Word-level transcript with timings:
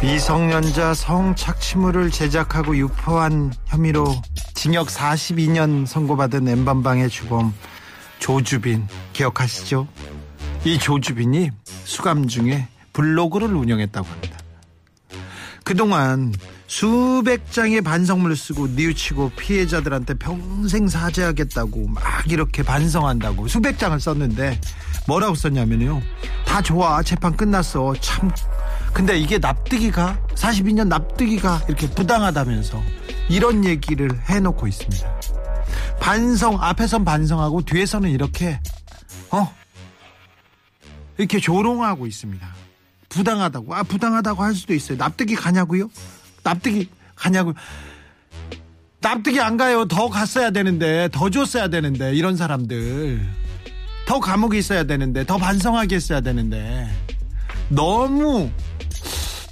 미성년자 0.00 0.94
성착취물을 0.94 2.12
제작하고 2.12 2.76
유포한 2.76 3.52
혐의로 3.66 4.06
징역 4.54 4.86
42년 4.86 5.86
선고받은 5.86 6.46
엠번방의 6.46 7.10
주범 7.10 7.52
조주빈 8.20 8.86
기억하시죠? 9.12 9.88
이 10.64 10.78
조주빈이 10.78 11.50
수감 11.84 12.28
중에 12.28 12.68
블로그를 12.92 13.52
운영했다고 13.52 14.06
합니다. 14.06 14.38
그동안 15.64 16.32
수백 16.68 17.50
장의 17.50 17.80
반성문을 17.80 18.36
쓰고 18.36 18.68
뉘우치고 18.68 19.32
피해자들한테 19.36 20.14
평생 20.14 20.86
사죄하겠다고 20.86 21.88
막 21.88 22.02
이렇게 22.26 22.62
반성한다고 22.62 23.48
수백 23.48 23.78
장을 23.78 23.98
썼는데 23.98 24.60
뭐라고 25.08 25.34
썼냐면요. 25.34 26.00
다 26.44 26.62
좋아. 26.62 27.02
재판 27.02 27.36
끝났어. 27.36 27.94
참. 28.00 28.30
근데 28.92 29.18
이게 29.18 29.38
납득이가 29.38 30.18
42년 30.34 30.88
납득이가 30.88 31.62
이렇게 31.68 31.88
부당하다면서 31.90 32.82
이런 33.28 33.64
얘기를 33.64 34.10
해놓고 34.28 34.66
있습니다. 34.66 35.20
반성 36.00 36.62
앞에선 36.62 37.04
반성하고 37.04 37.62
뒤에서는 37.62 38.10
이렇게 38.10 38.60
어 39.30 39.52
이렇게 41.16 41.38
조롱하고 41.38 42.06
있습니다. 42.06 42.46
부당하다고 43.08 43.74
아 43.74 43.82
부당하다고 43.82 44.42
할 44.42 44.54
수도 44.54 44.74
있어요. 44.74 44.96
납득이 44.98 45.34
가냐고요? 45.34 45.90
납득이 46.42 46.88
가냐고 47.14 47.54
납득이 49.00 49.40
안 49.40 49.56
가요. 49.56 49.86
더 49.86 50.08
갔어야 50.08 50.50
되는데 50.50 51.08
더 51.12 51.30
줬어야 51.30 51.68
되는데 51.68 52.14
이런 52.14 52.36
사람들 52.36 53.20
더 54.06 54.20
감옥에 54.20 54.58
있어야 54.58 54.84
되는데 54.84 55.24
더 55.24 55.36
반성하게 55.36 55.96
했어야 55.96 56.20
되는데 56.20 56.88
너무 57.68 58.50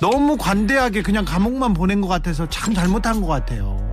너무 0.00 0.36
관대하게 0.36 1.02
그냥 1.02 1.25
감옥만 1.25 1.75
보낸 1.75 2.00
것 2.00 2.08
같아서 2.08 2.48
참 2.48 2.75
잘못한 2.75 3.20
것 3.20 3.27
같아요. 3.27 3.84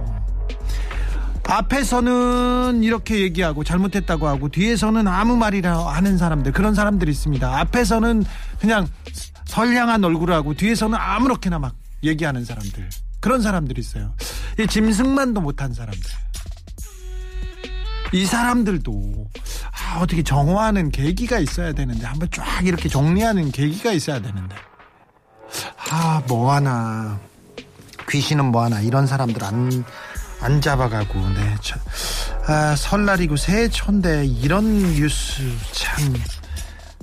앞에서는 1.46 2.84
이렇게 2.84 3.20
얘기하고 3.20 3.64
잘못했다고 3.64 4.28
하고 4.28 4.50
뒤에서는 4.50 5.08
아무 5.08 5.36
말이나 5.38 5.88
하는 5.88 6.18
사람들 6.18 6.52
그런 6.52 6.74
사람들이 6.74 7.12
있습니다. 7.12 7.60
앞에서는 7.60 8.24
그냥 8.60 8.88
선량한 9.46 10.04
얼굴을 10.04 10.34
하고 10.34 10.54
뒤에서는 10.54 10.98
아무렇게나 10.98 11.60
막 11.60 11.76
얘기하는 12.04 12.44
사람들 12.44 12.90
그런 13.20 13.42
사람들이 13.42 13.80
있어요. 13.80 14.14
이 14.60 14.68
짐승만도 14.68 15.42
못한 15.42 15.74
사람들. 15.74 16.02
이 18.14 18.26
사람들도 18.26 19.28
아, 19.72 20.00
어떻게 20.00 20.24
정화하는 20.24 20.92
계기가 20.92 21.40
있어야 21.40 21.74
되는데 21.74 22.06
한번 22.06 22.30
쫙 22.32 22.66
이렇게 22.66 22.88
정리하는 22.88 23.52
계기가 23.52 23.92
있어야 23.92 24.22
되는데 24.22 24.56
아 25.96 26.24
뭐하나 26.28 27.20
귀신은 28.10 28.46
뭐하나 28.46 28.82
이런 28.82 29.06
사람들 29.06 29.44
안, 29.44 29.86
안 30.42 30.60
잡아가고 30.60 31.20
네 31.36 31.56
저, 31.62 31.76
아, 32.48 32.76
설날이고 32.76 33.36
새해 33.36 33.70
초인데 33.70 34.26
이런 34.26 34.94
뉴스 34.94 35.44
참 35.72 36.16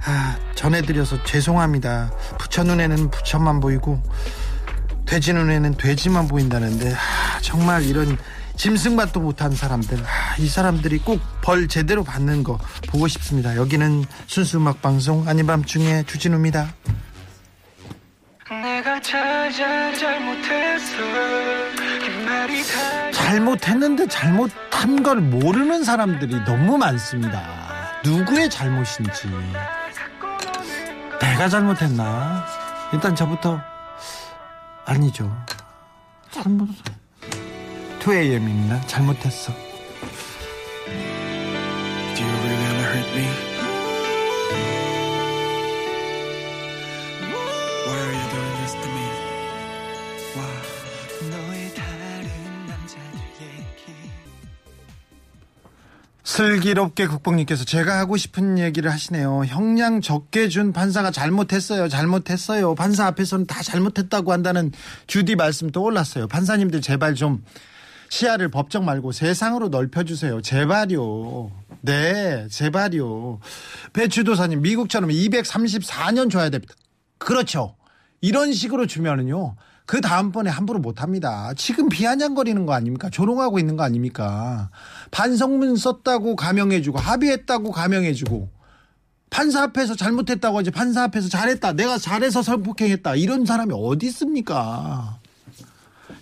아, 0.05 0.37
전해드려서 0.57 1.23
죄송합니다. 1.23 2.11
부처 2.37 2.65
눈에는 2.65 3.13
부처만 3.13 3.61
보이고 3.61 4.03
돼지 5.07 5.35
눈에는 5.35 5.77
돼지만 5.77 6.27
보인다는데 6.27 6.93
아, 6.93 7.41
정말 7.43 7.85
이런 7.85 8.19
짐승맛도 8.57 9.21
못한 9.21 9.53
사람들 9.53 9.99
아, 10.01 10.37
이 10.39 10.49
사람들이 10.49 10.99
꼭 10.99 11.21
벌 11.43 11.69
제대로 11.69 12.03
받는 12.03 12.43
거 12.43 12.59
보고 12.89 13.07
싶습니다. 13.09 13.55
여기는 13.57 14.05
순수 14.27 14.59
음악 14.59 14.83
방송 14.83 15.27
아닌 15.29 15.47
밤중에 15.47 16.03
주진우입니다 16.07 16.75
잘못했는데 23.13 24.09
잘못한 24.09 25.03
걸 25.05 25.21
모르는 25.21 25.85
사람들이 25.85 26.45
너무 26.45 26.77
많습니다. 26.77 27.41
누구의 28.03 28.51
잘못인지. 28.51 29.29
내가 31.21 31.49
잘못했나? 31.49 32.45
일단 32.93 33.15
저부터 33.15 33.61
아니죠. 34.85 35.33
잘못 36.33 36.67
2AM입니다. 38.01 38.85
잘못했어. 38.89 39.53
Do 42.17 42.25
you 42.25 42.37
really 42.43 42.57
wanna 42.65 42.83
hurt 42.83 43.17
me? 43.17 43.50
슬기롭게 56.41 57.07
국뽕님께서 57.07 57.65
제가 57.65 57.99
하고 57.99 58.17
싶은 58.17 58.59
얘기를 58.59 58.91
하시네요. 58.91 59.45
형량 59.45 60.01
적게 60.01 60.49
준 60.49 60.73
판사가 60.73 61.11
잘못했어요. 61.11 61.89
잘못했어요. 61.89 62.75
판사 62.77 63.07
앞에서는 63.07 63.47
다 63.47 63.63
잘못했다고 63.63 64.33
한다는 64.33 64.73
주디 65.07 65.37
말씀 65.37 65.71
떠올랐어요. 65.71 66.29
판사님들 66.29 66.81
제발 66.81 67.15
좀 67.15 67.45
시야를 68.09 68.49
법정 68.49 68.85
말고 68.85 69.13
세상으로 69.13 69.69
넓혀주세요. 69.69 70.41
제발요. 70.41 71.51
네, 71.83 72.47
제발요. 72.49 73.41
배추도사님, 73.93 74.63
미국처럼 74.63 75.11
234년 75.11 76.31
줘야 76.31 76.49
됩니다. 76.49 76.75
그렇죠. 77.19 77.77
이런 78.21 78.53
식으로 78.53 78.87
주면은요. 78.87 79.57
그 79.87 80.01
다음번에 80.01 80.51
함부로 80.51 80.79
못 80.79 81.03
합니다. 81.03 81.53
지금 81.57 81.89
비아냥거리는 81.89 82.65
거 82.67 82.75
아닙니까? 82.75 83.11
조롱하고 83.11 83.59
있는 83.59 83.77
거 83.77 83.83
아닙니까? 83.83 84.71
반성문 85.11 85.77
썼다고 85.77 86.37
감형해주고, 86.37 86.99
합의했다고 86.99 87.73
감형해주고, 87.73 88.49
판사 89.31 89.63
앞에서 89.63 89.97
잘못했다고 89.97 90.59
하지, 90.59 90.71
판사 90.71 91.05
앞에서 91.05 91.29
잘했다. 91.29 91.73
내가 91.73 91.99
잘해서 91.99 92.43
성폭행했다. 92.43 93.17
이런 93.17 93.47
사람이 93.47 93.73
어디 93.75 94.07
있습니까? 94.07 95.19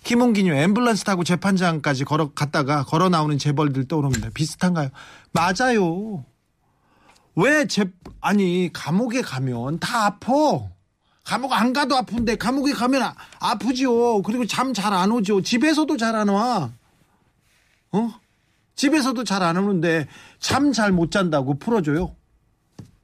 김홍기님 0.05 0.55
앰뷸런스 0.55 1.05
타고 1.05 1.25
재판장까지 1.25 2.05
걸어 2.05 2.31
갔다가 2.33 2.85
걸어 2.85 3.09
나오는 3.09 3.37
재벌들 3.37 3.89
떠오릅니다. 3.89 4.31
비슷한가요? 4.33 4.89
맞아요. 5.33 6.25
왜 7.35 7.67
재, 7.67 7.85
아니, 8.21 8.71
감옥에 8.73 9.21
가면 9.21 9.81
다 9.81 10.07
아파. 10.07 10.33
감옥 11.29 11.53
안 11.53 11.75
가도 11.75 11.95
아픈데 11.95 12.37
감옥에 12.37 12.73
가면 12.73 13.03
아, 13.03 13.15
아프지요. 13.39 14.23
그리고 14.23 14.47
잠 14.47 14.73
잘 14.73 14.95
안 14.95 15.13
오죠. 15.13 15.43
집에서도 15.43 15.95
잘 15.99 16.15
안 16.15 16.29
와. 16.29 16.73
어? 17.93 18.15
집에서도 18.75 19.25
잘 19.25 19.43
안 19.43 19.59
오는데 19.59 20.09
잠 20.39 20.73
잘 20.73 20.91
못 20.91 21.11
잔다고 21.11 21.59
풀어줘요. 21.59 22.17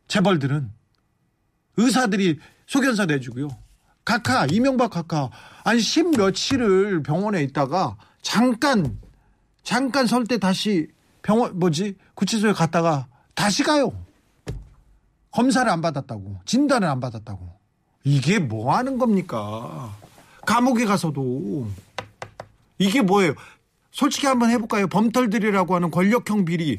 재벌들은 0.08 0.72
의사들이 1.76 2.38
소견서 2.66 3.04
내주고요. 3.04 3.48
카카 4.06 4.46
이명박 4.46 4.92
카카 4.92 5.30
아니 5.62 5.80
십 5.80 6.16
며칠을 6.16 7.02
병원에 7.02 7.42
있다가 7.42 7.98
잠깐 8.22 8.98
잠깐 9.62 10.06
설 10.06 10.24
때 10.24 10.38
다시 10.38 10.88
병원 11.20 11.58
뭐지 11.58 11.98
구치소에 12.14 12.54
갔다가 12.54 13.06
다시 13.34 13.62
가요. 13.62 13.92
검사를 15.30 15.70
안 15.70 15.82
받았다고 15.82 16.40
진단을 16.46 16.88
안 16.88 17.00
받았다고 17.00 17.53
이게 18.04 18.38
뭐 18.38 18.76
하는 18.76 18.98
겁니까? 18.98 19.94
감옥에 20.46 20.84
가서도 20.84 21.66
이게 22.78 23.00
뭐예요? 23.00 23.34
솔직히 23.90 24.26
한번 24.26 24.50
해볼까요? 24.50 24.86
범털들이라고 24.88 25.74
하는 25.74 25.90
권력형 25.90 26.44
비리 26.44 26.78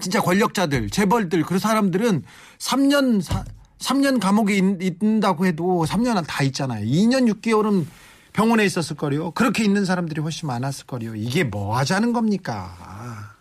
진짜 0.00 0.20
권력자들, 0.22 0.88
재벌들, 0.88 1.42
그 1.42 1.58
사람들은 1.58 2.24
3년, 2.58 3.20
사, 3.20 3.44
3년 3.78 4.20
감옥에 4.20 4.56
있, 4.56 4.82
있다고 4.82 5.44
해도 5.46 5.84
3년은 5.86 6.24
다 6.26 6.42
있잖아요. 6.44 6.86
2년 6.86 7.30
6개월은 7.34 7.84
병원에 8.32 8.64
있었을 8.64 8.96
거요. 8.96 9.32
그렇게 9.32 9.62
있는 9.62 9.84
사람들이 9.84 10.22
훨씬 10.22 10.46
많았을 10.46 10.86
거요. 10.86 11.14
이게 11.14 11.44
뭐 11.44 11.76
하자는 11.76 12.14
겁니까? 12.14 13.34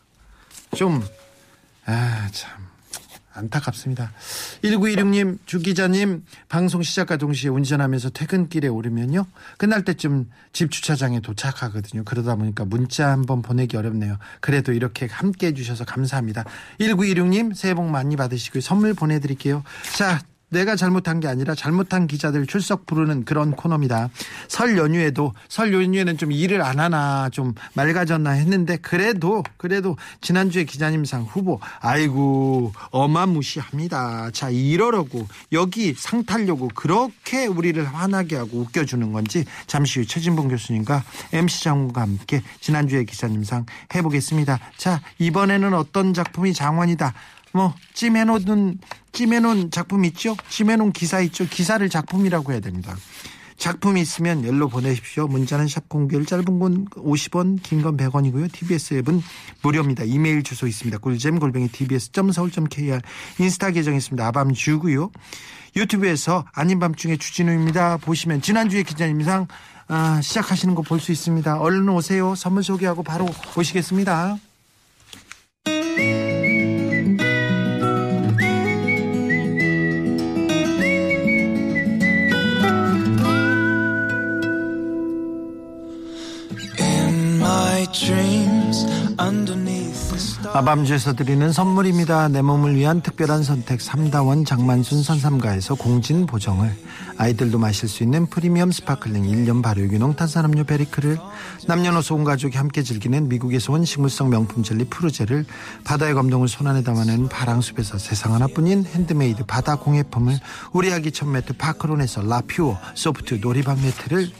좀, 0.75 1.01
아, 1.85 2.27
참. 2.31 2.70
안타깝습니다. 3.33 4.11
1916님, 4.63 5.39
주 5.45 5.59
기자님, 5.59 6.23
방송 6.49 6.81
시작과 6.81 7.17
동시에 7.17 7.49
운전하면서 7.49 8.09
퇴근길에 8.11 8.67
오르면요. 8.67 9.25
끝날 9.57 9.83
때쯤 9.83 10.29
집 10.53 10.71
주차장에 10.71 11.21
도착하거든요. 11.21 12.03
그러다 12.03 12.35
보니까 12.35 12.65
문자 12.65 13.09
한번 13.09 13.41
보내기 13.41 13.77
어렵네요. 13.77 14.17
그래도 14.39 14.73
이렇게 14.73 15.05
함께 15.05 15.47
해주셔서 15.47 15.85
감사합니다. 15.85 16.45
1916님, 16.79 17.53
새해 17.55 17.73
복 17.73 17.89
많이 17.89 18.15
받으시고요. 18.15 18.61
선물 18.61 18.93
보내드릴게요. 18.93 19.63
자, 19.95 20.21
내가 20.51 20.75
잘못한 20.75 21.19
게 21.19 21.27
아니라 21.27 21.55
잘못한 21.55 22.07
기자들 22.07 22.45
출석 22.45 22.85
부르는 22.85 23.23
그런 23.25 23.51
코너입니다. 23.51 24.09
설 24.47 24.77
연휴에도 24.77 25.33
설 25.47 25.73
연휴에는 25.73 26.17
좀 26.17 26.31
일을 26.31 26.61
안 26.61 26.79
하나 26.79 27.29
좀 27.29 27.53
맑아졌나 27.73 28.31
했는데 28.31 28.77
그래도 28.77 29.43
그래도 29.57 29.97
지난주에 30.19 30.65
기자님상 30.65 31.23
후보 31.23 31.59
아이고 31.79 32.73
어마무시합니다. 32.91 34.31
자 34.31 34.49
이러려고 34.49 35.25
여기 35.53 35.93
상 35.93 36.25
타려고 36.25 36.69
그렇게 36.75 37.45
우리를 37.47 37.83
화나게 37.83 38.35
하고 38.35 38.59
웃겨주는 38.59 39.11
건지 39.13 39.45
잠시 39.67 40.01
후 40.01 40.05
최진봉 40.05 40.49
교수님과 40.49 41.03
MC 41.31 41.63
장군과 41.63 42.01
함께 42.01 42.43
지난주에 42.59 43.05
기자님상 43.05 43.65
해보겠습니다. 43.95 44.59
자 44.75 45.01
이번에는 45.17 45.73
어떤 45.73 46.13
작품이 46.13 46.53
장원이다. 46.53 47.13
뭐 47.53 47.73
찜해놓은 47.93 48.79
찜해놓은 49.11 49.71
작품 49.71 50.05
있죠? 50.05 50.35
찜해놓은 50.49 50.91
기사 50.93 51.19
있죠? 51.21 51.45
기사를 51.45 51.87
작품이라고 51.89 52.51
해야 52.53 52.59
됩니다. 52.59 52.95
작품이 53.57 54.01
있으면 54.01 54.43
연로 54.43 54.67
보내십시오. 54.69 55.27
문자는 55.27 55.67
샵 55.67 55.87
공개를 55.87 56.25
짧은 56.25 56.57
건 56.59 56.85
50원, 56.95 57.61
긴 57.61 57.83
건 57.83 57.95
100원이고요. 57.95 58.51
TBS 58.51 58.95
앱은 58.95 59.21
무료입니다. 59.61 60.03
이메일 60.03 60.41
주소 60.41 60.65
있습니다. 60.65 60.97
꿀잼 60.97 61.37
골뱅이 61.39 61.67
tbs.서울.kr 61.67 62.99
인스타 63.39 63.69
계정 63.71 63.93
있습니다. 63.95 64.25
아밤주고요. 64.27 65.11
유튜브에서 65.75 66.43
아닌 66.53 66.79
밤중에 66.79 67.17
주진우입니다. 67.17 67.97
보시면 67.97 68.41
지난주에 68.41 68.81
기자님상 68.83 69.47
아, 69.87 70.21
시작하시는 70.21 70.73
거 70.73 70.81
볼 70.81 70.99
수 70.99 71.11
있습니다. 71.11 71.59
얼른 71.59 71.87
오세요. 71.89 72.33
선물 72.33 72.63
소개하고 72.63 73.03
바로 73.03 73.27
오시겠습니다. 73.57 74.37
아밤주에서 90.53 91.13
드리는 91.13 91.51
선물입니다. 91.51 92.27
내 92.29 92.41
몸을 92.41 92.75
위한 92.75 93.01
특별한 93.01 93.43
선택 93.43 93.79
삼다원 93.79 94.45
장만순 94.45 95.03
선삼가에서 95.03 95.75
공진 95.75 96.25
보정을 96.25 96.75
아이들도 97.17 97.59
마실 97.59 97.87
수 97.87 98.01
있는 98.01 98.25
프리미엄 98.25 98.71
스파클링 98.71 99.23
1년 99.23 99.61
발효균용 99.61 100.15
탄산음료 100.15 100.63
베리크를 100.63 101.19
남녀노소 101.67 102.15
온 102.15 102.23
가족이 102.23 102.57
함께 102.57 102.81
즐기는 102.81 103.29
미국에서 103.29 103.73
온 103.73 103.85
식물성 103.85 104.31
명품 104.31 104.63
젤리 104.63 104.85
푸르제를 104.85 105.45
바다의 105.83 106.15
감동을 106.15 106.47
손안에 106.47 106.81
담아내는 106.81 107.29
바랑숲에서 107.29 107.99
세상 107.99 108.33
하나뿐인 108.33 108.85
핸드메이드 108.85 109.45
바다 109.45 109.75
공예품을 109.75 110.39
우리 110.73 110.91
아기 110.91 111.11
첫 111.11 111.27
매트 111.27 111.53
파크론에서 111.53 112.23
라퓨어 112.23 112.79
소프트 112.95 113.35
놀이방 113.35 113.81
매트를 113.83 114.31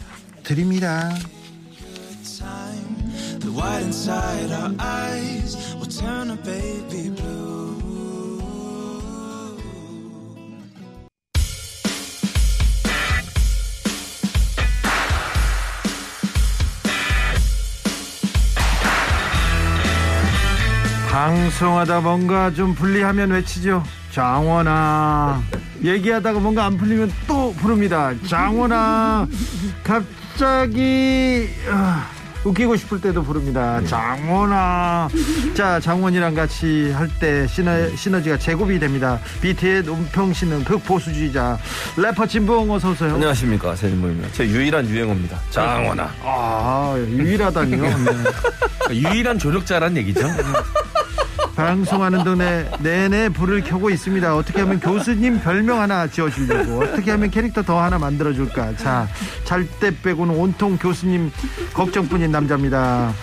드립니다. 0.44 1.12
The 3.42 3.52
white 3.52 3.82
inside 3.82 4.52
our 4.52 4.72
eyes 4.80 5.58
will 5.76 5.88
turn 5.88 6.30
a 6.30 6.36
baby 6.38 7.10
blue. 7.10 7.52
방송하다 21.10 22.02
뭔가 22.02 22.54
좀 22.54 22.74
불리하면 22.76 23.32
외치죠. 23.32 23.84
장원아. 24.12 25.42
얘기하다가 25.84 26.40
뭔가 26.40 26.66
안 26.66 26.78
풀리면 26.78 27.12
또 27.28 27.54
부릅니다. 27.54 28.14
장원아. 28.28 29.28
갑자기 29.84 31.50
아, 31.70 32.08
웃기고 32.44 32.76
싶을 32.76 33.00
때도 33.02 33.24
부릅니다. 33.24 33.80
장원아. 33.86 35.10
자, 35.54 35.80
장원이랑 35.80 36.34
같이 36.34 36.92
할 36.92 37.12
때 37.20 37.46
시너, 37.46 37.72
시너지가 37.96 38.38
제곱이 38.38 38.80
됩니다. 38.80 39.20
BT의 39.42 39.84
논평 39.84 40.34
씨는 40.34 40.64
극보수주의자 40.64 41.60
래퍼 41.98 42.26
진봉 42.26 42.72
어서 42.72 42.92
오세요. 42.92 43.14
안녕하십니까 43.16 43.76
세진모입니다. 43.76 44.30
제 44.32 44.48
유일한 44.48 44.88
유행어입니다. 44.88 45.38
장원아. 45.52 46.10
아, 46.24 46.96
유일하다니요. 46.98 47.84
네. 47.84 47.92
유일한 48.96 49.38
조력자란 49.38 49.96
얘기죠. 49.98 50.22
방송하는 51.62 52.24
동네 52.24 52.68
내내 52.80 53.30
불을 53.30 53.62
켜고 53.63 53.92
있습니다. 53.92 54.36
어떻게 54.36 54.62
하면 54.62 54.80
교수님 54.80 55.42
별명 55.42 55.80
하나 55.80 56.08
지어주려고 56.08 56.81
어떻게 56.81 57.12
하면 57.12 57.30
캐릭터 57.30 57.62
더 57.62 57.80
하나 57.80 58.00
만들어줄까. 58.00 58.75
자, 58.78 59.08
잘 59.44 59.68
때 59.80 59.92
빼고는 60.02 60.36
온통 60.36 60.78
교수님 60.78 61.31
걱정뿐인 61.74 62.31
남자입니다. 62.31 63.13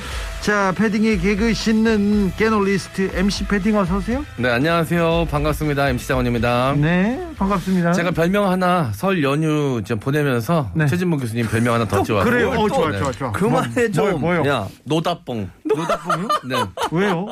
자, 0.40 0.73
패딩에 0.79 1.19
개그 1.19 1.52
씻는 1.52 2.32
게놀리스트 2.38 3.11
MC 3.12 3.46
패딩 3.49 3.76
어서 3.76 3.99
오세요. 3.99 4.25
네 4.37 4.49
안녕하세요 4.49 5.26
반갑습니다 5.31 5.90
MC 5.90 6.08
장원입니다. 6.08 6.75
네, 6.79 7.20
반갑습니다. 7.37 7.93
제가 7.93 8.12
별명 8.12 8.49
하나 8.50 8.90
설 8.94 9.23
연휴 9.23 9.82
좀 9.85 9.99
보내면서 9.99 10.70
네. 10.75 10.87
최진모 10.87 11.19
교수님 11.19 11.46
별명 11.49 11.75
하나 11.75 11.87
더 11.87 12.02
지어왔어요. 12.02 12.31
그래요. 12.32 12.50
어, 12.50 12.67
좋아, 12.69 12.90
네. 12.90 12.99
좋아, 12.99 13.11
좋아. 13.12 13.32
그만해 13.32 13.88
뭐, 13.88 13.90
좀. 13.90 14.20
뭐요? 14.20 14.46
야 14.46 14.67
노다뽕. 14.85 15.50
노다뽕이요? 15.69 16.29
네 16.49 16.56
왜요? 16.93 17.26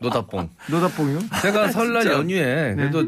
노다뽕. 0.00 0.48
노다뽕이요? 0.70 1.18
제가 1.42 1.68
설날 1.72 2.06
연휴에 2.06 2.74
그래도 2.74 3.04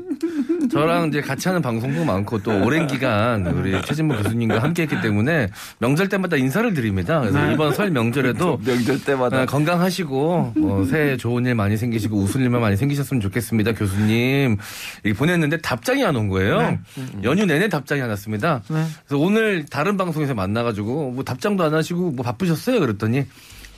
저랑 0.71 1.09
이제 1.09 1.23
같이 1.23 1.49
하는 1.49 1.63
방송도 1.63 2.05
많고 2.05 2.43
또 2.43 2.51
오랜 2.65 2.87
기간 2.87 3.47
우리 3.47 3.81
최진모 3.83 4.17
교수님과 4.17 4.63
함께했기 4.63 5.01
때문에 5.01 5.49
명절 5.79 6.09
때마다 6.11 6.37
인사를 6.37 6.75
드립니다. 6.75 7.21
그래서 7.21 7.51
이번 7.51 7.73
설 7.73 7.91
명절에도 7.91 8.61
명절 8.65 9.05
때마다 9.05 9.44
어, 9.45 9.47
건강하시고 9.47 10.53
어, 10.57 10.85
새해 10.91 11.17
좋은 11.17 11.47
일 11.47 11.55
많이 11.55 11.77
생기시고 11.77 12.17
웃을 12.17 12.41
일만 12.41 12.61
많이 12.61 12.77
생기셨으면 12.77 13.21
좋겠습니다, 13.21 13.73
교수님. 13.73 14.57
이렇게 15.03 15.19
보냈는데 15.19 15.59
답장이 15.59 16.05
안 16.05 16.15
온 16.17 16.29
거예요. 16.29 16.79
연휴 17.25 17.45
내내 17.45 17.69
답장이 17.69 18.01
안 18.03 18.09
왔습니다. 18.11 18.63
네. 18.69 18.85
그래서 19.07 19.23
오늘 19.23 19.67
다른 19.67 19.97
방송에서 19.97 20.35
만나가지고 20.35 21.11
뭐 21.11 21.25
답장도 21.25 21.65
안 21.65 21.75
하시고 21.75 22.11
뭐 22.13 22.25
바쁘셨어요? 22.25 22.79
그랬더니 22.81 23.25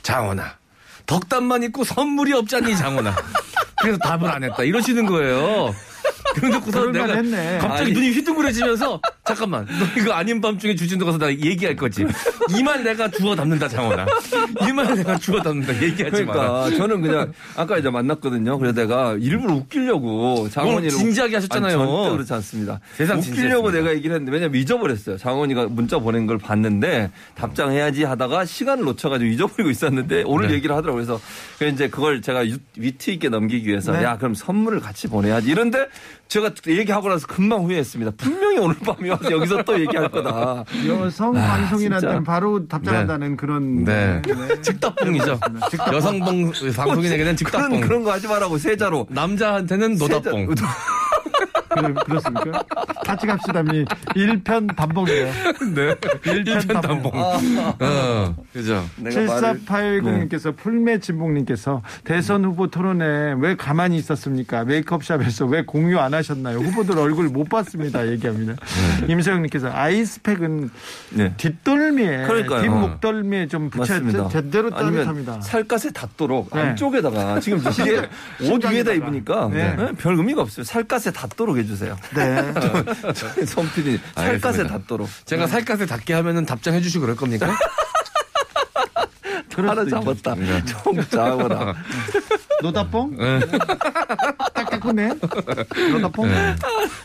장원아 0.03 0.43
덕담만 1.07 1.63
있고 1.63 1.83
선물이 1.83 2.33
없잖니 2.33 2.75
장원아. 2.77 3.15
그래서 3.81 3.97
답을 3.99 4.29
안 4.29 4.43
했다 4.43 4.63
이러시는 4.63 5.05
거예요. 5.05 5.73
그러고서 6.35 6.79
그럴 6.79 6.91
내가 6.93 7.07
만했네. 7.07 7.57
갑자기 7.59 7.91
눈이 7.93 8.11
휘둥그레지면서 8.11 9.01
잠깐만 9.25 9.65
너 9.65 10.01
이거 10.01 10.13
아닌 10.13 10.39
밤중에 10.41 10.75
주진도 10.75 11.05
가서 11.05 11.17
나 11.17 11.29
얘기할 11.31 11.75
거지 11.75 12.05
이말 12.49 12.83
내가 12.83 13.09
주워 13.09 13.35
담는다 13.35 13.67
장원아 13.67 14.05
이말 14.67 14.95
내가 14.95 15.17
주워 15.17 15.41
담는다 15.41 15.81
얘기하지 15.81 16.23
마 16.25 16.33
그러니까 16.33 16.77
저는 16.77 17.01
그냥 17.01 17.33
아까 17.55 17.77
이제 17.77 17.89
만났거든요. 17.89 18.57
그래서 18.59 18.75
내가 18.79 19.13
일부러 19.19 19.55
웃기려고 19.55 20.47
장원이를 20.49 20.89
진지하게 20.91 21.35
하셨잖아요. 21.35 21.79
아니, 21.81 21.91
절대 21.91 22.11
그렇지 22.11 22.33
않습니다. 22.33 22.79
세상 22.95 23.19
웃기려고. 23.19 23.71
내가 23.71 23.91
얘기를 23.93 24.15
했는데 24.15 24.31
왜냐면 24.31 24.59
잊어버렸어요. 24.61 25.17
장원이가 25.17 25.65
문자 25.67 25.97
보낸 25.99 26.25
걸 26.27 26.37
봤는데 26.37 27.11
답장해야지 27.35 28.03
하다가 28.03 28.45
시간을 28.45 28.85
놓쳐가지고 28.85 29.29
잊어버리고 29.29 29.69
있었는데 29.69 30.23
오늘 30.25 30.49
네. 30.49 30.55
얘기를 30.55 30.75
하더라고요. 30.75 31.05
그래서 31.05 31.73
이제 31.73 31.89
그걸 31.89 32.21
제가 32.21 32.47
유- 32.47 32.57
위트 32.77 33.11
있게 33.11 33.29
넘기기 33.29 33.67
위해서 33.67 33.91
네. 33.91 34.03
야 34.03 34.17
그럼 34.17 34.33
선물을 34.35 34.79
같이 34.79 35.07
보내야지 35.07 35.49
이런데 35.49 35.87
제가 36.27 36.51
얘기하고 36.67 37.07
나서 37.07 37.25
금방 37.25 37.63
후회했습니다. 37.63 38.11
분명히 38.17 38.57
오늘 38.57 38.75
밤에 38.79 39.09
와서 39.09 39.31
여기서 39.31 39.63
또 39.63 39.79
얘기할 39.79 40.09
거다. 40.09 40.65
여성 40.87 41.33
방송인한테는 41.33 42.15
진짜. 42.17 42.23
바로 42.23 42.67
답장한다는 42.67 43.37
그런 43.37 43.83
네. 43.85 44.21
네. 44.25 44.61
즉답봉이죠 44.61 45.39
여성봉 45.93 46.51
방송인에게는 46.75 47.17
그런 47.23 47.35
즉답봉 47.37 47.81
그런 47.81 48.03
거 48.03 48.11
하지 48.11 48.27
말라고 48.27 48.57
세자로. 48.57 49.07
남자한테는 49.09 49.95
노답봉 49.95 50.47
그러, 51.69 51.93
그렇습니까? 51.93 52.63
같이 53.05 53.27
갑시다, 53.27 53.63
미. 53.63 53.85
1편 54.15 54.75
단봉이에요. 54.75 55.25
네. 55.75 55.95
1편 55.95 56.81
단봉. 56.81 57.11
어, 57.13 58.35
그죠. 58.53 58.83
내가 58.97 59.19
말을- 59.21 59.65
7480님께서 59.65 60.55
풀메 60.55 60.99
진봉님께서 60.99 61.81
대선 62.03 62.45
후보 62.45 62.67
토론에 62.67 63.33
왜 63.39 63.55
가만히 63.55 63.97
있었습니까? 63.97 64.63
메이크업샵에서 64.65 65.45
왜 65.45 65.63
공유 65.63 65.99
안 65.99 66.13
하셨나요? 66.13 66.57
후보들 66.59 66.97
얼굴 66.97 67.29
못 67.29 67.47
봤습니다. 67.49 68.07
얘기합니다. 68.07 68.55
임세영님께서 69.07 69.69
아이스팩은 69.71 70.69
네. 71.11 71.33
뒷덜미에 71.37 72.23
그러니까요. 72.25 72.61
뒷목덜미에 72.61 73.47
좀 73.47 73.69
붙여야 73.69 73.99
맞습니다. 73.99 74.27
제대로 74.29 74.69
따뜻합니다. 74.69 75.41
살갗에 75.41 75.91
닿도록 75.93 76.49
네. 76.53 76.61
안쪽에다가 76.61 77.39
지금 77.39 77.59
이게 77.71 78.07
옷. 78.51 78.67
위에다 78.67 78.91
입으니까 78.91 79.49
네. 79.53 79.75
네, 79.75 79.91
별 79.97 80.15
의미가 80.17 80.41
없어요. 80.41 80.63
살갗에 80.65 81.11
닿도록 81.13 81.56
해주세요. 81.59 81.97
네. 82.15 82.53
손필이 83.45 83.99
살갗에. 84.15 84.67
닿도록. 84.67 85.09
제가 85.25 85.47
살갗에 85.47 85.85
닿게 85.85 86.13
하면은 86.13 86.45
답장해 86.45 86.81
주시고 86.81 87.01
그럴 87.01 87.15
겁니까? 87.15 87.55
하나 89.55 89.83
잡았다. 89.85 90.35
좀 90.83 91.01
잡아라. 91.09 91.73
노다뽕? 92.61 93.17
네. 93.17 93.39
딱딱하네. 94.53 95.13
노다뽕? 95.93 96.29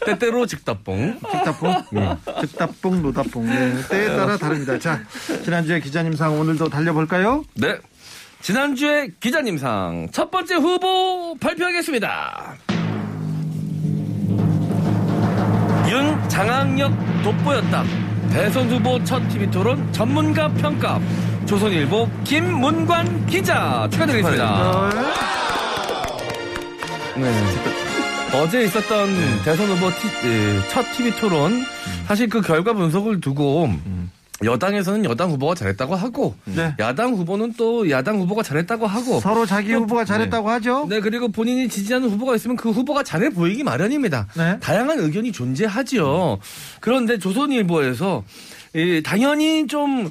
때때로 0.05 0.45
직답봉. 0.47 1.19
직다뽕? 1.33 1.85
직다뽕, 2.43 3.03
노다뽕. 3.03 3.47
네. 3.47 3.75
때에 3.89 4.07
따라 4.17 4.37
다릅니다. 4.37 4.79
자, 4.79 5.01
지난주에 5.45 5.81
기자님 5.81 6.15
상 6.15 6.39
오늘도 6.39 6.69
달려볼까요? 6.69 7.45
네. 7.55 7.79
지난주에 8.43 9.09
기자님 9.21 9.57
상 9.57 10.09
첫 10.13 10.31
번째 10.31 10.57
후보 10.57 11.35
발표하겠습니다. 11.41 12.57
윤 15.93 16.29
장학력 16.29 16.91
돋보였다. 17.23 17.85
대선 18.33 18.71
후보 18.71 19.03
첫 19.05 19.21
TV 19.29 19.51
토론 19.51 19.93
전문가 19.93 20.49
평가. 20.49 20.99
조선일보 21.45 22.09
김문관 22.25 23.27
기자 23.27 23.87
축하드리겠습니다. 23.93 24.91
네. 27.17 27.31
어제 28.35 28.63
있었던 28.65 29.09
대선 29.45 29.67
후보 29.67 29.91
티- 29.91 30.27
예, 30.29 30.69
첫 30.71 30.83
TV 30.97 31.15
토론 31.17 31.63
사실 32.07 32.27
그 32.31 32.41
결과 32.41 32.73
분석을 32.73 33.21
두고 33.21 33.69
여당에서는 34.45 35.05
여당 35.05 35.31
후보가 35.31 35.55
잘했다고 35.55 35.95
하고 35.95 36.35
네. 36.45 36.75
야당 36.79 37.15
후보는 37.15 37.55
또 37.57 37.89
야당 37.91 38.21
후보가 38.21 38.43
잘했다고 38.43 38.87
하고 38.87 39.21
서로 39.21 39.47
자기 39.47 39.73
후보가 39.73 40.05
잘했다고 40.05 40.51
하죠? 40.51 40.87
네 40.89 41.01
그리고 41.01 41.29
본인이 41.29 41.69
지지하는 41.69 42.11
후보가 42.11 42.37
있으면 42.37 42.57
그 42.57 42.71
후보가 42.71 43.03
잘해 43.03 43.31
보이기 43.31 43.63
마련입니다. 43.63 44.29
네. 44.37 44.59
다양한 44.61 44.99
의견이 44.99 45.33
존재하지요. 45.33 46.39
그런데 46.81 47.19
조선일보에서 47.19 48.25
이, 48.75 49.03
당연히 49.05 49.67
좀 49.67 50.11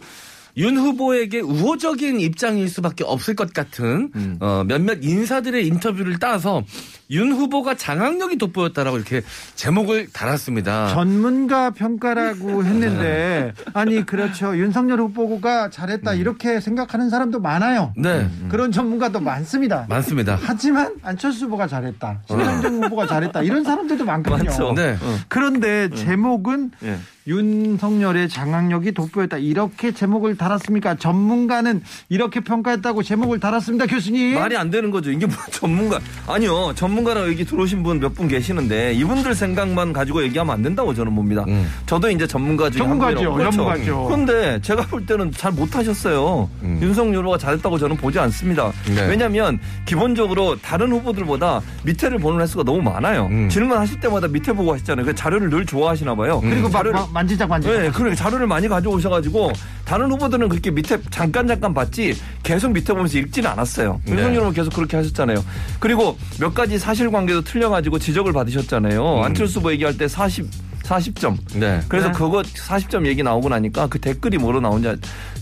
윤 0.58 0.78
후보에게 0.78 1.40
우호적인 1.40 2.20
입장일 2.20 2.68
수밖에 2.70 3.04
없을 3.04 3.36
것 3.36 3.54
같은 3.54 4.12
음. 4.16 4.38
어, 4.40 4.64
몇몇 4.68 5.00
인사들의 5.02 5.66
인터뷰를 5.68 6.20
따서 6.20 6.64
윤 7.12 7.32
후보가 7.34 7.76
장악력이 7.76 8.38
돋보였다라고 8.38 8.96
이렇게 8.98 9.22
제목을 9.56 10.08
달았습니다. 10.14 10.88
전문가 10.94 11.70
평가라고 11.72 12.64
했는데 12.66 13.54
아니 13.74 14.06
그렇죠 14.06 14.58
윤석열 14.58 15.00
후보가 15.02 15.70
잘했다 15.70 16.14
이렇게 16.14 16.60
생각하는 16.62 17.10
사람도 17.10 17.40
많아요. 17.40 17.94
네 17.98 18.30
그런 18.50 18.72
전문가도 18.72 19.20
많습니다. 19.20 19.86
많습니다. 19.90 20.40
하지만 20.42 20.96
안철수 21.04 21.46
후보가 21.46 21.68
잘했다. 21.68 22.22
신상정 22.28 22.84
후보가 22.86 23.08
잘했다. 23.08 23.42
이런 23.44 23.64
사람들도 23.64 24.06
많거든요. 24.06 24.50
많죠. 24.50 24.74
네. 24.74 24.96
그런데 25.28 25.90
제목은 25.90 26.72
예. 26.84 26.98
윤석열의 27.28 28.30
장악력이 28.30 28.94
돋보였다. 28.94 29.38
이렇게 29.38 29.92
제목을 29.92 30.38
달았습니까? 30.38 30.96
전문가는 30.96 31.82
이렇게 32.10 32.40
평가했다고 32.40 33.04
제목을 33.04 33.40
달았습니다. 33.40 33.86
교수님. 33.86 34.36
말이 34.36 34.58
안 34.58 34.72
되는 34.72 34.90
거죠. 34.92 35.12
이게 35.12 35.26
뭐 35.28 35.36
전문가 35.52 36.00
아니요 36.28 36.74
전문가 36.76 37.01
라고 37.04 37.28
여기 37.28 37.44
들어오신 37.46 37.84
분 37.84 38.00
몇 38.00 38.12
분 38.14 38.28
계시는데 38.28 38.94
이분들 38.94 39.34
생각만 39.36 39.94
가지고 39.94 40.22
얘기하면 40.24 40.54
안 40.54 40.62
된다고 40.62 40.94
저는 40.94 41.16
봅니다. 41.16 41.44
음. 41.48 41.70
저도 41.86 42.10
이제 42.12 42.28
전문가 42.28 42.70
중에 42.70 42.82
한 42.82 42.90
전문가죠. 43.00 43.34
그렇죠. 43.34 43.52
전문가죠. 43.58 44.06
그런데 44.06 44.62
제가 44.62 44.84
볼 44.88 45.06
때는 45.06 45.32
잘 45.32 45.52
못하셨어요. 45.52 46.50
음. 46.64 46.80
윤석열 46.82 47.20
후보가 47.24 47.38
잘했다고 47.38 47.78
저는 47.78 47.98
보지 47.98 48.20
않습니다. 48.20 48.72
네. 48.94 49.08
왜냐하면 49.08 49.60
기본적으로 49.86 50.56
다른 50.62 50.92
후보들보다 50.92 51.62
밑에를 51.84 52.20
보는 52.20 52.42
횟수가 52.42 52.64
너무 52.64 52.82
많아요. 52.82 53.28
음. 53.32 53.50
질문하실 53.50 54.00
때마다 54.00 54.28
밑에 54.28 54.54
보고 54.54 54.74
하시잖아요. 54.74 55.06
그 55.06 55.16
자료를 55.16 55.50
늘 55.50 55.66
좋아하시나 55.66 56.16
봐요. 56.16 56.40
그리고 56.42 56.64
막, 56.64 56.72
자료를 56.80 56.94
막 56.94 57.14
만지작 57.14 57.50
만지작. 57.50 57.82
네, 57.82 57.90
그러니까 57.92 58.16
자료를 58.16 58.48
많이 58.48 58.68
가져오셔가지고 58.68 59.52
다른 59.86 60.12
후보들은 60.12 60.50
그렇게 60.50 60.72
밑에 60.72 60.98
잠깐 61.10 61.48
잠깐 61.48 61.74
봤지 61.74 62.16
계속 62.44 62.72
밑에 62.72 62.94
보면서 62.94 63.18
읽지는 63.18 63.50
않았어요. 63.50 64.02
네. 64.06 64.12
윤석열 64.14 64.42
후보 64.44 64.52
계속 64.52 64.74
그렇게 64.74 64.98
하셨잖아요. 64.98 65.44
그리고 65.80 66.18
몇 66.40 66.54
가지 66.54 66.78
사 66.78 66.91
실관계도 66.94 67.42
틀려가지고 67.42 68.00
지적을 68.00 68.34
받으셨잖아요. 68.34 69.24
안철수 69.24 69.60
후보 69.60 69.72
얘기할 69.72 69.98
때 69.98 70.08
40, 70.08 70.48
40점. 70.84 71.38
네. 71.60 71.82
그래서 71.88 72.08
네. 72.08 72.14
그거 72.14 72.42
40점 72.42 73.06
얘기 73.06 73.24
나오고 73.24 73.50
나니까 73.50 73.88
그 73.88 74.00
댓글이 74.00 74.38
뭐로 74.38 74.60
알- 74.90 74.98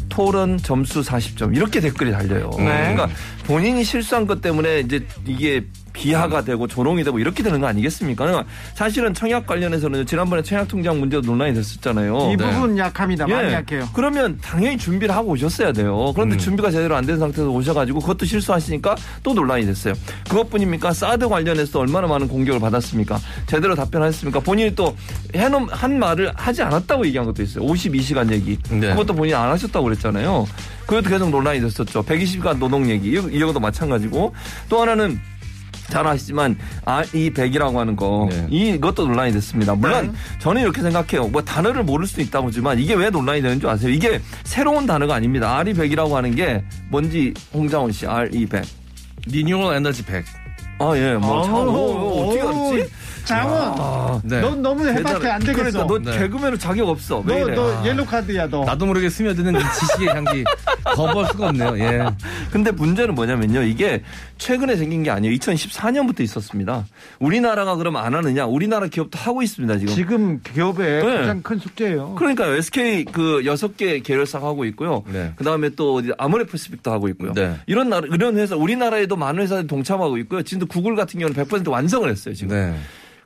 토론 0.09 0.57
점수 0.57 1.01
40점 1.01 1.55
이렇게 1.55 1.79
댓글이 1.79 2.11
달려요. 2.11 2.49
네. 2.57 2.65
그러니까 2.93 3.09
본인이 3.45 3.83
실수한 3.83 4.25
것 4.27 4.41
때문에 4.41 4.79
이제 4.81 5.05
이게 5.27 5.65
비하가 6.03 6.41
되고 6.43 6.65
조롱이 6.65 7.03
되고 7.03 7.19
이렇게 7.19 7.43
되는 7.43 7.59
거 7.59 7.67
아니겠습니까? 7.67 8.45
사실은 8.73 9.13
청약 9.13 9.45
관련해서는 9.45 10.05
지난번에 10.05 10.41
청약 10.41 10.67
통장 10.69 10.97
문제도 10.99 11.21
논란이 11.25 11.53
됐었잖아요. 11.53 12.31
이 12.31 12.37
네. 12.37 12.51
부분 12.51 12.77
약합니다. 12.77 13.27
많이 13.27 13.49
예. 13.49 13.53
약해요. 13.55 13.87
그러면 13.93 14.37
당연히 14.41 14.77
준비를 14.77 15.13
하고 15.13 15.31
오셨어야 15.31 15.73
돼요. 15.73 16.13
그런데 16.15 16.35
음. 16.35 16.39
준비가 16.39 16.71
제대로 16.71 16.95
안 16.95 17.09
된 17.09 17.17
상태에서 17.17 17.49
오셔가지고 17.49 17.99
그것도 18.01 18.25
실수하시니까 18.27 18.95
또 19.23 19.33
논란이 19.33 19.65
됐어요. 19.65 19.95
그것뿐입니까? 20.29 20.93
사드 20.93 21.27
관련해서 21.27 21.79
얼마나 21.79 22.07
많은 22.07 22.27
공격을 22.27 22.59
받았습니까? 22.59 23.19
제대로 23.47 23.73
답변하셨습니까? 23.73 24.41
본인이 24.41 24.75
또 24.75 24.95
해놓은 25.35 25.67
한 25.71 25.97
말을 25.97 26.31
하지 26.35 26.61
않았다고 26.61 27.05
얘기한 27.07 27.25
것도 27.25 27.41
있어요. 27.41 27.65
52시간 27.65 28.31
얘기. 28.31 28.59
네. 28.69 28.89
그것도 28.91 29.15
본인이 29.15 29.33
안 29.33 29.49
하셨다고 29.49 29.85
그랬잖아요. 29.85 30.45
그것도 30.85 31.09
계속 31.09 31.29
논란이 31.31 31.61
됐었죠. 31.61 32.03
120시간 32.03 32.59
노동 32.59 32.87
얘기. 32.89 33.09
이- 33.09 33.13
이 33.35 33.39
것도 33.39 33.59
마찬가지고 33.59 34.33
또 34.69 34.81
하나는 34.81 35.19
잘 35.89 36.05
아시지만 36.07 36.57
아, 36.85 37.03
이 37.13 37.29
100이라고 37.31 37.75
하는 37.75 37.95
거 37.95 38.27
네. 38.29 38.47
이것도 38.49 39.07
논란이 39.07 39.33
됐습니다. 39.33 39.75
물론 39.75 40.13
저는 40.39 40.61
이렇게 40.61 40.81
생각해요. 40.81 41.27
뭐 41.27 41.41
단어를 41.43 41.83
모를 41.83 42.07
수도 42.07 42.21
있다고 42.21 42.47
하지만 42.47 42.79
이게 42.79 42.93
왜 42.93 43.09
논란이 43.09 43.41
되는 43.41 43.59
줄 43.59 43.69
아세요? 43.69 43.91
이게 43.91 44.21
새로운 44.43 44.85
단어가 44.85 45.15
아닙니다. 45.15 45.57
RE 45.57 45.73
100이라고 45.73 46.13
하는 46.13 46.35
게 46.35 46.63
뭔지 46.89 47.33
홍장원 47.53 47.91
씨 47.91 48.05
RE 48.05 48.45
100. 48.45 48.63
renewable 49.27 49.75
energy 49.75 50.03
100. 50.05 50.23
아 50.81 50.93
예, 50.95 51.13
뭐 51.15 51.43
참, 51.43 51.53
어우, 51.55 52.38
장원. 53.29 54.21
네. 54.23 54.41
넌 54.41 54.61
너무 54.61 54.87
해박해 54.87 55.27
안 55.27 55.39
되겠어. 55.39 55.85
그러니까 55.85 55.85
너 55.87 56.11
네. 56.11 56.17
개그맨으로 56.19 56.57
자격 56.57 56.89
없어. 56.89 57.19
왜 57.25 57.39
너, 57.41 57.45
이래? 57.47 57.55
너 57.55 57.71
아. 57.71 57.85
옐로 57.85 58.05
카드야 58.05 58.47
너. 58.49 58.65
나도 58.65 58.85
모르게 58.85 59.09
스며드는 59.09 59.55
이 59.55 59.63
지식의 59.79 60.07
향기 60.09 60.43
거부할 60.83 61.27
수가 61.31 61.49
없네요. 61.49 61.77
예. 61.79 62.05
근데 62.51 62.71
문제는 62.71 63.13
뭐냐면요. 63.15 63.63
이게 63.63 64.03
최근에 64.37 64.75
생긴 64.75 65.03
게 65.03 65.11
아니에요. 65.11 65.35
2014년부터 65.37 66.21
있었습니다. 66.21 66.85
우리나라가 67.19 67.75
그럼 67.75 67.97
안 67.97 68.15
하느냐? 68.15 68.45
우리나라 68.45 68.87
기업도 68.87 69.19
하고 69.19 69.41
있습니다, 69.41 69.77
지금. 69.77 69.93
지금 69.93 70.41
기업의 70.41 71.05
네. 71.05 71.17
가장 71.17 71.41
큰 71.43 71.59
숙제예요. 71.59 72.15
그러니까요. 72.15 72.55
SK 72.55 73.05
그 73.05 73.43
여섯 73.45 73.77
개 73.77 73.99
계열사가 73.99 74.47
하고 74.47 74.65
있고요. 74.65 75.03
네. 75.07 75.33
그 75.35 75.43
다음에 75.43 75.69
또 75.69 75.95
어디 75.95 76.11
아모레퍼시픽도 76.17 76.91
하고 76.91 77.07
있고요. 77.09 77.33
네. 77.33 77.55
이런 77.67 77.89
나라, 77.89 78.07
이런 78.11 78.37
회사 78.37 78.55
우리나라에도 78.55 79.15
많은 79.15 79.43
회사들이 79.43 79.67
동참하고 79.67 80.17
있고요. 80.19 80.41
지금 80.43 80.67
구글 80.67 80.95
같은 80.95 81.19
경우는 81.19 81.43
100% 81.45 81.69
완성을 81.69 82.09
했어요 82.09 82.33
지금. 82.33 82.75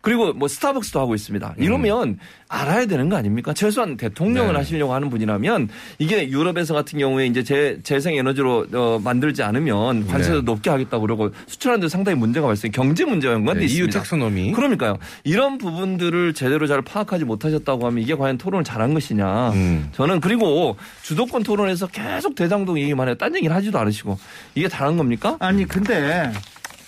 네. 0.03 0.13
그리고 0.13 0.33
뭐 0.33 0.47
스타벅스도 0.49 0.99
하고 0.99 1.15
있습니다. 1.15 1.55
이러면 1.57 2.19
알아야 2.49 2.85
되는 2.85 3.07
거 3.07 3.15
아닙니까? 3.15 3.53
최소한 3.53 3.95
대통령을 3.95 4.51
네. 4.53 4.59
하시려고 4.59 4.93
하는 4.93 5.09
분이라면 5.09 5.69
이게 5.97 6.29
유럽에서 6.29 6.73
같은 6.73 6.99
경우에 6.99 7.25
이제 7.25 7.41
재, 7.41 7.77
재생 7.83 8.15
에너지로 8.15 8.67
어, 8.73 8.99
만들지 9.01 9.43
않으면 9.43 10.05
관세도 10.07 10.39
네. 10.39 10.41
높게 10.43 10.69
하겠다고 10.69 11.01
그러고 11.01 11.29
수출하는데 11.47 11.87
상당히 11.87 12.17
문제가 12.19 12.47
발생. 12.47 12.69
경제 12.71 13.05
문제와 13.05 13.33
연관돼 13.35 13.61
네, 13.61 13.65
EU 13.65 13.85
있습니다. 13.85 13.99
텍소노미. 13.99 14.51
그러니까요. 14.51 14.97
이런 15.23 15.57
부분들을 15.57 16.33
제대로 16.33 16.67
잘 16.67 16.81
파악하지 16.81 17.23
못하셨다고 17.23 17.87
하면 17.87 18.03
이게 18.03 18.13
과연 18.13 18.37
토론을 18.37 18.65
잘한 18.65 18.93
것이냐. 18.93 19.51
음. 19.51 19.89
저는 19.93 20.19
그리고 20.19 20.75
주도권 21.03 21.43
토론에서 21.43 21.87
계속 21.87 22.35
대장동 22.35 22.77
얘기만 22.77 23.07
해요. 23.07 23.15
딴 23.15 23.33
얘기를 23.35 23.55
하지도 23.55 23.79
않으시고 23.79 24.19
이게 24.55 24.67
잘한 24.67 24.97
겁니까? 24.97 25.37
아니 25.39 25.65
근데 25.65 26.29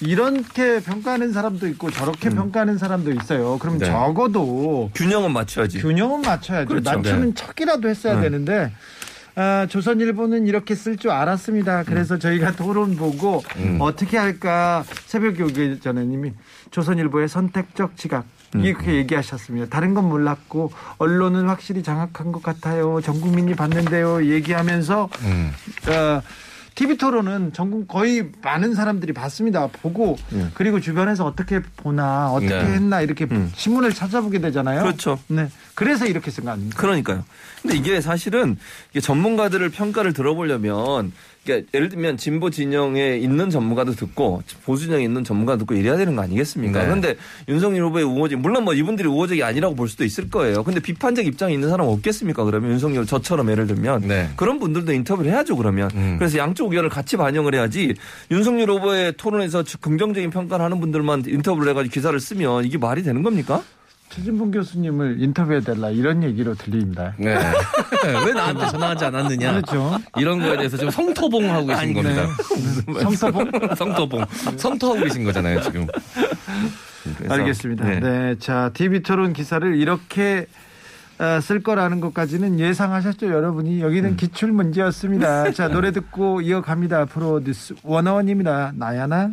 이렇게 0.05 0.79
평가하는 0.81 1.33
사람도 1.33 1.67
있고 1.69 1.91
저렇게 1.91 2.29
평가하는 2.29 2.77
사람도 2.77 3.11
있어요. 3.11 3.57
그럼 3.59 3.75
음. 3.75 3.79
네. 3.79 3.85
적어도 3.85 4.89
균형은 4.95 5.31
맞춰야지. 5.31 5.79
균형은 5.81 6.21
맞춰야죠. 6.21 6.67
그렇죠. 6.67 6.89
맞추는 6.97 7.27
네. 7.29 7.33
척이라도 7.33 7.89
했어야 7.89 8.15
네. 8.15 8.21
되는데 8.21 8.71
아, 9.37 9.67
조선일보는 9.69 10.47
이렇게 10.47 10.75
쓸 10.75 10.95
줄 10.97 11.11
알았습니다. 11.11 11.83
그래서 11.83 12.17
저희가 12.17 12.53
토론 12.53 12.95
보고 12.95 13.43
음. 13.57 13.77
어떻게 13.81 14.17
할까 14.17 14.85
새벽 15.07 15.37
교기 15.37 15.79
전에님이 15.81 16.31
조선일보의 16.71 17.27
선택적 17.27 17.97
지각 17.97 18.25
이렇게 18.53 18.95
얘기하셨습니다. 18.95 19.67
다른 19.69 19.93
건 19.93 20.07
몰랐고 20.07 20.71
언론은 20.97 21.49
확실히 21.49 21.83
장악한 21.83 22.31
것 22.31 22.41
같아요. 22.41 23.01
전 23.01 23.19
국민이 23.19 23.53
봤는데요. 23.53 24.25
얘기하면서 24.31 25.09
음. 25.23 25.51
어, 25.89 26.21
TV 26.75 26.97
토론은 26.97 27.53
전국 27.53 27.87
거의 27.87 28.29
많은 28.41 28.75
사람들이 28.75 29.13
봤습니다. 29.13 29.67
보고 29.67 30.17
그리고 30.53 30.81
주변에서 30.81 31.25
어떻게 31.25 31.61
보나 31.77 32.31
어떻게 32.31 32.53
네. 32.53 32.73
했나 32.73 33.01
이렇게 33.01 33.25
음. 33.31 33.49
신문을 33.55 33.93
찾아보게 33.93 34.39
되잖아요. 34.39 34.81
그렇죠. 34.83 35.17
네. 35.27 35.49
그래서 35.73 36.05
이렇게 36.05 36.31
쓴 36.31 36.43
거 36.43 36.51
아닙니까? 36.51 36.77
그러니까요. 36.77 37.23
근데 37.61 37.77
이게 37.77 38.01
사실은 38.01 38.57
이게 38.91 38.99
전문가들을 38.99 39.69
평가를 39.69 40.11
들어보려면 40.13 41.13
그러니까 41.45 41.69
예를 41.73 41.89
들면 41.89 42.17
진보 42.17 42.49
진영에 42.49 43.17
있는 43.17 43.49
전문가도 43.49 43.93
듣고 43.93 44.41
보수 44.63 44.85
진영에 44.85 45.03
있는 45.03 45.23
전문가도 45.23 45.59
듣고 45.59 45.75
이래야 45.75 45.95
되는 45.95 46.15
거 46.15 46.23
아니겠습니까? 46.23 46.79
네. 46.79 46.85
그런데 46.85 47.15
윤석열 47.47 47.83
후보의 47.85 48.03
우호적 48.03 48.39
물론 48.39 48.65
뭐 48.65 48.73
이분들이 48.73 49.07
우호적이 49.07 49.43
아니라고 49.43 49.75
볼 49.75 49.87
수도 49.87 50.03
있을 50.03 50.29
거예요. 50.29 50.63
근데 50.63 50.79
비판적 50.79 51.25
입장에 51.25 51.53
있는 51.53 51.69
사람 51.69 51.87
없겠습니까? 51.87 52.43
그러면 52.43 52.71
윤석열 52.71 53.05
저처럼 53.05 53.51
예를 53.51 53.67
들면 53.67 54.01
네. 54.07 54.29
그런 54.35 54.59
분들도 54.59 54.91
인터뷰를 54.91 55.31
해야죠. 55.31 55.55
그러면 55.55 55.89
음. 55.93 56.15
그래서 56.17 56.39
양쪽 56.39 56.71
의견을 56.71 56.89
같이 56.89 57.15
반영을 57.15 57.53
해야지 57.53 57.93
윤석열 58.31 58.71
후보의 58.71 59.13
토론에서 59.17 59.63
긍정적인 59.79 60.31
평가를 60.31 60.65
하는 60.65 60.79
분들만 60.79 61.23
인터뷰를 61.27 61.69
해가지고 61.69 61.93
기사를 61.93 62.19
쓰면 62.19 62.65
이게 62.65 62.77
말이 62.77 63.03
되는 63.03 63.21
겁니까? 63.21 63.61
최진봉 64.09 64.51
교수님을 64.51 65.21
인터뷰해달라 65.21 65.89
이런 65.89 66.23
얘기로 66.23 66.55
들립니다. 66.55 67.13
네. 67.17 67.35
왜 68.25 68.33
나한테 68.33 68.67
전화하지 68.67 69.05
않았느냐. 69.05 69.51
그렇죠. 69.53 69.97
이런 70.17 70.39
거에 70.39 70.57
대해서 70.57 70.77
지금 70.77 70.91
성토봉하고 70.91 71.67
계신 71.67 71.93
겁니다. 71.93 72.27
성서봉? 73.01 73.51
성토봉. 73.75 74.25
성토하고 74.57 75.01
계신 75.01 75.23
거잖아요, 75.25 75.61
지금. 75.61 75.87
그래서, 77.17 77.33
알겠습니다. 77.33 77.85
네. 77.85 77.99
네. 77.99 78.35
자, 78.39 78.71
TV 78.73 79.01
토론 79.01 79.33
기사를 79.33 79.75
이렇게 79.75 80.45
어, 81.17 81.39
쓸 81.41 81.63
거라는 81.63 81.99
것까지는 82.01 82.59
예상하셨죠, 82.59 83.27
여러분이. 83.27 83.81
여기는 83.81 84.11
음. 84.11 84.17
기출 84.17 84.51
문제였습니다. 84.51 85.51
자, 85.51 85.67
노래 85.67 85.91
듣고 85.91 86.41
이어갑니다. 86.41 87.05
프로듀스 87.05 87.75
원어원입니다. 87.83 88.73
나야나. 88.75 89.31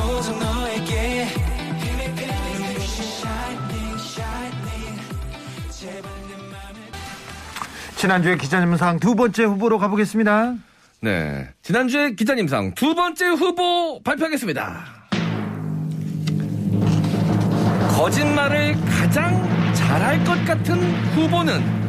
고정 0.00 0.38
너에게 0.38 1.26
지난주에 7.96 8.36
기자님상 8.36 8.98
두 8.98 9.14
번째 9.14 9.44
후보로 9.44 9.78
가보겠습니다. 9.78 10.54
네. 11.02 11.48
지난주에 11.62 12.14
기자님상 12.14 12.74
두 12.74 12.94
번째 12.94 13.26
후보 13.28 14.02
발표하겠습니다. 14.02 14.84
거짓말을 17.94 18.74
가장 18.86 19.74
잘할 19.74 20.24
것 20.24 20.42
같은 20.46 20.80
후보는 21.14 21.80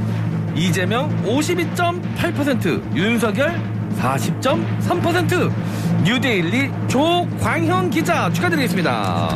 이재명 0.57 1.09
52.8%, 1.23 2.95
윤석열 2.95 3.55
40.3%, 3.97 5.51
뉴데일리 6.03 6.71
조광현 6.87 7.91
기자 7.91 8.31
축하드리겠습니다. 8.31 9.29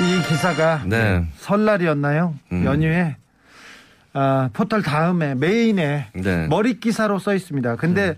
이 0.00 0.28
기사가 0.28 0.82
네. 0.86 1.24
설날이었나요? 1.36 2.34
음. 2.52 2.64
연휴에 2.64 3.16
아, 4.12 4.50
포털 4.52 4.82
다음에 4.82 5.34
메인에 5.34 6.06
네. 6.12 6.46
머리 6.48 6.80
기사로 6.80 7.18
써 7.18 7.34
있습니다. 7.34 7.76
근데 7.76 8.16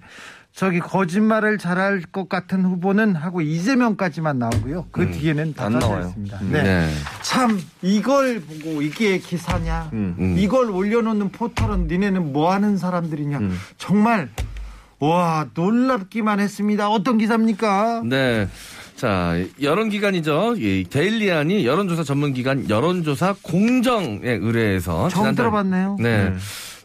저기 0.56 0.80
거짓말을 0.80 1.58
잘할 1.58 2.00
것 2.10 2.30
같은 2.30 2.64
후보는 2.64 3.14
하고 3.14 3.42
이재명까지만 3.42 4.38
나오고요. 4.38 4.86
그 4.90 5.10
뒤에는 5.10 5.52
다 5.52 5.68
나와요. 5.68 6.06
있습니다. 6.06 6.38
음. 6.40 6.48
네. 6.50 6.62
네. 6.62 6.90
참 7.20 7.60
이걸 7.82 8.40
보고 8.40 8.80
이게 8.80 9.18
기사냐? 9.18 9.90
음. 9.92 10.16
음. 10.18 10.34
이걸 10.38 10.70
올려놓는 10.70 11.28
포털은 11.28 11.88
니네는 11.88 12.32
뭐 12.32 12.52
하는 12.54 12.78
사람들이냐? 12.78 13.36
음. 13.38 13.58
정말 13.76 14.30
와 14.98 15.46
놀랍기만 15.52 16.40
했습니다. 16.40 16.88
어떤 16.88 17.18
기사입니까? 17.18 18.00
네. 18.06 18.48
자, 18.96 19.34
여론기관이죠. 19.60 20.54
이 20.56 20.86
데일리안이 20.88 21.66
여론조사 21.66 22.02
전문기관 22.02 22.70
여론조사 22.70 23.34
공정에 23.42 24.20
의뢰해서. 24.25 25.10
처음 25.10 25.25
지난달- 25.25 25.34
들어봤네요. 25.36 25.96
네. 26.00 26.32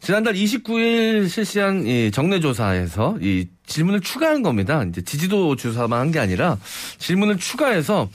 지난달 0.02 0.34
29일 0.34 1.30
실시한 1.30 1.86
이 1.86 2.10
정례조사에서 2.12 3.18
이 3.22 3.48
질문을 3.72 4.02
추가한 4.02 4.42
겁니다. 4.44 4.84
이제 4.84 5.02
지지도 5.02 5.56
조사만 5.56 6.00
한 6.00 6.12
게 6.12 6.20
아니라 6.20 6.58
질문을 6.98 7.38
추가해서 7.38 8.10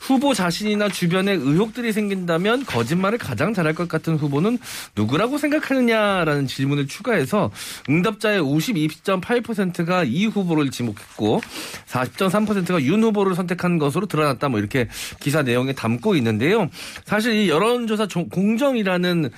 후보 0.00 0.32
자신이나 0.34 0.88
주변에 0.88 1.32
의혹들이 1.32 1.92
생긴다면 1.92 2.64
거짓말을 2.64 3.18
가장 3.18 3.52
잘할 3.52 3.74
것 3.74 3.86
같은 3.86 4.16
후보는 4.16 4.58
누구라고 4.96 5.36
생각하느냐라는 5.38 6.46
질문을 6.46 6.86
추가해서 6.86 7.50
응답자의 7.88 8.40
52.8%가 8.40 10.04
이 10.04 10.26
후보를 10.26 10.70
지목했고 10.70 11.40
40.3%가 11.86 12.82
윤 12.82 13.02
후보를 13.02 13.34
선택한 13.34 13.78
것으로 13.78 14.06
드러났다 14.06 14.48
뭐 14.48 14.58
이렇게 14.58 14.88
기사 15.20 15.42
내용에 15.42 15.74
담고 15.74 16.14
있는데요. 16.16 16.68
사실 17.04 17.34
이 17.34 17.48
여론조사 17.50 18.06
조- 18.08 18.26
공정이라는 18.28 19.30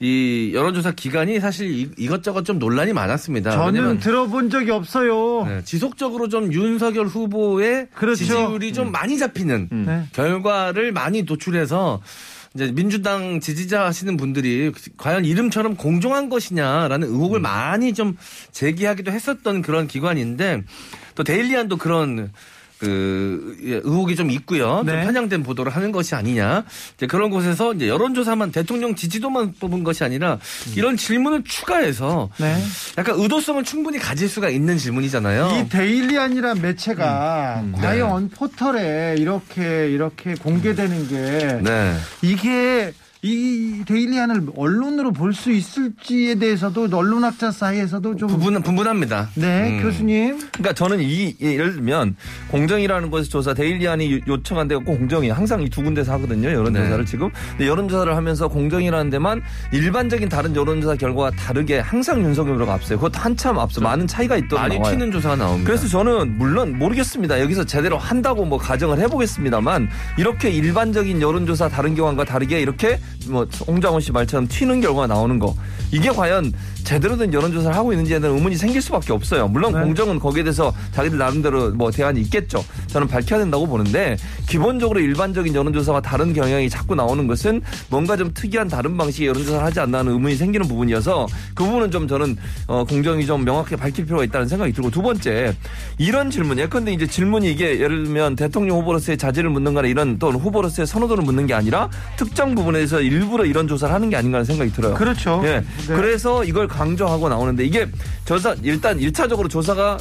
이 0.00 0.50
여론조사 0.54 0.92
기간이 0.92 1.40
사실 1.40 1.70
이- 1.70 1.90
이것저것 1.98 2.44
좀 2.44 2.58
논란이 2.58 2.92
많았습니다. 2.92 3.50
저는 3.52 3.98
들어본 4.00 4.50
적이 4.50 4.72
없어요. 4.72 5.46
네, 5.46 5.62
지속적으로 5.64 6.28
좀 6.28 6.52
윤석열 6.52 7.06
후보의 7.06 7.88
그렇죠. 7.94 8.16
지지율이 8.24 8.72
좀 8.72 8.92
많이 8.92 9.18
잡히는 9.18 9.68
네. 9.70 10.04
결과를 10.12 10.92
많이 10.92 11.22
노출해서 11.22 12.00
이제 12.54 12.72
민주당 12.72 13.38
지지자 13.40 13.84
하시는 13.84 14.16
분들이 14.16 14.72
과연 14.96 15.24
이름처럼 15.24 15.76
공정한 15.76 16.28
것이냐라는 16.28 17.06
의혹을 17.08 17.40
음. 17.40 17.42
많이 17.42 17.94
좀 17.94 18.16
제기하기도 18.50 19.12
했었던 19.12 19.62
그런 19.62 19.86
기관인데 19.86 20.62
또 21.14 21.22
데일리안도 21.22 21.76
그런 21.76 22.32
그 22.80 23.56
예, 23.62 23.74
의혹이 23.84 24.16
좀 24.16 24.30
있고요. 24.30 24.82
네. 24.84 24.92
좀 24.92 25.02
편향된 25.04 25.42
보도를 25.42 25.70
하는 25.70 25.92
것이 25.92 26.14
아니냐. 26.14 26.64
이제 26.96 27.06
그런 27.06 27.28
곳에서 27.30 27.74
이제 27.74 27.88
여론조사만 27.88 28.52
대통령 28.52 28.94
지지도만 28.94 29.52
뽑은 29.60 29.84
것이 29.84 30.02
아니라 30.02 30.38
이런 30.74 30.96
질문을 30.96 31.44
추가해서 31.44 32.30
네. 32.38 32.56
약간 32.96 33.16
의도성을 33.18 33.62
충분히 33.64 33.98
가질 33.98 34.28
수가 34.30 34.48
있는 34.48 34.78
질문이잖아요. 34.78 35.60
이 35.60 35.68
데일리안이란 35.68 36.62
매체가 36.62 37.60
음, 37.62 37.72
과연 37.76 38.30
포털에 38.30 39.16
이렇게 39.18 39.90
이렇게 39.90 40.34
공개되는 40.34 41.08
게 41.08 41.60
네. 41.62 41.96
이게 42.22 42.92
이 43.22 43.82
데일리안을 43.86 44.44
언론으로 44.56 45.12
볼 45.12 45.30
수 45.34 45.52
있을지에 45.52 46.34
대해서도 46.36 46.88
언론학자 46.92 47.50
사이에서도 47.50 48.16
좀 48.16 48.28
분분, 48.28 48.62
분분합니다. 48.62 49.28
네, 49.34 49.78
음. 49.78 49.82
교수님. 49.82 50.38
그러니까 50.52 50.72
저는 50.72 51.00
이 51.00 51.36
예, 51.42 51.52
예를 51.52 51.74
들면 51.74 52.16
공정이라는 52.50 53.10
것을 53.10 53.30
조사 53.30 53.52
데일리안이 53.54 54.12
요- 54.16 54.20
요청한 54.26 54.68
데가 54.68 54.82
꼭 54.82 54.96
공정이 54.96 55.28
항상 55.30 55.62
이 55.62 55.68
두 55.70 55.82
군데서 55.82 56.12
하거든요 56.14 56.50
여론조사를 56.50 56.98
네. 56.98 57.04
지금 57.04 57.30
근데 57.50 57.66
여론조사를 57.68 58.16
하면서 58.16 58.48
공정이라는 58.48 59.08
데만 59.10 59.40
일반적인 59.72 60.28
다른 60.28 60.56
여론조사 60.56 60.96
결과와 60.96 61.30
다르게 61.30 61.78
항상 61.78 62.20
윤석열 62.22 62.56
후보가 62.56 62.74
앞서요 62.74 62.98
그것도 62.98 63.18
한참 63.20 63.58
앞서 63.58 63.80
많은 63.80 64.06
차이가 64.08 64.36
있더라고요 64.36 64.80
많이 64.80 64.90
튀는 64.96 65.12
조사가 65.12 65.36
나옵니다. 65.36 65.66
그래서 65.68 65.86
저는 65.86 66.38
물론 66.38 66.76
모르겠습니다. 66.78 67.40
여기서 67.40 67.64
제대로 67.64 67.98
한다고 67.98 68.44
뭐 68.44 68.58
가정을 68.58 68.98
해보겠습니다만 68.98 69.88
이렇게 70.18 70.50
일반적인 70.50 71.20
여론조사 71.22 71.68
다른 71.68 71.94
기관과 71.94 72.24
다르게 72.24 72.60
이렇게 72.60 72.98
뭐 73.28 73.46
홍장원 73.66 74.00
씨 74.00 74.12
말처럼 74.12 74.48
튀는 74.48 74.80
결과가 74.80 75.06
나오는 75.06 75.38
거. 75.38 75.54
이게 75.92 76.10
과연 76.10 76.52
제대로 76.84 77.16
된 77.16 77.32
여론조사를 77.32 77.76
하고 77.76 77.92
있는지에 77.92 78.20
대한 78.20 78.36
의문이 78.36 78.56
생길 78.56 78.82
수밖에 78.82 79.12
없어요. 79.12 79.48
물론 79.48 79.72
네. 79.72 79.80
공정은 79.80 80.18
거기에 80.18 80.42
대해서 80.42 80.72
자기들 80.92 81.18
나름대로 81.18 81.70
뭐 81.70 81.90
대안이 81.90 82.20
있겠죠. 82.22 82.64
저는 82.88 83.08
밝혀야 83.08 83.38
된다고 83.40 83.66
보는데 83.66 84.16
기본적으로 84.48 85.00
일반적인 85.00 85.54
여론조사와 85.54 86.00
다른 86.00 86.32
경향이 86.32 86.68
자꾸 86.68 86.94
나오는 86.94 87.26
것은 87.26 87.62
뭔가 87.88 88.16
좀 88.16 88.32
특이한 88.34 88.68
다른 88.68 88.96
방식의 88.96 89.28
여론조사를 89.28 89.64
하지 89.64 89.80
않나 89.80 89.98
하는 89.98 90.12
의문이 90.12 90.36
생기는 90.36 90.66
부분이어서 90.66 91.26
그 91.54 91.64
부분은 91.64 91.90
좀 91.90 92.08
저는 92.08 92.36
어, 92.66 92.84
공정이 92.84 93.26
좀 93.26 93.44
명확하게 93.44 93.76
밝힐 93.76 94.04
필요가 94.04 94.24
있다는 94.24 94.48
생각이 94.48 94.72
들고 94.72 94.90
두 94.90 95.02
번째 95.02 95.54
이런 95.98 96.30
질문 96.30 96.58
예컨대 96.58 96.92
이제 96.92 97.06
질문이 97.06 97.50
이게 97.50 97.80
예를 97.80 98.04
들면 98.04 98.36
대통령 98.36 98.78
후보로서의 98.78 99.18
자질을 99.18 99.50
묻는 99.50 99.74
거나 99.74 99.88
이런 99.88 100.18
또는 100.18 100.40
후보로서의 100.40 100.86
선호도를 100.86 101.24
묻는 101.24 101.46
게 101.46 101.54
아니라 101.54 101.88
특정 102.16 102.54
부분에서 102.54 103.00
일부러 103.00 103.44
이런 103.44 103.68
조사를 103.68 103.94
하는 103.94 104.10
게 104.10 104.16
아닌가 104.16 104.38
하는 104.38 104.44
생각이 104.44 104.72
들어요. 104.72 104.94
그렇죠. 104.94 105.40
예. 105.44 105.60
네. 105.60 105.64
그래서 105.86 106.44
이걸 106.44 106.68
강조하고 106.70 107.28
나오는데 107.28 107.64
이게 107.64 107.86
조사 108.24 108.54
일단 108.62 108.98
일차적으로 108.98 109.48
조사가 109.48 109.98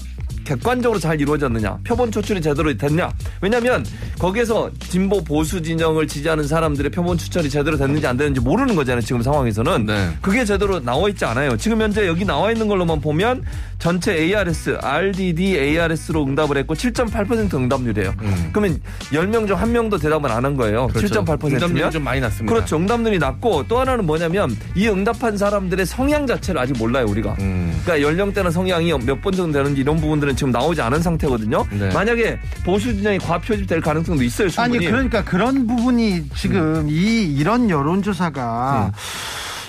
객관적으로 0.54 0.98
잘 1.00 1.22
이루어졌느냐, 1.22 1.78
표본 1.84 2.12
추출이 2.12 2.42
제대로 2.42 2.76
됐냐. 2.76 3.12
왜냐하면 3.40 3.86
거기에서 4.18 4.72
진보 4.90 5.24
보수 5.24 5.62
진영을 5.62 6.08
지지하는 6.08 6.48
사람들의 6.48 6.90
표본 6.90 7.20
추출이 7.20 7.50
제대로 7.52 7.78
됐는지 7.78 8.08
안 8.08 8.18
됐는지 8.18 8.42
모르는 8.42 8.76
거잖아요. 8.76 9.02
지금 9.02 9.22
상황에서는 9.22 9.86
네. 9.86 10.10
그게 10.22 10.44
제대로 10.46 10.80
나와 10.80 11.08
있지 11.10 11.24
않아요. 11.26 11.56
지금 11.58 11.80
현재 11.82 12.08
여기 12.08 12.26
나와 12.26 12.52
있는 12.52 12.68
걸로만 12.68 13.00
보면 13.00 13.44
전체 13.78 14.14
ARS, 14.18 14.80
RDD, 14.82 15.56
ARS로 15.60 16.24
응답을 16.26 16.58
했고 16.58 16.74
7.8% 16.74 17.54
응답률이에요. 17.54 18.14
그러면 18.52 18.82
10명 19.12 19.46
중한 19.48 19.72
명도 19.72 19.98
대답을 20.00 20.32
안 20.32 20.40
한 20.40 20.56
거예요. 20.56 20.86
음. 20.86 20.94
그렇죠. 20.94 21.24
7.8%면 21.26 21.54
응답률이 21.56 21.92
좀 21.92 22.04
많이 22.04 22.22
났습니다. 22.22 22.52
그렇죠. 22.56 22.78
응답률이 22.78 23.20
낮고 23.20 23.66
또 23.68 23.78
하나는 23.80 24.06
뭐냐면 24.06 24.58
이 24.74 24.88
응답한 24.88 25.38
사람들의 25.38 25.86
성향 25.86 26.26
자체를 26.26 26.60
아직 26.62 26.76
몰라요, 26.78 27.06
우리가. 27.10 27.36
음. 27.40 27.78
그러니까 27.84 28.08
연령대나 28.10 28.50
성향이 28.50 28.92
몇 29.06 29.20
번 29.20 29.34
정도 29.34 29.58
되는지 29.60 29.82
이런 29.82 29.98
부분들은 30.00 30.38
지금 30.40 30.52
나오지 30.52 30.82
않은 30.82 31.02
상태거든요. 31.02 31.66
네. 31.70 31.90
만약에 31.92 32.40
보수 32.64 32.96
진영이 32.96 33.18
과표집될 33.20 33.82
가능성도 33.82 34.24
있어요, 34.24 34.48
충분히. 34.48 34.78
아니 34.78 34.86
그러니까 34.88 35.22
그런 35.26 35.68
부분이 35.68 36.30
지금 36.38 36.88
이 36.90 37.24
이런 37.36 37.70
여론조사가 37.70 38.94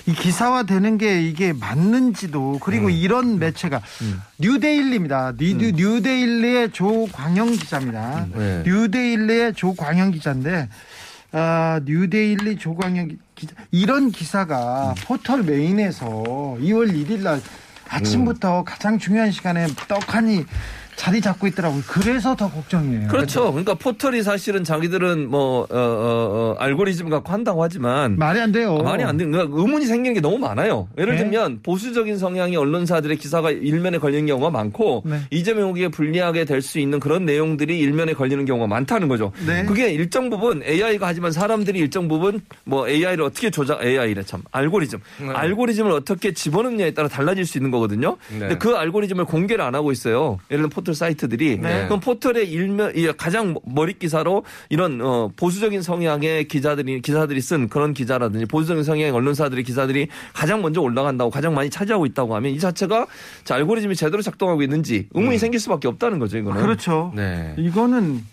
이 0.05 0.13
기사화되는 0.13 0.97
게 0.97 1.21
이게 1.27 1.51
맞는지도 1.51 2.59
그리고 2.63 2.89
이런 2.89 3.37
매체가 3.37 3.81
뉴데일리입니다. 4.39 5.33
뉴, 5.37 5.71
뉴데일리의 5.73 6.71
조광영 6.71 7.51
기자입니다. 7.51 8.27
네. 8.33 8.63
뉴데일리의 8.65 9.53
조광영 9.53 10.11
기자인데 10.11 10.69
아, 11.33 11.81
뉴데일리 11.83 12.57
조광영 12.57 13.09
기- 13.09 13.17
기자 13.35 13.53
이런 13.71 14.11
기사가 14.11 14.95
포털 15.05 15.43
메인에서 15.43 16.05
2월 16.61 16.93
1일 16.93 17.23
날 17.23 17.41
아침부터 17.91 18.63
가장 18.63 18.97
중요한 18.97 19.31
시간에 19.31 19.67
떡하니 19.87 20.45
자리 20.95 21.19
잡고 21.21 21.47
있더라고요. 21.47 21.81
그래서 21.87 22.35
더 22.35 22.49
걱정이에요. 22.49 23.07
그렇죠. 23.07 23.51
그러니까 23.51 23.73
포털이 23.73 24.23
사실은 24.23 24.63
자기들은 24.63 25.29
뭐, 25.29 25.61
어, 25.69 25.75
어, 25.75 25.75
어, 25.77 26.55
알고리즘 26.59 27.09
갖고 27.09 27.31
한다고 27.31 27.63
하지만. 27.63 28.17
말이 28.17 28.39
안 28.39 28.51
돼요. 28.51 28.77
아, 28.79 28.83
말이 28.83 29.03
안 29.03 29.17
되는 29.17 29.31
그러니까 29.31 29.57
의문이 29.59 29.85
생기는 29.85 30.13
게 30.13 30.21
너무 30.21 30.37
많아요. 30.37 30.87
예를 30.97 31.15
네. 31.15 31.23
들면 31.23 31.59
보수적인 31.63 32.17
성향의 32.17 32.55
언론사들의 32.55 33.17
기사가 33.17 33.51
일면에 33.51 33.97
걸리는 33.97 34.25
경우가 34.27 34.49
많고 34.51 35.03
네. 35.05 35.19
이재명 35.31 35.69
후보에게 35.69 35.89
불리하게 35.89 36.45
될 36.45 36.61
수 36.61 36.77
있는 36.79 36.99
그런 36.99 37.25
내용들이 37.25 37.79
일면에 37.79 38.13
걸리는 38.13 38.45
경우가 38.45 38.67
많다는 38.67 39.07
거죠. 39.07 39.31
네. 39.47 39.65
그게 39.65 39.91
일정 39.91 40.29
부분 40.29 40.61
AI가 40.63 41.07
하지만 41.07 41.31
사람들이 41.31 41.79
일정 41.79 42.07
부분 42.07 42.39
뭐 42.65 42.87
AI를 42.87 43.23
어떻게 43.23 43.49
조작 43.49 43.83
AI래 43.83 44.21
참 44.21 44.43
알고리즘 44.51 44.99
네. 45.21 45.29
알고리즘을 45.33 45.91
어떻게 45.91 46.33
집어넣느냐에 46.33 46.91
따라 46.93 47.07
달라질 47.07 47.47
수 47.47 47.57
있는 47.57 47.71
거거든요. 47.71 48.17
네. 48.29 48.39
근데 48.39 48.57
그 48.59 48.75
알고리즘을 48.75 49.25
공개를 49.25 49.65
안 49.65 49.73
하고 49.73 49.91
있어요. 49.91 50.37
예를 50.51 50.61
들면 50.61 50.69
포털 50.81 50.95
사이트들이 50.95 51.59
네. 51.59 51.85
그럼 51.85 51.99
포털의 51.99 52.49
일면 52.49 52.93
이 52.95 53.07
가장 53.15 53.55
머릿 53.63 53.99
기사로 53.99 54.43
이런 54.69 54.99
어, 55.01 55.29
보수적인 55.35 55.81
성향의 55.81 56.47
기자들이 56.47 57.01
기사들이 57.01 57.39
쓴 57.41 57.69
그런 57.69 57.93
기자라든지 57.93 58.45
보수적인 58.45 58.83
성향의 58.83 59.11
언론사들의 59.11 59.63
기사들이 59.63 60.07
가장 60.33 60.61
먼저 60.61 60.81
올라간다고 60.81 61.29
가장 61.29 61.53
많이 61.53 61.69
차지하고 61.69 62.05
있다고 62.07 62.35
하면 62.35 62.51
이 62.51 62.59
자체가 62.59 63.05
자, 63.43 63.55
알고리즘이 63.55 63.95
제대로 63.95 64.21
작동하고 64.21 64.61
있는지 64.63 65.07
의문이 65.13 65.37
생길 65.37 65.59
수밖에 65.59 65.87
없다는 65.87 66.19
거죠 66.19 66.37
이거는. 66.37 66.61
그렇죠. 66.61 67.13
네. 67.15 67.53
이거는 67.57 68.23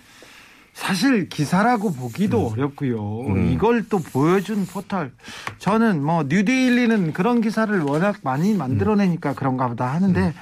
사실 0.79 1.29
기사라고 1.29 1.93
보기도 1.93 2.47
어렵고요. 2.53 3.23
음. 3.27 3.51
이걸 3.53 3.89
또 3.89 3.99
보여준 3.99 4.65
포털. 4.65 5.11
저는 5.59 6.05
뭐 6.05 6.23
뉴데일리는 6.23 7.13
그런 7.13 7.41
기사를 7.41 7.77
워낙 7.81 8.19
많이 8.23 8.55
만들어내니까 8.55 9.35
그런가 9.35 9.67
보다 9.67 9.93
하는데 9.93 10.33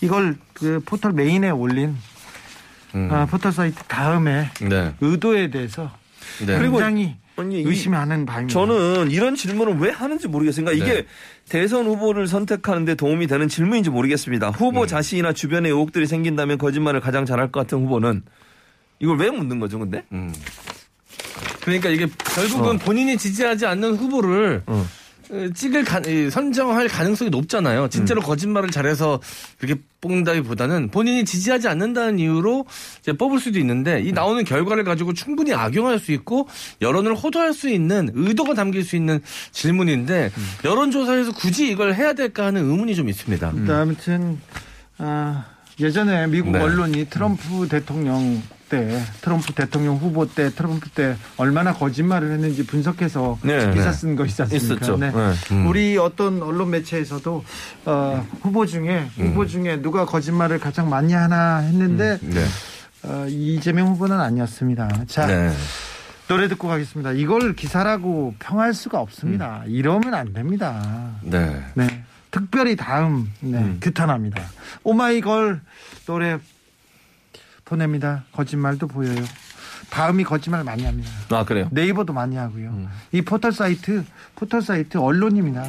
이걸 0.00 0.36
그 0.52 0.80
포털 0.84 1.12
메인에 1.12 1.50
올린 1.50 1.96
음. 2.94 3.08
아, 3.12 3.26
포털 3.26 3.52
사이트 3.52 3.82
다음에 3.84 4.50
네. 4.60 4.94
의도에 5.00 5.50
대해서 5.50 5.90
네. 6.46 6.58
굉장히 6.58 7.16
아니, 7.36 7.60
이- 7.60 7.64
의심하는 7.64 8.26
바입니다. 8.26 8.52
저는 8.58 9.10
이런 9.10 9.34
질문을 9.36 9.78
왜 9.78 9.90
하는지 9.90 10.26
모르겠어요. 10.28 10.64
그러니까 10.64 10.86
네. 10.86 10.92
이게 10.92 11.06
대선 11.48 11.86
후보를 11.86 12.26
선택하는데 12.26 12.94
도움이 12.96 13.26
되는 13.26 13.48
질문인지 13.48 13.90
모르겠습니다. 13.90 14.50
후보 14.50 14.86
자신이나 14.86 15.32
주변에 15.32 15.68
의혹들이 15.68 16.06
생긴다면 16.06 16.58
거짓말을 16.58 17.00
가장 17.00 17.24
잘할 17.26 17.52
것 17.52 17.60
같은 17.60 17.78
후보는 17.84 18.22
이걸 19.00 19.18
왜 19.18 19.30
묻는 19.30 19.60
거죠, 19.60 19.78
근데? 19.78 20.04
음. 20.12 20.32
그러니까 21.60 21.90
이게 21.90 22.06
결국은 22.34 22.78
본인이 22.78 23.16
지지하지 23.16 23.66
않는 23.66 23.96
후보를 23.96 24.62
어. 24.66 24.86
어, 25.30 25.48
찍을 25.54 25.84
가, 25.84 26.00
이, 26.00 26.30
선정할 26.30 26.88
가능성이 26.88 27.30
높잖아요. 27.30 27.88
진짜로 27.88 28.20
거짓말을 28.20 28.70
잘해서 28.70 29.20
이렇게 29.60 29.80
뽑는다기보다는 30.00 30.90
본인이 30.90 31.24
지지하지 31.24 31.68
않는다는 31.68 32.18
이유로 32.18 32.66
이제 33.00 33.12
뽑을 33.12 33.40
수도 33.40 33.58
있는데 33.58 34.00
이 34.00 34.12
나오는 34.12 34.42
결과를 34.44 34.84
가지고 34.84 35.12
충분히 35.12 35.52
악용할 35.52 35.98
수 35.98 36.12
있고 36.12 36.48
여론을 36.80 37.14
호도할 37.14 37.52
수 37.52 37.68
있는 37.68 38.10
의도가 38.14 38.54
담길 38.54 38.84
수 38.84 38.96
있는 38.96 39.20
질문인데 39.52 40.30
여론조사에서 40.64 41.32
굳이 41.32 41.68
이걸 41.68 41.94
해야 41.94 42.12
될까 42.12 42.46
하는 42.46 42.70
의문이 42.70 42.94
좀 42.94 43.08
있습니다. 43.08 43.52
일단 43.56 43.80
아무튼 43.80 44.38
아, 44.98 45.44
예전에 45.80 46.26
미국 46.26 46.50
네. 46.52 46.60
언론이 46.60 47.06
트럼프 47.06 47.68
대통령 47.68 48.42
때 48.68 49.02
트럼프 49.20 49.52
대통령 49.52 49.96
후보 49.96 50.26
때 50.26 50.50
트럼프 50.50 50.88
때 50.90 51.16
얼마나 51.36 51.72
거짓말을 51.72 52.32
했는지 52.32 52.66
분석해서 52.66 53.38
네, 53.42 53.72
기사 53.72 53.90
네. 53.90 53.92
쓴거 53.92 54.26
있지 54.26 54.42
않습니까? 54.42 54.74
있었죠. 54.74 54.96
네. 54.96 55.10
네. 55.10 55.32
음. 55.52 55.66
우리 55.66 55.96
어떤 55.96 56.42
언론 56.42 56.70
매체에서도 56.70 57.44
어, 57.86 58.26
후보 58.42 58.66
중에 58.66 59.08
음. 59.18 59.28
후보 59.28 59.46
중에 59.46 59.80
누가 59.82 60.04
거짓말을 60.04 60.58
가장 60.58 60.88
많이 60.88 61.12
하나 61.12 61.58
했는데 61.58 62.18
네. 62.22 62.44
어, 63.04 63.26
이재명 63.28 63.88
후보는 63.88 64.20
아니었습니다. 64.20 65.04
자 65.06 65.26
네. 65.26 65.52
노래 66.28 66.46
듣고 66.48 66.68
가겠습니다. 66.68 67.12
이걸 67.12 67.54
기사라고 67.54 68.34
평할 68.38 68.74
수가 68.74 69.00
없습니다. 69.00 69.62
음. 69.64 69.70
이러면 69.70 70.14
안 70.14 70.32
됩니다. 70.32 71.12
네. 71.22 71.62
네. 71.74 72.04
특별히 72.30 72.76
다음 72.76 73.32
네, 73.40 73.58
음. 73.58 73.78
규탄합니다. 73.80 74.42
오마이걸 74.84 75.60
노래 76.06 76.38
보냅니다. 77.68 78.24
거짓말도 78.32 78.88
보여요. 78.88 79.22
다음이 79.90 80.24
거짓말 80.24 80.64
많이 80.64 80.84
합니다. 80.84 81.10
아, 81.30 81.44
그래요? 81.44 81.68
네이버도 81.70 82.12
많이 82.12 82.36
하고요. 82.36 82.70
음. 82.70 82.88
이 83.12 83.22
포털 83.22 83.52
사이트 83.52 84.04
포털 84.34 84.62
사이트 84.62 84.98
언론입니다. 84.98 85.64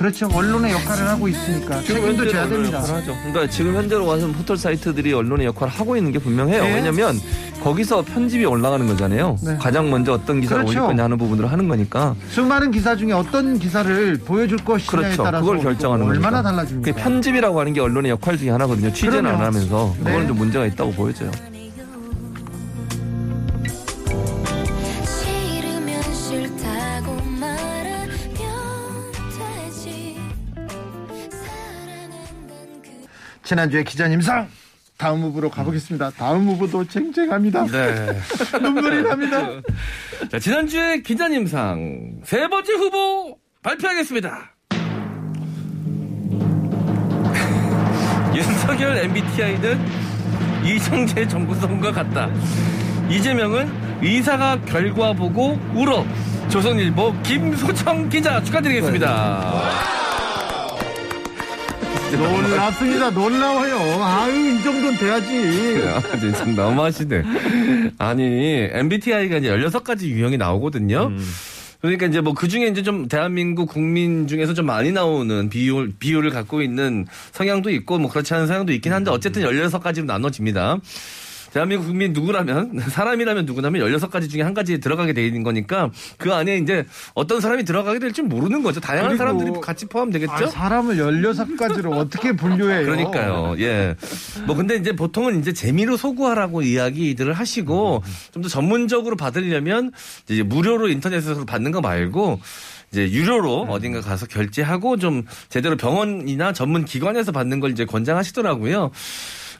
그렇죠. 0.00 0.30
언론의 0.32 0.72
역할을 0.72 1.08
하고 1.08 1.28
있으니까 1.28 1.82
책임도 1.82 2.30
져야 2.30 2.48
됩니다. 2.48 2.82
그러니까 2.82 3.46
지금 3.50 3.76
현재로 3.76 4.06
와서는 4.06 4.32
포털 4.32 4.56
사이트들이 4.56 5.12
언론의 5.12 5.46
역할을 5.48 5.70
하고 5.70 5.94
있는 5.94 6.10
게 6.10 6.18
분명해요. 6.18 6.64
네. 6.64 6.74
왜냐면 6.74 7.20
거기서 7.62 8.00
편집이 8.06 8.46
올라가는 8.46 8.86
거잖아요. 8.86 9.36
네. 9.44 9.58
가장 9.60 9.90
먼저 9.90 10.14
어떤 10.14 10.40
기사를 10.40 10.64
그렇죠. 10.64 10.80
올릴 10.80 10.88
거냐 10.88 11.04
하는 11.04 11.18
부분들을 11.18 11.52
하는 11.52 11.68
거니까. 11.68 12.14
수많은 12.30 12.70
기사 12.70 12.96
중에 12.96 13.12
어떤 13.12 13.58
기사를 13.58 14.16
보여줄 14.24 14.64
것이냐에 14.64 15.02
그렇죠. 15.02 15.22
따라서 15.22 15.44
그걸 15.44 15.62
결정하는 15.62 16.06
거니까. 16.06 16.26
얼마나 16.26 16.42
달라집니까? 16.42 16.96
편집이라고 16.98 17.60
하는 17.60 17.74
게 17.74 17.80
언론의 17.80 18.10
역할 18.12 18.38
중에 18.38 18.48
하나거든요. 18.48 18.90
취재는 18.94 19.20
그럼요. 19.20 19.36
안 19.36 19.44
하면서 19.44 19.94
네. 19.98 20.04
그거는 20.04 20.28
좀 20.28 20.38
문제가 20.38 20.64
있다고 20.64 20.92
보여져요. 20.92 21.30
지난주에 33.50 33.82
기자님상 33.82 34.48
다음 34.96 35.22
후보로 35.22 35.50
가보겠습니다. 35.50 36.10
다음 36.10 36.46
후보도 36.46 36.86
쟁쟁합니다. 36.86 37.66
네. 37.66 38.16
눈물이 38.62 39.02
납니다. 39.02 39.48
자, 40.30 40.38
지난주에 40.38 41.02
기자님상 41.02 42.20
세 42.22 42.46
번째 42.46 42.72
후보 42.74 43.36
발표하겠습니다. 43.60 44.54
윤석열 48.36 48.98
MBTI는 48.98 49.80
이정재 50.64 51.26
정구성과 51.26 51.90
같다. 51.90 52.30
이재명은 53.10 53.68
의사가 54.00 54.60
결과 54.60 55.12
보고 55.12 55.58
울어. 55.74 56.06
조선일보 56.48 57.20
김소청 57.24 58.08
기자 58.08 58.40
축하드리겠습니다. 58.44 60.09
놀랍습니다. 62.16 63.10
놀라워요. 63.10 64.02
아유, 64.02 64.58
이 64.58 64.62
정도는 64.62 64.98
돼야지. 64.98 65.82
아, 65.86 66.16
네, 66.16 66.32
참 66.32 66.54
너무하시네. 66.56 67.22
아니, 67.98 68.68
MBTI가 68.72 69.36
이제 69.38 69.48
16가지 69.48 70.04
유형이 70.04 70.36
나오거든요. 70.36 71.12
그러니까 71.80 72.06
이제 72.06 72.20
뭐 72.20 72.34
그 72.34 72.46
중에 72.46 72.66
이제 72.66 72.82
좀 72.82 73.08
대한민국 73.08 73.66
국민 73.70 74.26
중에서 74.26 74.52
좀 74.52 74.66
많이 74.66 74.92
나오는 74.92 75.48
비율, 75.48 75.92
비율을 75.98 76.30
갖고 76.30 76.60
있는 76.60 77.06
성향도 77.32 77.70
있고 77.70 77.98
뭐 77.98 78.10
그렇지 78.10 78.34
않은 78.34 78.46
성향도 78.46 78.72
있긴 78.74 78.92
한데 78.92 79.10
어쨌든 79.10 79.42
16가지로 79.42 80.04
나눠집니다. 80.04 80.78
대한민국 81.52 81.86
국민 81.86 82.12
누구라면 82.12 82.80
사람이라면 82.90 83.46
누구라면 83.46 83.80
16가지 83.82 84.28
중에 84.30 84.42
한 84.42 84.54
가지에 84.54 84.78
들어가게 84.78 85.12
돼 85.12 85.26
있는 85.26 85.42
거니까 85.42 85.90
그 86.18 86.32
안에 86.32 86.58
이제 86.58 86.84
어떤 87.14 87.40
사람이 87.40 87.64
들어가게 87.64 87.98
될지 87.98 88.22
모르는 88.22 88.62
거죠. 88.62 88.80
다양한 88.80 89.16
사람들이 89.16 89.52
같이 89.62 89.86
포함되겠죠. 89.86 90.32
아, 90.32 90.46
사람을 90.46 90.96
16가지로 90.96 91.92
어떻게 91.96 92.32
분류해요? 92.32 92.84
그러니까요. 92.86 93.54
예. 93.58 93.96
뭐 94.46 94.56
근데 94.56 94.76
이제 94.76 94.92
보통은 94.92 95.40
이제 95.40 95.52
재미로 95.52 95.96
소구하라고 95.96 96.62
이야기들을 96.62 97.32
하시고 97.32 98.02
좀 98.32 98.40
더 98.40 98.48
전문적으로 98.48 99.16
받으려면 99.16 99.92
이제 100.26 100.42
무료로 100.42 100.88
인터넷에서 100.88 101.44
받는 101.44 101.72
거 101.72 101.82
말고 101.82 102.40
이제 102.90 103.02
유료로 103.10 103.66
어딘가 103.68 104.00
가서 104.00 104.24
결제하고 104.26 104.96
좀 104.96 105.24
제대로 105.50 105.76
병원이나 105.76 106.52
전문 106.54 106.86
기관에서 106.86 107.32
받는 107.32 107.60
걸 107.60 107.70
이제 107.70 107.84
권장하시더라고요. 107.84 108.90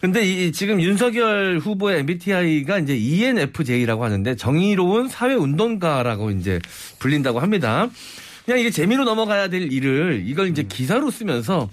근데 0.00 0.22
이 0.24 0.52
지금 0.52 0.80
윤석열 0.80 1.58
후보의 1.62 2.00
MBTI가 2.00 2.78
이제 2.78 2.96
ENFJ라고 2.96 4.02
하는데 4.04 4.34
정의로운 4.34 5.08
사회 5.08 5.34
운동가라고 5.34 6.30
이제 6.30 6.58
불린다고 6.98 7.40
합니다. 7.40 7.88
그냥 8.46 8.60
이게 8.60 8.70
재미로 8.70 9.04
넘어가야 9.04 9.48
될 9.48 9.70
일을 9.70 10.22
이걸 10.26 10.48
이제 10.48 10.62
기사로 10.62 11.10
쓰면서 11.10 11.68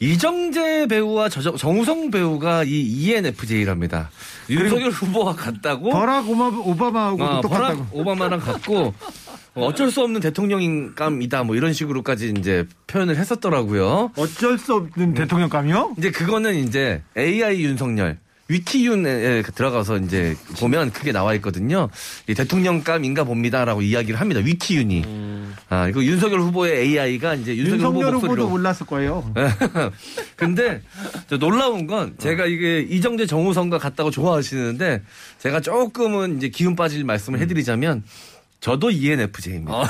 이정재 0.00 0.88
배우와 0.88 1.28
저- 1.28 1.54
정우성 1.56 2.10
배우가 2.10 2.64
이 2.64 2.80
ENFJ랍니다. 2.80 4.10
윤석열 4.50 4.90
후보와 4.90 5.34
같다고 5.36 5.90
버락 5.90 6.26
오마- 6.28 6.66
오바마하고 6.66 7.24
아, 7.24 7.40
똑같다고. 7.40 7.48
버락 7.48 7.88
오바마랑 7.94 8.40
같고 8.40 8.92
어쩔 9.54 9.90
수 9.90 10.02
없는 10.02 10.20
대통령감이다 10.20 11.44
뭐 11.44 11.54
이런 11.56 11.72
식으로까지 11.72 12.34
이제 12.38 12.66
표현을 12.86 13.16
했었더라고요. 13.16 14.10
어쩔 14.16 14.58
수 14.58 14.74
없는 14.74 15.14
대통령감이요? 15.14 15.94
이제 15.98 16.10
그거는 16.10 16.54
이제 16.56 17.02
AI 17.16 17.62
윤석열 17.62 18.18
위키윤에 18.48 19.40
들어가서 19.54 19.98
이제 19.98 20.36
보면 20.58 20.90
크게 20.92 21.12
나와 21.12 21.32
있거든요. 21.36 21.88
이 22.28 22.34
대통령감인가 22.34 23.24
봅니다라고 23.24 23.80
이야기를 23.80 24.20
합니다. 24.20 24.40
위키윤이. 24.44 25.02
아 25.70 25.88
이거 25.88 26.04
윤석열 26.04 26.40
후보의 26.40 26.78
AI가 26.80 27.36
이제 27.36 27.56
윤석열, 27.56 27.78
윤석열 27.78 28.06
후보 28.08 28.26
목소리로. 28.26 28.48
몰랐을 28.50 28.86
거예요. 28.86 29.32
근데 30.36 30.82
저 31.30 31.38
놀라운 31.38 31.86
건 31.86 32.16
제가 32.18 32.44
이게 32.44 32.80
이정재 32.80 33.24
정우성과 33.26 33.78
같다고 33.78 34.10
좋아하시는데 34.10 35.02
제가 35.38 35.60
조금은 35.60 36.36
이제 36.36 36.50
기운 36.50 36.76
빠질 36.76 37.02
말씀을 37.04 37.38
해드리자면 37.40 38.02
저도 38.64 38.90
ENFJ입니다. 38.90 39.72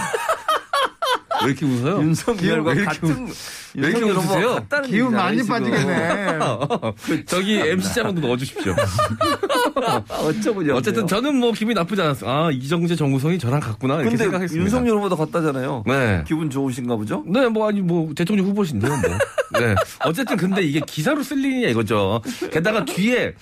왜 1.45 1.51
이렇게 1.51 1.65
웃어요? 1.65 2.01
윤석열과 2.03 2.71
왜 2.71 2.77
이렇게 2.77 2.85
같은 2.85 3.27
왜 3.77 3.89
이렇게 3.89 4.05
후보와 4.05 4.19
웃으세요? 4.25 4.67
기운 4.87 5.13
많이 5.13 5.43
지금. 5.43 5.49
빠지겠네. 5.49 6.39
저기 7.27 7.61
MC 7.61 8.01
한번 8.01 8.23
넣어주십시오. 8.23 8.75
어쩌군요. 10.27 10.75
어쨌든 10.75 11.07
저는 11.07 11.37
뭐 11.37 11.53
기분이 11.53 11.75
나쁘지 11.75 12.03
않았어요. 12.03 12.29
아 12.29 12.51
이정재 12.51 12.97
정우성이 12.97 13.39
저랑 13.39 13.61
같구나 13.61 13.95
이렇게 13.95 14.11
근데 14.11 14.25
생각했습니다. 14.25 14.65
윤석열 14.65 14.97
후보도 14.97 15.17
같다잖아요. 15.19 15.85
네. 15.87 16.25
기분 16.27 16.51
좋으신가 16.51 16.97
보죠? 16.97 17.23
네, 17.29 17.47
뭐, 17.47 17.69
아니, 17.69 17.81
뭐, 17.81 18.13
대통령 18.15 18.47
후보신데요, 18.47 18.91
뭐. 18.91 19.61
네. 19.61 19.75
어쨌든 20.05 20.37
근데 20.37 20.63
이게 20.63 20.81
기사로 20.81 21.23
쓸 21.23 21.39
일이냐 21.45 21.69
이거죠. 21.69 22.23
게다가 22.51 22.85
뒤에 22.85 23.35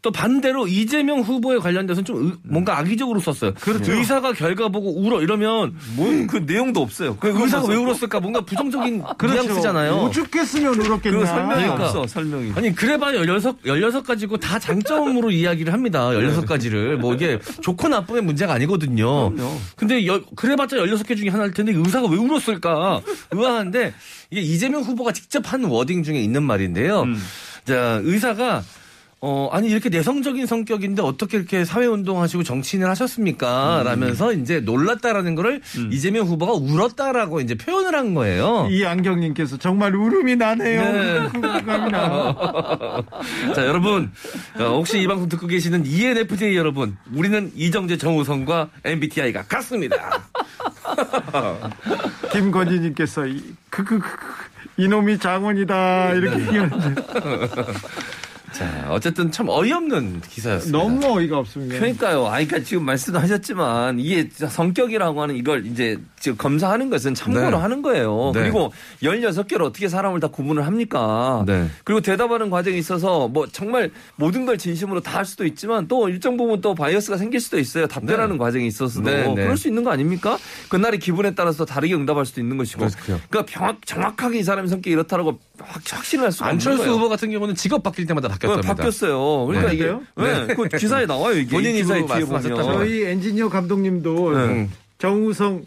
또 0.00 0.10
반대로 0.10 0.66
이재명 0.66 1.20
후보에 1.20 1.58
관련돼서는 1.58 2.04
좀 2.04 2.24
의- 2.24 2.32
뭔가 2.44 2.78
악의적으로 2.78 3.20
썼어요. 3.20 3.52
의사가 3.66 4.32
결과 4.32 4.68
보고 4.68 4.90
울어 4.98 5.20
이러면 5.20 5.76
뭐그 5.96 6.44
내용도 6.46 6.80
없어요. 6.80 7.16
그 7.18 7.28
의사가 7.28 7.68
왜 7.68 7.76
울었을까? 7.76 8.18
뭔가 8.20 8.40
부정적인 8.40 9.02
뉘앙스잖아요. 9.22 9.96
오죽했으면 10.06 10.80
울었겠나. 10.80 11.18
그 11.18 11.26
설명이 11.26 11.62
그러니까. 11.62 11.84
없어. 11.88 12.06
설명이. 12.06 12.52
아니 12.56 12.74
그래봐야 12.74 13.22
16, 13.24 13.62
16가지고 13.64 14.40
다 14.40 14.58
장점으로 14.58 15.30
이야기를 15.32 15.72
합니다. 15.72 16.08
16가지를. 16.08 16.96
뭐 16.96 17.14
이게 17.14 17.38
좋고 17.60 17.88
나쁨의 17.88 18.22
문제가 18.22 18.54
아니거든요. 18.54 19.30
그럼요. 19.30 19.56
근데 19.76 20.06
여- 20.06 20.22
그래봤자 20.34 20.78
16개 20.78 21.16
중에 21.18 21.28
하나일 21.28 21.52
텐데 21.52 21.72
의사가 21.74 22.08
왜 22.08 22.16
울었을까 22.16 23.02
의아한데 23.30 23.92
이게 24.30 24.40
이재명 24.40 24.82
후보가 24.82 25.12
직접 25.12 25.52
한 25.52 25.64
워딩 25.64 26.02
중에 26.02 26.18
있는 26.20 26.42
말인데요. 26.44 27.04
자, 27.66 28.00
의사가 28.02 28.62
어, 29.24 29.48
아니, 29.52 29.68
이렇게 29.68 29.88
내성적인 29.88 30.46
성격인데 30.46 31.00
어떻게 31.00 31.36
이렇게 31.36 31.64
사회운동하시고 31.64 32.42
정치인을 32.42 32.88
하셨습니까? 32.90 33.82
라면서 33.84 34.32
이제 34.32 34.58
놀랐다라는 34.58 35.36
거를 35.36 35.60
이재명 35.92 36.26
후보가 36.26 36.54
울었다라고 36.54 37.40
이제 37.40 37.54
표현을 37.54 37.94
한 37.94 38.14
거예요. 38.14 38.66
이 38.68 38.84
안경님께서 38.84 39.58
정말 39.58 39.94
울음이 39.94 40.34
나네요. 40.34 40.82
네. 40.82 41.40
나. 41.92 43.00
자, 43.54 43.64
여러분. 43.64 44.10
어, 44.58 44.64
혹시 44.74 45.00
이 45.00 45.06
방송 45.06 45.28
듣고 45.28 45.46
계시는 45.46 45.86
ENFJ 45.86 46.56
여러분. 46.56 46.96
우리는 47.14 47.52
이정재 47.54 47.98
정우성과 47.98 48.70
MBTI가 48.84 49.42
같습니다. 49.44 50.24
김건희님께서 52.32 53.26
이- 53.26 53.54
그, 53.70 54.00
이놈이 54.78 55.18
장원이다 55.18 56.14
이렇게 56.14 56.40
얘기하는데 56.40 57.02
자, 58.52 58.86
어쨌든 58.90 59.30
참 59.32 59.48
어이없는 59.48 60.20
기사였습니다. 60.28 60.78
너무 60.78 61.18
어이가 61.18 61.38
없습니다. 61.38 61.78
그러니까요. 61.78 62.26
아, 62.26 62.32
그러니까 62.32 62.60
지금 62.60 62.84
말씀하셨지만 62.84 63.98
이게 63.98 64.28
성격이라고 64.30 65.22
하는 65.22 65.36
이걸 65.36 65.64
이제 65.66 65.98
지금 66.20 66.36
검사하는 66.36 66.90
것은 66.90 67.14
참고로 67.14 67.50
네. 67.50 67.56
하는 67.56 67.82
거예요. 67.82 68.32
네. 68.34 68.42
그리고 68.42 68.72
16개를 69.02 69.62
어떻게 69.62 69.88
사람을 69.88 70.20
다 70.20 70.28
구분을 70.28 70.66
합니까? 70.66 71.42
네. 71.46 71.68
그리고 71.84 72.00
대답하는 72.00 72.50
과정에 72.50 72.76
있어서 72.76 73.28
뭐 73.28 73.46
정말 73.46 73.90
모든 74.16 74.44
걸 74.46 74.58
진심으로 74.58 75.00
다 75.00 75.22
할 75.22 75.26
수도 75.26 75.46
있지만 75.46 75.86
또 75.86 76.08
일정 76.08 76.36
부분 76.36 76.60
또 76.60 76.74
바이어스가 76.74 77.16
생길 77.16 77.38
수도 77.40 77.58
있어요. 77.58 77.86
답변하는 77.86 78.32
네. 78.32 78.38
과정에 78.38 78.66
있어서도. 78.66 79.08
네, 79.08 79.28
네. 79.28 79.34
그럴 79.34 79.56
수 79.56 79.68
있는 79.68 79.84
거 79.84 79.90
아닙니까? 79.90 80.36
그날의 80.68 80.98
기분에 80.98 81.34
따라서 81.34 81.64
다르게 81.64 81.94
응답할 81.94 82.26
수도 82.26 82.40
있는 82.40 82.56
것이고. 82.56 82.80
그렇죠. 82.80 83.20
그러니까 83.30 83.76
정확하게 83.84 84.40
이 84.40 84.42
사람의 84.42 84.68
성격이 84.68 84.90
이렇다라고 84.90 85.38
확, 85.60 85.80
확신을 85.88 86.24
할 86.24 86.32
수가 86.32 86.46
없는 86.46 86.54
안철수 86.54 86.78
거예요. 86.78 86.94
후보 86.94 87.08
같은 87.08 87.30
경우는 87.30 87.54
직업 87.54 87.84
바뀔 87.84 88.06
때마다 88.06 88.26
네, 88.28 88.34
바뀌었답니다. 88.48 88.74
바뀌었어요. 88.74 89.46
그러니까 89.46 89.68
네. 89.70 89.74
이게 89.74 89.84
그래요? 89.84 90.02
네. 90.46 90.54
그 90.54 90.68
기사에 90.78 91.06
나와요 91.06 91.38
이게 91.38 91.50
본인 91.50 91.74
이 91.74 91.78
기사에 91.78 92.04
뒤에. 92.06 92.24
보면. 92.24 92.42
저희 92.42 93.04
엔지니어 93.04 93.48
감독님도 93.48 94.36
네. 94.36 94.68
정우성 94.98 95.62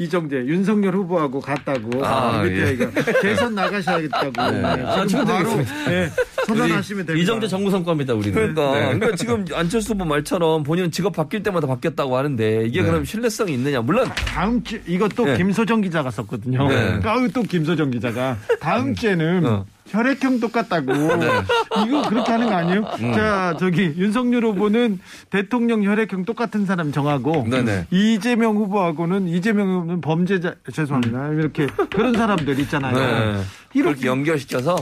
이정재 0.00 0.36
윤석열 0.46 0.94
후보하고 0.94 1.40
같다고 1.40 2.02
아, 2.02 2.42
MBTI가 2.42 2.90
대선 3.20 3.54
나가셔야겠다고 3.54 4.32
네. 4.50 4.64
아, 4.64 5.06
지금 5.06 5.26
바로. 5.26 5.56
네, 5.56 6.10
선언하시면 6.46 7.04
됩니다. 7.04 7.22
이정재 7.22 7.48
정무성 7.48 7.84
겁니다, 7.84 8.14
우리는. 8.14 8.32
그러니까, 8.32 8.72
네. 8.72 8.98
그러니까 8.98 9.14
지금 9.16 9.44
안철수 9.52 9.92
후보 9.92 10.06
말처럼 10.06 10.62
본인은 10.62 10.90
직업 10.90 11.14
바뀔 11.14 11.42
때마다 11.42 11.66
바뀌었다고 11.66 12.16
하는데 12.16 12.64
이게 12.66 12.80
네. 12.80 12.88
그럼 12.88 13.04
신뢰성이 13.04 13.52
있느냐? 13.52 13.82
물론 13.82 14.08
다음 14.14 14.64
주 14.64 14.80
이것도 14.86 15.24
네. 15.26 15.36
김소정 15.36 15.82
기자가 15.82 16.10
썼거든요. 16.10 16.66
네. 16.68 17.00
아우 17.04 17.28
또 17.28 17.42
김소정 17.42 17.90
기자가 17.90 18.38
다음 18.58 18.94
주에는 18.94 19.44
어. 19.44 19.66
혈액형 19.90 20.40
똑같다고 20.40 20.92
이거 20.92 22.08
그렇게 22.08 22.32
하는 22.32 22.48
거 22.48 22.54
아니에요? 22.54 22.80
음. 23.00 23.12
자 23.12 23.56
저기 23.58 23.92
윤석열 23.96 24.44
후보는 24.44 25.00
대통령 25.30 25.82
혈액형 25.84 26.24
똑같은 26.24 26.66
사람 26.66 26.92
정하고 26.92 27.46
네네. 27.48 27.86
이재명 27.90 28.56
후보하고는 28.56 29.28
이재명 29.28 29.68
후보는 29.70 30.00
범죄자 30.00 30.54
죄송합니다 30.72 31.28
이렇게 31.30 31.66
그런 31.90 32.14
사람들 32.14 32.58
있잖아요. 32.60 32.94
네. 32.94 33.42
이렇게 33.74 34.06
연결시켜서 34.06 34.76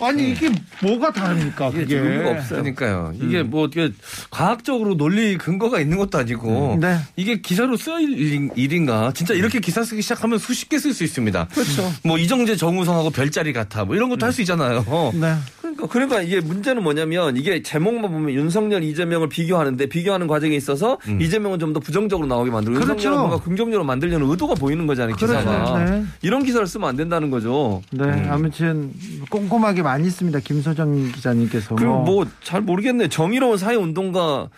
아니 0.00 0.30
이게 0.32 0.50
뭐가 0.82 1.12
다릅니까? 1.12 1.68
이게 1.68 1.80
그게 1.80 1.98
의미가 1.98 2.30
없어요. 2.30 2.62
그러니까요. 2.62 3.12
이게 3.20 3.42
뭐 3.42 3.64
어떻게 3.64 3.90
과학적으로 4.30 4.96
논리 4.96 5.36
근거가 5.36 5.80
있는 5.80 5.98
것도 5.98 6.18
아니고 6.18 6.74
음, 6.74 6.80
네. 6.80 6.98
이게 7.16 7.40
기사로 7.40 7.76
쓰일 7.76 8.10
일- 8.18 8.50
일인가? 8.54 9.12
진짜 9.14 9.34
이렇게 9.34 9.58
기사 9.60 9.82
쓰기 9.82 10.02
시작하면 10.02 10.38
수십 10.38 10.68
개 10.68 10.76
쓸 10.78 10.92
수 10.92 11.04
있습니다. 11.04 11.48
그렇죠. 11.52 11.92
뭐 12.04 12.18
이정재 12.18 12.56
정우성하고 12.56 13.10
별자리 13.10 13.52
같아 13.52 13.84
뭐 13.84 13.96
이런 13.96 14.08
것도 14.08 14.24
할수 14.26 14.40
있잖아요. 14.42 14.84
네. 15.14 15.34
그러니까 15.60 15.86
그러니까 15.88 16.22
이게 16.22 16.40
문제는 16.40 16.82
뭐냐면 16.82 17.36
이게 17.36 17.62
제목만 17.62 18.10
보면 18.10 18.30
윤석열 18.34 18.82
이재명을 18.82 19.28
비교하는데 19.28 19.86
비교하는 19.86 20.26
과정에 20.26 20.54
있어서 20.56 20.98
이재명은 21.20 21.58
좀 21.58 21.68
더 21.68 21.80
부정적으로 21.80 22.26
나오게 22.26 22.50
만들고 22.50 22.78
그렇죠. 22.80 22.92
윤석열은 22.94 23.18
뭔가 23.18 23.38
긍정적으로 23.44 23.84
만들려는 23.84 24.26
의도가 24.30 24.54
보이는 24.54 24.86
거잖아요 24.86 25.14
기사가 25.16 25.44
그렇죠. 25.44 25.78
네. 25.92 26.04
이런 26.22 26.42
기사를 26.42 26.66
쓰면 26.66 26.88
안 26.88 26.96
된다는 26.96 27.30
거죠. 27.30 27.82
네, 27.90 28.04
아무튼 28.30 28.90
꼼꼼하게 29.28 29.82
많이 29.88 30.06
있습니다. 30.08 30.38
김소정 30.40 31.10
기자님께서. 31.12 31.74
그리고 31.74 32.02
뭐 32.02 32.24
잘 32.42 32.60
모르겠네요. 32.60 33.08
정의로운 33.08 33.56
사회 33.58 33.74
운동가 33.76 34.48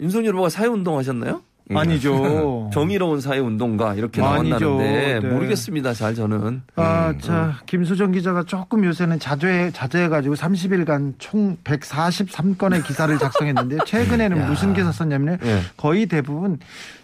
윤석열 0.00 0.32
후보가 0.34 0.48
사회 0.48 0.66
운동 0.68 0.96
하셨나요? 0.98 1.42
아니죠. 1.72 2.68
정의로운 2.74 3.20
사회 3.20 3.38
운동가 3.38 3.94
이렇게 3.94 4.20
아니죠. 4.20 4.58
나왔나는데 4.58 5.20
네. 5.20 5.28
모르겠습니다. 5.34 5.92
잘 5.94 6.14
저는. 6.16 6.62
아, 6.74 7.14
자, 7.20 7.58
김수정 7.66 8.10
기자가 8.10 8.42
조금 8.42 8.84
요새는 8.84 9.20
자제해, 9.20 9.70
자제해 9.70 10.08
가지고 10.08 10.34
30일간 10.34 11.14
총 11.18 11.56
143건의 11.62 12.84
기사를 12.84 13.16
작성했는데, 13.18 13.78
최근에는 13.86 14.46
무슨 14.48 14.74
기사 14.74 14.90
썼냐면, 14.90 15.38
예. 15.44 15.60
거의 15.76 16.06
대부분, 16.06 16.58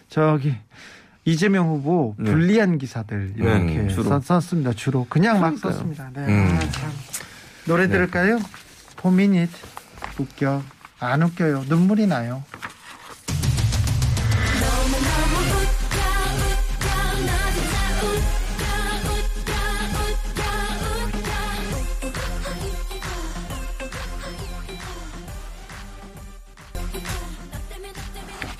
저기, 0.09 0.55
이재명 1.25 1.69
후보 1.69 2.17
네. 2.19 2.29
불리한 2.31 2.79
기사들, 2.79 3.35
이렇게 3.37 3.79
음, 3.79 3.89
주로. 3.89 4.03
썼, 4.05 4.25
썼습니다. 4.25 4.73
주로. 4.73 5.07
그냥 5.09 5.35
막 5.41 5.51
그러니까요. 5.55 5.73
썼습니다. 5.75 6.11
네. 6.13 6.23
음. 6.27 6.57
아, 6.57 6.71
참. 6.71 6.91
노래 7.67 7.89
들을까요? 7.89 8.39
포미닛. 8.97 9.51
웃겨. 10.19 10.63
안 11.01 11.23
웃겨요. 11.23 11.65
눈물이 11.69 12.07
나요. 12.07 12.45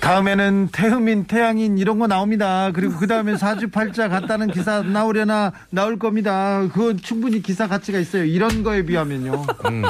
다음에는 0.07 0.69
태음인, 0.71 1.25
태양인 1.25 1.77
이런 1.77 1.99
거 1.99 2.07
나옵니다. 2.07 2.71
그리고 2.71 2.95
그 2.95 3.07
다음에 3.07 3.35
사주팔자 3.35 4.07
같다는 4.07 4.47
기사 4.47 4.81
나오려나 4.81 5.51
나올 5.69 5.99
겁니다. 5.99 6.65
그건 6.71 6.95
충분히 6.95 7.41
기사 7.41 7.67
가치가 7.67 7.99
있어요. 7.99 8.23
이런 8.23 8.63
거에 8.63 8.83
비하면요. 8.83 9.45
음. 9.65 9.83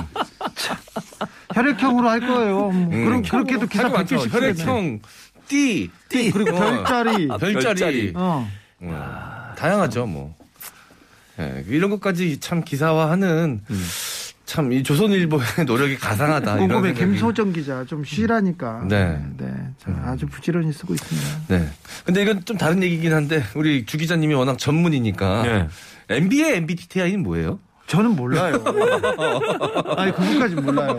참, 0.56 0.78
혈액형으로 1.54 2.10
할 2.10 2.22
거예요. 2.22 2.70
그럼 2.90 3.22
그렇게도 3.22 3.68
기사 3.68 3.90
많죠. 3.90 4.16
100개씩 4.18 4.34
혈액형, 4.34 5.00
띠, 5.48 5.92
띠 6.10 6.32
그리고 6.32 6.56
어. 6.56 6.60
별자리. 6.62 7.28
아, 7.30 7.38
별자리. 7.38 7.64
별자리. 7.64 8.14
어. 8.16 8.50
음, 8.82 9.00
다양하죠, 9.56 10.08
뭐. 10.08 10.36
예, 11.40 11.64
이런 11.68 11.92
것까지 11.92 12.40
참 12.40 12.64
기사화하는 12.64 13.62
참 14.48 14.72
이 14.72 14.82
조선일보의 14.82 15.44
노력이 15.68 15.98
가상하다. 15.98 16.58
궁금해. 16.58 16.94
김소정 16.94 17.52
기자 17.54 17.84
좀 17.86 18.04
쉬라니까. 18.04 18.86
네. 18.88 19.22
네. 19.38 19.54
참 19.78 20.02
아주 20.06 20.26
부지런히 20.26 20.72
쓰고 20.72 20.94
있습니다. 20.96 21.28
네. 21.50 21.70
근데 22.06 22.24
이건 22.24 22.44
좀 22.46 22.58
다른 22.58 22.82
얘기긴 22.82 23.14
한데 23.14 23.44
우리 23.56 23.86
주 23.86 23.98
기자님이 23.98 24.34
워낙 24.34 24.58
전문이니까 24.58 25.44
네. 25.44 25.68
MBA, 26.10 26.56
MBTI는 26.56 27.22
뭐예요? 27.24 27.60
저는 27.88 28.16
몰라요. 28.18 28.62
아니 29.96 30.12
그것까지 30.12 30.56
몰라요. 30.56 30.98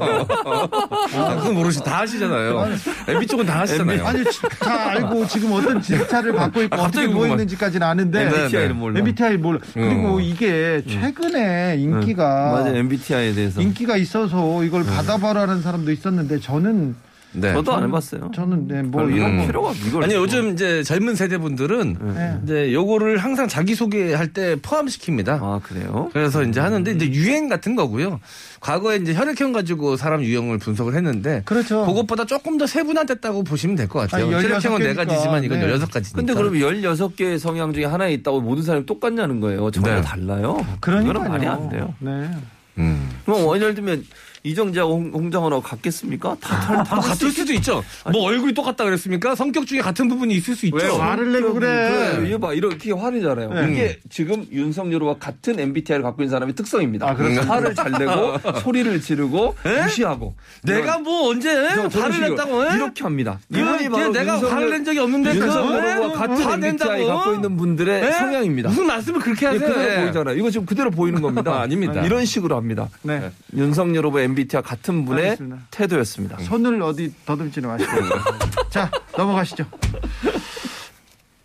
아, 1.14 1.36
그건 1.36 1.54
모르시 1.54 1.82
다 1.84 2.00
하시잖아요. 2.00 2.66
MB 3.06 3.26
쪽은 3.26 3.44
다 3.46 3.60
하시잖아요. 3.60 4.06
아니 4.06 4.24
다 4.58 4.90
알고 4.92 5.26
지금 5.26 5.52
어떤 5.52 5.82
직차를 5.82 6.32
갖고 6.32 6.62
있고 6.62 6.74
아, 6.76 6.84
갑자기 6.84 7.04
어떻게 7.06 7.12
뭐 7.14 7.22
궁금한- 7.24 7.30
있는지까지는 7.32 7.86
아는데 7.86 8.22
MBTI는 8.26 8.76
몰라. 8.76 8.98
MBTI 8.98 9.36
몰라. 9.36 9.58
그리고 9.74 10.16
어. 10.16 10.20
이게 10.20 10.82
최근에 10.88 11.76
인기가 11.78 12.52
맞아요. 12.52 12.76
MBTI에 12.76 13.34
대해서. 13.34 13.60
인기가 13.60 13.96
있어서 13.98 14.64
이걸 14.64 14.84
받아봐라는 14.84 15.60
사람도 15.60 15.92
있었는데 15.92 16.40
저는 16.40 16.96
네. 17.32 17.52
저도 17.52 17.74
안 17.74 17.84
해봤어요. 17.84 18.30
저는 18.34 18.68
네, 18.68 18.82
뭐 18.82 19.08
이런 19.08 19.36
거 19.38 19.46
필요가 19.46 19.72
이걸. 19.86 20.04
아니 20.04 20.14
뭐. 20.14 20.22
요즘 20.22 20.52
이제 20.52 20.82
젊은 20.82 21.14
세대분들은 21.14 21.96
네. 22.14 22.38
이제 22.44 22.72
요거를 22.72 23.18
항상 23.18 23.48
자기 23.48 23.74
소개할 23.74 24.32
때 24.32 24.56
포함시킵니다. 24.56 25.28
아 25.42 25.60
그래요? 25.62 26.08
그래서 26.12 26.42
이제 26.42 26.58
하는데 26.60 26.90
이제 26.90 27.06
유행 27.10 27.48
같은 27.48 27.76
거고요. 27.76 28.20
과거에 28.60 28.96
이제 28.96 29.14
혈액형 29.14 29.52
가지고 29.52 29.96
사람 29.96 30.22
유형을 30.22 30.58
분석을 30.58 30.94
했는데 30.94 31.42
그렇죠. 31.44 31.84
그것보다 31.86 32.24
조금 32.24 32.56
더 32.58 32.66
세분화됐다고 32.66 33.44
보시면 33.44 33.76
될 33.76 33.88
것 33.88 34.00
같아요. 34.00 34.24
아니, 34.24 34.34
혈액형은 34.34 34.78
네16 34.80 34.82
개니까. 34.82 35.04
가지지만 35.04 35.44
이건 35.44 35.60
네. 35.60 35.66
16가지니까. 35.74 36.14
근데 36.16 36.34
그럼 36.34 36.54
16개의 36.54 37.38
성향 37.38 37.72
중에 37.72 37.84
하나에 37.84 38.12
있다고 38.14 38.40
모든 38.40 38.62
사람이 38.64 38.86
똑같냐는 38.86 39.40
거예요. 39.40 39.70
전혀 39.70 39.94
네. 39.96 40.00
달라요. 40.02 40.64
그러니까요. 40.80 41.12
그건 41.14 41.30
말이 41.30 41.46
안 41.46 41.68
돼요. 41.68 41.94
네. 42.00 42.30
음. 42.78 43.10
뭐 43.26 43.54
예를 43.56 43.74
들면 43.74 44.04
이정재하고 44.42 44.92
홍- 44.94 45.10
홍장원하고 45.12 45.62
같겠습니까? 45.62 46.36
다, 46.40 46.60
다, 46.60 46.82
다뭐 46.84 47.02
같을 47.02 47.30
수도 47.30 47.52
있죠. 47.54 47.82
뭐 48.12 48.22
얼굴이 48.24 48.54
똑같다 48.54 48.84
그랬습니까? 48.84 49.34
성격 49.34 49.66
중에 49.66 49.80
같은 49.80 50.08
부분이 50.08 50.34
있을 50.34 50.54
수 50.54 50.66
있죠. 50.66 50.76
왜 50.76 50.88
화를 50.88 51.32
내고 51.32 51.54
그래? 51.54 52.14
그래. 52.16 52.28
이거 52.28 52.38
봐 52.38 52.52
이렇게 52.52 52.92
화내잖아요. 52.92 53.52
네. 53.52 53.72
이게 53.72 53.98
지금 54.10 54.46
윤석열과 54.50 55.16
같은 55.18 55.58
MBTI를 55.58 56.02
갖고 56.02 56.22
있는 56.22 56.30
사람의 56.30 56.54
특성입니다. 56.54 57.08
아, 57.08 57.14
그렇습니까? 57.14 57.54
화를 57.54 57.74
잘 57.74 57.90
내고 57.92 58.38
소리를 58.60 59.00
지르고 59.00 59.54
무시하고 59.84 60.34
내가 60.62 60.98
뭐 60.98 61.28
언제 61.30 61.54
화를 61.54 62.20
냈다고? 62.30 62.64
에? 62.66 62.74
이렇게 62.76 63.02
합니다. 63.02 63.38
그, 63.52 63.58
이분이 63.58 63.88
바로 63.88 64.12
내가 64.12 64.38
화를 64.40 64.70
낸 64.70 64.84
적이 64.84 64.98
없는데 65.00 65.34
윤석열과 65.36 65.94
그거 66.00 66.12
같은 66.12 66.44
화 66.44 66.54
MBTI? 66.54 67.06
갖고 67.06 67.34
있는 67.34 67.56
분들의 67.56 68.04
에? 68.06 68.12
성향입니다. 68.12 68.68
무슨 68.70 68.86
말씀을 68.86 69.20
그렇게 69.20 69.46
이게 69.46 69.46
하세요? 69.64 69.68
그대로 69.74 69.92
예. 69.92 70.02
보이잖아요. 70.04 70.36
이거 70.36 70.50
지금 70.50 70.66
그대로 70.66 70.90
보이는 70.90 71.20
겁니다. 71.20 71.52
아, 71.52 71.60
아닙니다. 71.68 72.02
이런 72.04 72.24
식으로 72.24 72.56
합니다. 72.56 72.88
네. 73.02 73.30
윤석열 73.54 74.06
후보 74.06 74.20
MBTI와 74.28 74.62
같은 74.62 75.04
분의 75.04 75.24
알겠습니다. 75.24 75.58
태도였습니다. 75.70 76.38
손을 76.38 76.82
어디 76.82 77.12
더듬지는 77.24 77.68
마시고. 77.68 77.92
자, 78.70 78.90
넘어가시죠. 79.16 79.64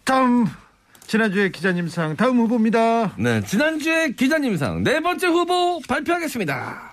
다음 0.03 0.47
지난주에 1.07 1.49
기자님상 1.49 2.15
다음 2.15 2.37
후보입니다. 2.39 3.13
네, 3.17 3.41
지난주에 3.41 4.11
기자님상 4.11 4.83
네 4.83 4.99
번째 4.99 5.27
후보 5.27 5.79
발표하겠습니다. 5.87 6.91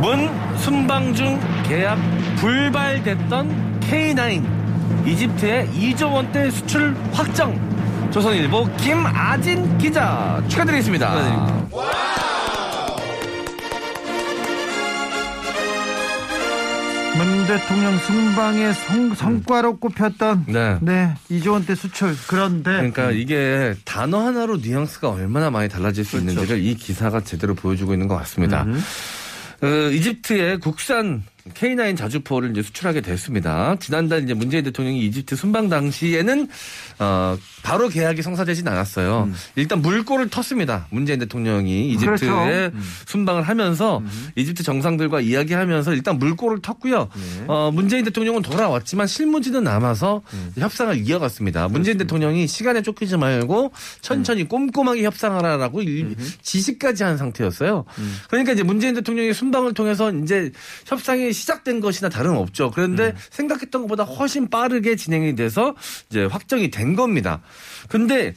문 0.00 0.28
순방중 0.58 1.40
계약 1.66 1.98
불발됐던 2.36 3.80
K9 3.80 5.06
이집트의 5.06 5.68
2조 5.68 6.12
원대 6.12 6.50
수출 6.50 6.94
확정. 7.12 7.74
조선일보 8.10 8.68
김아진 8.76 9.76
기자 9.78 10.42
축하드리겠습니다. 10.48 11.66
문 17.16 17.46
대통령 17.46 17.96
순방의 17.98 18.74
성, 18.74 19.14
성과로 19.14 19.78
꼽혔던 19.78 20.46
네. 20.48 20.78
네 20.80 21.14
이조 21.28 21.52
원대 21.52 21.74
수출 21.74 22.16
그런데 22.26 22.72
그러니까 22.72 23.12
이게 23.12 23.74
단어 23.84 24.18
하나로 24.20 24.56
뉘앙스가 24.56 25.10
얼마나 25.10 25.50
많이 25.50 25.68
달라질 25.68 26.04
수 26.04 26.18
있는지를 26.18 26.60
이 26.60 26.74
기사가 26.74 27.20
제대로 27.20 27.54
보여주고 27.54 27.92
있는 27.92 28.08
것 28.08 28.16
같습니다. 28.16 28.66
어, 29.62 29.66
이집트의 29.66 30.58
국산 30.58 31.22
K9 31.52 31.94
자주포를 31.98 32.52
이제 32.52 32.62
수출하게 32.62 33.02
됐습니다. 33.02 33.76
지난달 33.78 34.22
이제 34.22 34.32
문재인 34.32 34.64
대통령이 34.64 35.04
이집트 35.06 35.36
순방 35.36 35.68
당시에는 35.68 36.48
어, 37.00 37.36
바로 37.62 37.88
계약이 37.90 38.22
성사되진 38.22 38.66
않았어요. 38.66 39.28
일단 39.56 39.82
물꼬를 39.82 40.28
텄습니다. 40.28 40.84
문재인 40.88 41.18
대통령이 41.18 41.90
이집트에 41.90 42.70
그렇죠. 42.70 42.72
순방을 43.06 43.42
하면서 43.42 44.02
이집트 44.36 44.62
정상들과 44.62 45.20
이야기하면서 45.20 45.92
일단 45.92 46.18
물꼬를 46.18 46.60
텄고요. 46.60 47.08
어, 47.48 47.70
문재인 47.74 48.04
대통령은 48.06 48.40
돌아왔지만 48.40 49.06
실무지는 49.06 49.64
남아서 49.64 50.22
협상을 50.56 50.96
이어갔습니다. 51.06 51.68
문재인 51.68 51.98
대통령이 51.98 52.46
시간에 52.46 52.80
쫓기지 52.80 53.18
말고 53.18 53.70
천천히 54.00 54.48
꼼꼼하게 54.48 55.04
협상하라라고 55.04 55.82
일- 55.82 56.16
지시까지 56.40 57.02
한 57.02 57.18
상태였어요. 57.18 57.84
그러니까 58.30 58.52
이제 58.52 58.62
문재인 58.62 58.94
대통령의 58.94 59.34
순방을 59.34 59.74
통해서 59.74 60.10
이제 60.10 60.50
협상이 60.86 61.33
시작된 61.34 61.80
것이나 61.80 62.08
다름없죠. 62.08 62.70
그런데 62.70 63.14
생각했던 63.30 63.82
것보다 63.82 64.04
훨씬 64.04 64.48
빠르게 64.48 64.96
진행이 64.96 65.34
돼서 65.34 65.74
이제 66.08 66.24
확정이 66.24 66.70
된 66.70 66.96
겁니다. 66.96 67.42
근데 67.90 68.34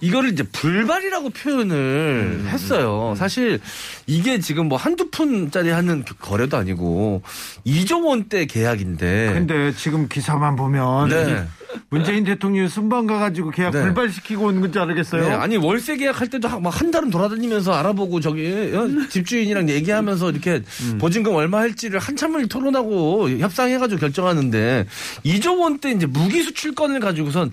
이거를 0.00 0.32
이제 0.32 0.42
불발이라고 0.44 1.30
표현을 1.30 2.44
했어요. 2.46 3.14
사실 3.16 3.60
이게 4.06 4.38
지금 4.38 4.68
뭐 4.68 4.78
한두 4.78 5.10
푼짜리 5.10 5.70
하는 5.70 6.04
거래도 6.20 6.56
아니고 6.56 7.22
2조 7.66 8.06
원대 8.06 8.46
계약인데. 8.46 9.32
근데 9.34 9.72
지금 9.72 10.08
기사만 10.08 10.56
보면 10.56 11.08
네. 11.08 11.44
문재인 11.90 12.24
대통령이 12.24 12.68
순방 12.68 13.06
가가지고 13.06 13.50
계약 13.50 13.72
네. 13.72 13.82
불발시키고 13.82 14.46
온 14.46 14.60
건지 14.60 14.78
알겠어요. 14.78 15.28
네, 15.28 15.34
아니 15.34 15.56
월세 15.56 15.96
계약할 15.96 16.28
때도 16.28 16.60
막 16.60 16.76
한 16.76 16.90
달은 16.90 17.08
돌아다니면서 17.10 17.72
알아보고 17.72 18.20
저기 18.20 18.70
어, 18.74 18.86
집주인이랑 19.08 19.70
얘기하면서 19.70 20.30
이렇게 20.30 20.62
보증금 20.98 21.34
얼마 21.34 21.58
할지를 21.60 21.98
한참을 21.98 22.48
토론하고 22.48 23.30
협상해가지고 23.30 23.98
결정하는데 23.98 24.86
2조 25.24 25.58
원대 25.58 25.90
이제 25.90 26.04
무기 26.04 26.42
수출권을 26.42 27.00
가지고선 27.00 27.50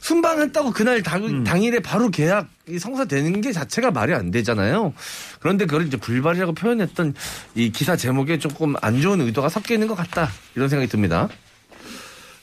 순방했다고 0.00 0.72
그날 0.72 1.02
당, 1.02 1.44
당일에 1.44 1.80
바로 1.80 2.10
계약이 2.10 2.78
성사되는 2.78 3.40
게 3.40 3.52
자체가 3.52 3.90
말이 3.90 4.14
안 4.14 4.30
되잖아요. 4.30 4.92
그런데 5.38 5.66
그걸 5.66 5.86
이제 5.86 5.96
불발이라고 5.96 6.52
표현했던 6.54 7.14
이 7.54 7.70
기사 7.70 7.96
제목에 7.96 8.38
조금 8.38 8.74
안 8.80 9.00
좋은 9.00 9.20
의도가 9.20 9.48
섞여 9.48 9.74
있는 9.74 9.86
것 9.88 9.94
같다 9.94 10.28
이런 10.54 10.68
생각이 10.68 10.90
듭니다. 10.90 11.28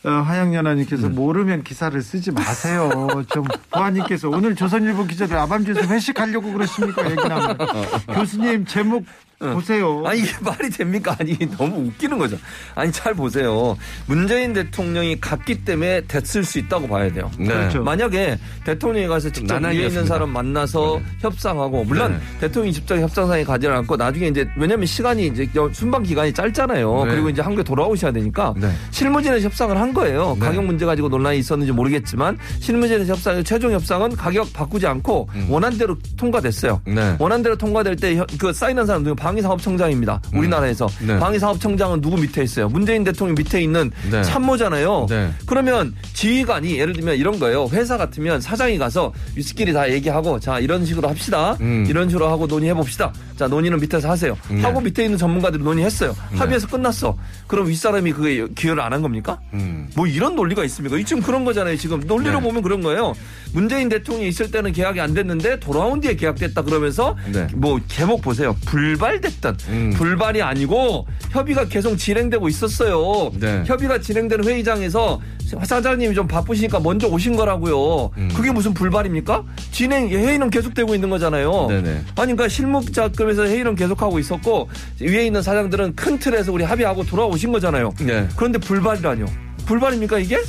어, 0.03 0.09
하양연아님께서 0.09 1.09
모르면 1.09 1.63
기사를 1.63 1.99
쓰지 2.01 2.31
마세요. 2.31 2.89
좀 3.29 3.43
보아님께서 3.71 4.29
오늘 4.29 4.55
조선일보 4.55 5.05
기자들 5.07 5.35
아밤주에서 5.35 5.81
회식하려고 5.81 6.53
그러십니까? 6.53 7.03
얘기 7.11 7.27
나면 7.27 7.57
교수님 8.13 8.65
제목 8.65 9.05
보세요. 9.39 10.03
아니 10.05 10.21
이게 10.21 10.31
말이 10.41 10.69
됩니까? 10.69 11.15
아니 11.19 11.37
너무 11.57 11.87
웃기는 11.87 12.17
거죠. 12.17 12.37
아니 12.75 12.91
잘 12.91 13.13
보세요. 13.13 13.77
문재인 14.07 14.53
대통령이 14.53 15.19
갔기 15.19 15.63
때문에 15.63 16.01
됐을 16.07 16.43
수 16.43 16.57
있다고 16.59 16.87
봐야 16.87 17.11
돼요. 17.11 17.29
네. 17.37 17.47
그렇죠. 17.47 17.83
만약에 17.83 18.37
대통령이 18.65 19.07
가서 19.07 19.29
직접 19.29 19.63
위에 19.63 19.87
있는. 19.87 20.05
사람 20.07 20.29
만나서 20.29 21.01
협상하고 21.19 21.83
물론 21.83 22.13
네. 22.13 22.39
대통령이 22.39 22.73
직접 22.73 22.97
협상상에 22.97 23.43
가지 23.43 23.67
않고 23.67 23.95
나중에 23.95 24.27
이제 24.27 24.47
왜냐하면 24.57 24.85
시간이 24.85 25.27
이제 25.27 25.47
순방 25.73 26.03
기간이 26.03 26.33
짧잖아요. 26.33 27.05
네. 27.05 27.11
그리고 27.11 27.29
이제 27.29 27.41
한국에 27.41 27.63
돌아오셔야 27.63 28.11
되니까 28.11 28.53
네. 28.57 28.71
실무진에서 28.91 29.45
협상을 29.45 29.75
한 29.77 29.93
거예요. 29.93 30.35
네. 30.39 30.45
가격 30.45 30.65
문제 30.65 30.85
가지고 30.85 31.09
논란이 31.09 31.39
있었는지 31.39 31.71
모르겠지만 31.71 32.37
실무진에서 32.59 33.13
협상 33.13 33.43
최종 33.43 33.71
협상은 33.71 34.15
가격 34.15 34.51
바꾸지 34.53 34.87
않고 34.87 35.29
원안대로 35.49 35.97
통과됐어요. 36.17 36.81
네. 36.85 37.15
원안대로 37.19 37.55
통과될 37.55 37.95
때 37.95 38.07
그 38.39 38.53
사인한 38.53 38.85
사람 38.85 39.03
중에 39.03 39.13
방위사업청장입니다. 39.27 40.21
우리나라에서 40.33 40.87
네. 41.05 41.19
방위사업청장은 41.19 42.01
누구 42.01 42.17
밑에 42.17 42.43
있어요? 42.43 42.69
문재인 42.69 43.03
대통령 43.03 43.35
밑에 43.35 43.61
있는 43.61 43.91
네. 44.09 44.23
참모잖아요. 44.23 45.07
네. 45.09 45.31
그러면 45.45 45.93
지휘관이 46.13 46.79
예를 46.79 46.93
들면 46.93 47.17
이런 47.17 47.39
거예요. 47.39 47.67
회사 47.71 47.97
같으면 47.97 48.41
사장이 48.41 48.77
가서 48.77 49.13
위스키리 49.35 49.73
다 49.73 49.91
얘기하고 49.91 50.39
자 50.39 50.59
이런 50.59 50.85
식으로 50.85 51.07
합시다. 51.09 51.57
음. 51.61 51.85
이런 51.89 52.09
식으로 52.09 52.27
하고 52.29 52.47
논의해 52.47 52.73
봅시다. 52.73 53.11
자 53.35 53.47
논의는 53.47 53.79
밑에서 53.79 54.09
하세요. 54.09 54.35
네. 54.49 54.61
하고 54.61 54.81
밑에 54.81 55.03
있는 55.03 55.17
전문가들이 55.17 55.63
논의했어요. 55.63 56.15
합의해서 56.35 56.67
끝났어. 56.67 57.15
그럼 57.47 57.67
윗사람이 57.67 58.11
그게 58.13 58.45
기여를 58.55 58.81
안 58.83 58.87
한 58.97 59.01
겁니까? 59.03 59.37
음. 59.53 59.87
뭐 59.95 60.07
이런 60.07 60.35
논리가 60.35 60.63
있습니까? 60.63 60.97
지금 61.05 61.21
그런 61.21 61.43
거잖아요. 61.45 61.75
지금 61.77 61.99
논리로 61.99 62.39
네. 62.39 62.41
보면 62.47 62.63
그런 62.63 62.81
거예요. 62.81 63.13
문재인 63.53 63.89
대통령이 63.89 64.27
있을 64.29 64.49
때는 64.49 64.71
계약이 64.71 64.99
안 64.99 65.13
됐는데 65.13 65.59
돌아온 65.59 65.99
뒤에 65.99 66.15
계약됐다 66.15 66.61
그러면서 66.63 67.15
네. 67.31 67.47
뭐 67.53 67.79
제목 67.87 68.21
보세요. 68.21 68.55
불발 68.65 69.16
됐던 69.19 69.57
음. 69.69 69.93
불발이 69.95 70.41
아니고 70.41 71.07
협의가 71.31 71.65
계속 71.65 71.95
진행되고 71.97 72.47
있었어요. 72.47 73.31
네. 73.39 73.63
협의가 73.65 73.99
진행되는 73.99 74.45
회의장에서 74.45 75.19
사장님이 75.63 76.13
좀 76.13 76.27
바쁘시니까 76.27 76.79
먼저 76.79 77.07
오신 77.07 77.35
거라고요. 77.35 78.11
음. 78.17 78.29
그게 78.35 78.51
무슨 78.51 78.73
불발입니까? 78.73 79.43
진행 79.71 80.09
회의는 80.09 80.49
계속되고 80.49 80.93
있는 80.93 81.09
거잖아요. 81.09 81.67
네네. 81.69 81.89
아니 81.89 82.03
그러니까 82.15 82.47
실무자급에서 82.49 83.45
회의는 83.45 83.75
계속하고 83.75 84.19
있었고 84.19 84.69
위에 85.01 85.25
있는 85.25 85.41
사장들은 85.41 85.95
큰 85.95 86.19
틀에서 86.19 86.51
우리 86.51 86.63
합의하고 86.63 87.05
돌아오신 87.05 87.51
거잖아요. 87.51 87.93
네. 87.99 88.27
그런데 88.35 88.59
불발이라뇨? 88.59 89.25
불발입니까 89.65 90.19
이게? 90.19 90.39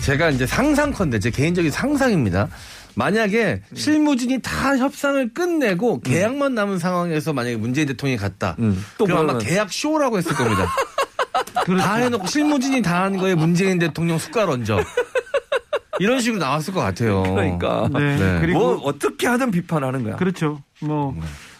제가 0.00 0.30
이제 0.30 0.46
상상컨대 0.46 1.18
제 1.18 1.30
개인적인 1.30 1.70
상상입니다. 1.70 2.48
만약에 2.98 3.62
실무진이 3.74 4.40
다 4.42 4.76
협상을 4.76 5.32
끝내고 5.32 6.00
계약만 6.00 6.56
남은 6.56 6.80
상황에서 6.80 7.32
만약에 7.32 7.56
문재인 7.56 7.86
대통령이 7.86 8.18
갔다. 8.18 8.56
음. 8.58 8.84
또 8.98 9.04
그럼 9.04 9.30
아마 9.30 9.38
계약 9.38 9.72
쇼라고 9.72 10.18
했을 10.18 10.34
겁니다. 10.34 10.66
다 11.78 11.94
해놓고 11.94 12.26
실무진이 12.26 12.82
다 12.82 12.98
한 12.98 13.16
거에 13.16 13.36
문재인 13.36 13.78
대통령 13.78 14.18
숟갈 14.18 14.50
얹어. 14.50 14.80
이런 16.00 16.20
식으로 16.20 16.40
나왔을 16.40 16.74
것 16.74 16.80
같아요. 16.80 17.22
그러니까 17.22 17.88
네. 17.92 18.16
네. 18.16 18.38
그리고 18.40 18.58
뭐 18.58 18.76
어떻게 18.82 19.28
하든 19.28 19.52
비판하는 19.52 20.02
거야. 20.02 20.16
그렇죠. 20.16 20.60
뭐 20.80 21.14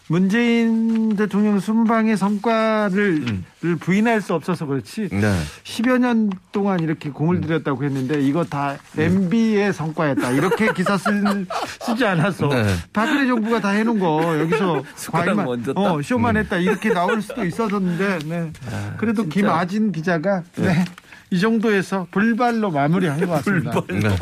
문재인 0.09 1.17
대통령 1.17 1.61
순방의 1.61 2.17
성과를 2.17 3.25
를 3.61 3.77
부인할 3.77 4.21
수 4.23 4.35
없어서 4.35 4.65
그렇지. 4.67 5.09
네. 5.11 5.35
10여 5.65 5.99
년 5.99 6.31
동안 6.51 6.81
이렇게 6.81 7.11
공을 7.11 7.41
들였다고 7.43 7.85
했는데 7.85 8.21
이거 8.23 8.45
다 8.45 8.77
MB의 8.97 9.73
성과였다. 9.73 10.31
이렇게 10.31 10.73
기사 10.73 10.97
쓸, 10.97 11.47
쓰지 11.81 12.07
않았어. 12.07 12.49
네. 12.49 12.65
박근혜 12.93 13.27
정부가 13.27 13.61
다 13.61 13.71
해놓은 13.71 13.99
거 13.99 14.39
여기서 14.41 14.83
과일만? 15.13 15.65
어, 15.77 16.01
쇼만 16.03 16.37
했다. 16.39 16.57
이렇게 16.57 16.91
나올 16.93 17.21
수도 17.21 17.45
있었는데 17.45 18.21
네. 18.27 18.51
그래도 18.97 19.25
김아진 19.25 19.93
기자가 19.93 20.43
네. 20.57 20.85
이 21.31 21.39
정도에서 21.39 22.07
불발로 22.11 22.71
마무리한 22.71 23.21
것 23.21 23.29
같습니다. 23.29 23.73
불발로. 23.73 24.01
네. 24.01 24.17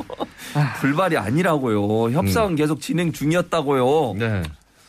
불발이 0.81 1.17
아니라고요. 1.17 2.11
협상은 2.11 2.57
계속 2.57 2.81
진행 2.81 3.13
중이었다고요. 3.13 4.15
네. 4.19 4.43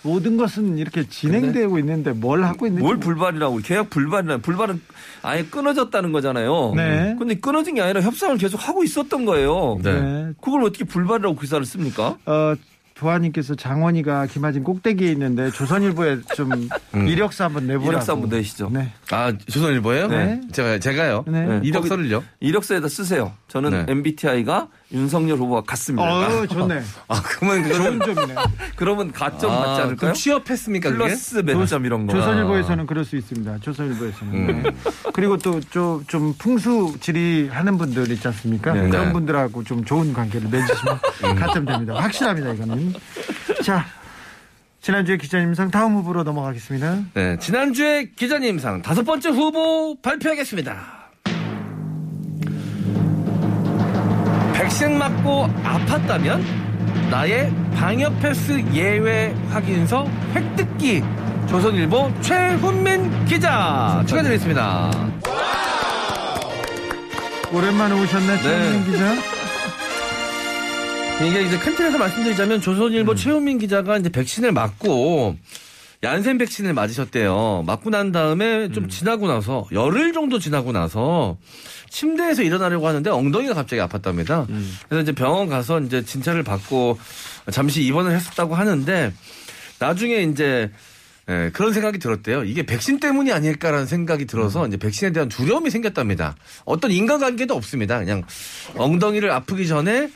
모든 0.04 0.38
것은 0.38 0.78
이렇게 0.78 1.08
진행되고 1.08 1.80
있는데 1.80 2.12
뭘 2.12 2.44
하고 2.44 2.68
있는지 2.68 2.84
뭘 2.84 2.98
불발이라고 2.98 3.58
계약 3.58 3.90
불발이라 3.90 4.38
불발은 4.38 4.82
아예 5.24 5.44
끊어졌다는 5.44 6.12
거잖아요. 6.12 6.74
네. 6.76 7.16
근데 7.18 7.36
끊어진 7.36 7.76
게 7.76 7.82
아니라 7.82 8.02
협상을 8.02 8.38
계속 8.38 8.68
하고 8.68 8.84
있었던 8.84 9.26
거예요. 9.26 9.80
네. 9.84 10.00
네. 10.00 10.32
그걸 10.42 10.64
어떻게 10.64 10.86
불발이라고 10.86 11.36
기사를 11.38 11.66
씁니까? 11.66 12.18
어, 12.26 12.54
보아님께서 12.96 13.56
장원이가 13.56 14.26
김아진 14.28 14.64
꼭대기에 14.64 15.12
있는데 15.12 15.52
조선일보에 15.52 16.20
좀 16.36 16.50
이력서 17.08 17.44
한번 17.44 17.68
내보라고. 17.68 17.92
이력서 17.92 18.14
한번 18.14 18.30
내시죠. 18.30 18.70
네. 18.72 18.92
아, 19.12 19.32
조선일보예요? 19.48 20.08
네. 20.08 20.42
제가 20.52 20.80
제가요. 20.80 21.24
네. 21.28 21.60
이력서를요? 21.64 22.24
이력서에다 22.40 22.88
쓰세요. 22.88 23.34
저는 23.50 23.72
네. 23.72 23.86
MBTI가 23.92 24.68
윤석열 24.92 25.38
후보와 25.38 25.62
같습니다. 25.64 26.04
어, 26.28 26.46
좋네. 26.48 26.82
아, 27.10 27.22
그러면 27.22 27.64
좋은 27.68 28.00
그거는 28.00 28.16
점이네. 28.16 28.36
그러면 28.78 29.12
가점 29.12 29.52
아, 29.52 29.58
받지 29.58 29.82
않을까요? 29.82 29.96
그럼 29.98 30.14
취업했습니까? 30.14 30.90
플러스 30.92 31.38
몇 31.40 31.66
점 31.66 31.86
이런 31.86 32.08
거. 32.08 32.14
조선일보에서는 32.14 32.86
그럴 32.86 33.04
수 33.04 33.18
있습니다. 33.18 33.58
조선일보에서는. 33.60 34.34
음. 34.34 34.64
네. 34.64 34.72
그리고 35.14 35.38
또 35.38 35.60
좀 36.08 36.34
풍수 36.38 36.96
지리 37.02 37.50
하는 37.52 37.78
분들 37.78 38.10
있지 38.12 38.28
않습니까? 38.28 38.74
네. 38.74 38.90
그런 38.90 39.08
네. 39.08 39.14
분들하고 39.14 39.64
좀 39.66 39.84
좋은 39.84 40.14
관계를 40.14 40.48
맺으시면 40.50 41.00
가점 41.38 41.66
됩니다. 41.66 41.94
확실합니다, 41.96 42.54
이거는. 42.54 42.94
자, 43.64 43.86
지난주에 44.82 45.18
기자님상 45.18 45.70
다음 45.70 45.96
후보로 45.96 46.24
넘어가겠습니다. 46.24 47.00
네, 47.14 47.38
지난주에 47.40 48.12
기자님상 48.16 48.82
다섯 48.84 49.04
번째 49.04 49.30
후보 49.30 49.98
발표하겠습니다. 50.02 50.97
백신 54.78 55.00
맞고 55.00 55.48
아팠다면 55.64 56.44
나의 57.10 57.52
방역 57.74 58.20
패스 58.20 58.64
예외 58.74 59.34
확인서 59.50 60.08
획득기 60.36 61.02
조선일보 61.50 62.14
최훈민 62.22 63.26
기자 63.26 64.04
축하드리겠습니다. 64.06 64.92
오랜만에 67.52 68.00
오셨네, 68.00 68.42
최민 68.44 68.86
기자. 68.86 69.16
이게 71.26 71.42
이제 71.42 71.58
큰 71.58 71.76
틀에서 71.76 71.98
말씀드리자면 71.98 72.62
조선일보 72.62 73.16
최훈민 73.16 73.58
기자가 73.58 73.98
이제 73.98 74.10
백신을 74.10 74.52
맞고 74.52 75.38
얀센 76.04 76.38
백신을 76.38 76.74
맞으셨대요. 76.74 77.64
맞고 77.66 77.90
난 77.90 78.12
다음에 78.12 78.72
좀 78.72 78.88
지나고 78.88 79.28
나서 79.28 79.66
열흘 79.72 80.14
정도 80.14 80.38
지나고 80.40 80.72
나서 80.72 81.38
침대에서 81.90 82.44
일어나려고 82.44 82.88
하는데 82.88 83.10
엉덩이가 83.10 83.54
갑자기 83.54 83.82
아팠답니다. 83.82 84.46
그래서 84.88 85.02
이제 85.02 85.12
병원 85.12 85.50
가서 85.50 85.80
이제 85.80 86.04
진찰을 86.04 86.44
받고 86.44 87.00
잠시 87.52 87.84
입원을 87.84 88.12
했었다고 88.12 88.56
하는데 88.56 89.12
나중에 89.80 90.24
이제 90.24 90.72
예, 91.30 91.50
그런 91.54 91.74
생각이 91.74 92.00
들었대요. 92.00 92.46
이게 92.46 92.66
백신 92.66 93.00
때문이 93.02 93.34
아닐까라는 93.34 93.86
생각이 93.86 94.26
들어서 94.26 94.66
이제 94.66 94.78
백신에 94.78 95.12
대한 95.12 95.28
두려움이 95.28 95.70
생겼답니다. 95.70 96.38
어떤 96.64 96.92
인간관계도 96.92 97.54
없습니다. 97.54 98.00
그냥 98.00 98.24
엉덩이를 98.78 99.30
아프기 99.32 99.68
전에 99.68 100.10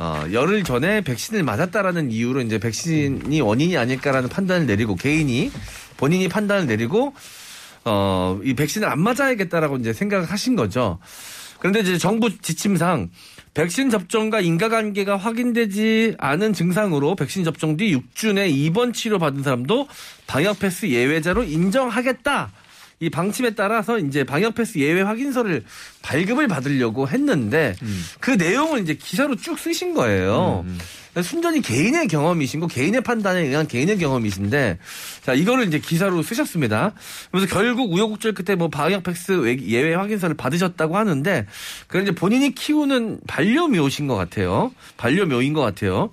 어, 0.00 0.24
열흘 0.32 0.64
전에 0.64 1.02
백신을 1.02 1.42
맞았다라는 1.42 2.10
이유로 2.10 2.40
이제 2.40 2.58
백신이 2.58 3.42
원인이 3.42 3.76
아닐까라는 3.76 4.30
판단을 4.30 4.66
내리고 4.66 4.96
개인이 4.96 5.52
본인이 5.98 6.26
판단을 6.26 6.66
내리고 6.66 7.12
어, 7.84 8.40
이 8.42 8.54
백신을 8.54 8.88
안 8.88 8.98
맞아야겠다라고 8.98 9.76
이제 9.76 9.92
생각을 9.92 10.24
하신 10.24 10.56
거죠. 10.56 10.98
그런데 11.58 11.80
이제 11.80 11.98
정부 11.98 12.34
지침상 12.38 13.10
백신 13.52 13.90
접종과 13.90 14.40
인과관계가 14.40 15.18
확인되지 15.18 16.14
않은 16.16 16.54
증상으로 16.54 17.14
백신 17.14 17.44
접종 17.44 17.76
뒤 17.76 17.94
6주 17.94 18.36
내 18.36 18.48
입원 18.48 18.94
치료 18.94 19.18
받은 19.18 19.42
사람도 19.42 19.86
방역 20.26 20.60
패스 20.60 20.86
예외자로 20.86 21.42
인정하겠다. 21.42 22.52
이 23.02 23.08
방침에 23.08 23.50
따라서 23.54 23.98
이제 23.98 24.24
방역 24.24 24.54
패스 24.54 24.78
예외 24.78 25.00
확인서를 25.00 25.64
발급을 26.02 26.48
받으려고 26.48 27.08
했는데 27.08 27.74
그 28.20 28.32
내용을 28.32 28.82
이제 28.82 28.92
기사로 28.94 29.36
쭉 29.36 29.58
쓰신 29.58 29.94
거예요. 29.94 30.66
순전히 31.22 31.60
개인의 31.62 32.06
경험이신 32.08 32.60
거 32.60 32.66
개인의 32.66 33.00
판단에 33.00 33.40
의한 33.40 33.66
개인의 33.66 33.98
경험이신데 33.98 34.78
자 35.24 35.32
이거를 35.32 35.66
이제 35.66 35.78
기사로 35.78 36.22
쓰셨습니다. 36.22 36.92
그래서 37.32 37.46
결국 37.46 37.90
우여곡절 37.92 38.34
끝에 38.34 38.54
뭐 38.54 38.68
방역 38.68 39.02
패스 39.02 39.32
외- 39.32 39.58
예외 39.62 39.94
확인서를 39.94 40.36
받으셨다고 40.36 40.96
하는데 40.98 41.46
그건 41.86 42.02
이제 42.02 42.12
본인이 42.14 42.54
키우는 42.54 43.20
반려묘신 43.26 44.08
것 44.08 44.14
같아요. 44.16 44.72
반려묘인 44.98 45.54
것 45.54 45.62
같아요. 45.62 46.12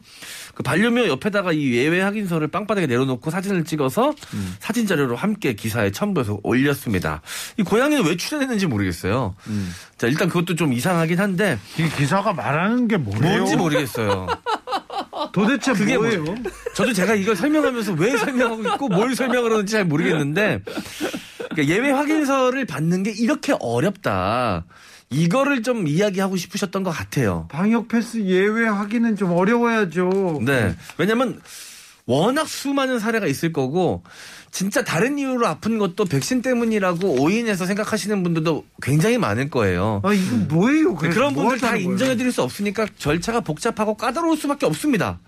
그 0.57 0.63
반려묘 0.63 1.07
옆에다가 1.07 1.51
이 1.53 1.73
예외 1.73 2.01
확인서를 2.01 2.47
빵바닥에 2.47 2.87
내려놓고 2.87 3.29
사진을 3.29 3.63
찍어서 3.63 4.15
사진 4.57 4.87
자료로 4.87 5.15
함께 5.15 5.53
기사에 5.53 5.91
첨부해서 5.91 6.39
올렸습니다. 6.41 7.21
이 7.57 7.61
고양이는 7.61 8.03
왜 8.03 8.17
출연했는지 8.17 8.65
모르겠어요. 8.65 9.35
자 9.97 10.07
일단 10.07 10.27
그것도 10.29 10.55
좀 10.55 10.73
이상하긴 10.73 11.19
한데 11.19 11.59
이 11.77 11.87
기사가 11.95 12.33
말하는 12.33 12.87
게 12.87 12.97
뭐예요? 12.97 13.21
뭔지 13.37 13.55
모르겠어요. 13.55 14.25
도대체 15.31 15.73
그게 15.73 15.95
뭐예요? 15.95 16.25
저도 16.73 16.91
제가 16.91 17.13
이걸 17.13 17.35
설명하면서 17.35 17.93
왜 17.93 18.17
설명하고 18.17 18.63
있고 18.63 18.87
뭘 18.87 19.15
설명을 19.15 19.51
하는지 19.51 19.73
잘 19.73 19.85
모르겠는데 19.85 20.61
그러니까 21.51 21.67
예외 21.67 21.91
확인서를 21.91 22.65
받는 22.65 23.03
게 23.03 23.11
이렇게 23.11 23.53
어렵다. 23.59 24.65
이거를 25.09 25.63
좀 25.63 25.87
이야기하고 25.87 26.35
싶으셨던 26.37 26.83
것 26.83 26.91
같아요. 26.91 27.47
방역 27.49 27.87
패스 27.87 28.21
예외 28.23 28.67
하기는 28.67 29.15
좀 29.15 29.31
어려워야죠. 29.31 30.41
네. 30.45 30.75
왜냐면 30.97 31.39
워낙 32.05 32.47
수많은 32.47 32.99
사례가 32.99 33.27
있을 33.27 33.51
거고 33.51 34.03
진짜 34.49 34.83
다른 34.83 35.19
이유로 35.19 35.45
아픈 35.45 35.77
것도 35.77 36.05
백신 36.05 36.41
때문이라고 36.41 37.21
오인해서 37.21 37.65
생각하시는 37.65 38.23
분들도 38.23 38.65
굉장히 38.81 39.17
많을 39.17 39.49
거예요. 39.49 40.01
아 40.03 40.13
이거 40.13 40.35
뭐예요? 40.55 40.95
그래서 40.95 41.13
그런 41.13 41.33
뭐 41.33 41.43
분들 41.43 41.59
다 41.59 41.67
하자는 41.67 41.83
거예요? 41.83 41.91
인정해 41.91 42.15
드릴 42.15 42.31
수 42.31 42.41
없으니까 42.41 42.87
절차가 42.97 43.41
복잡하고 43.41 43.95
까다로울 43.95 44.37
수밖에 44.37 44.65
없습니다. 44.65 45.19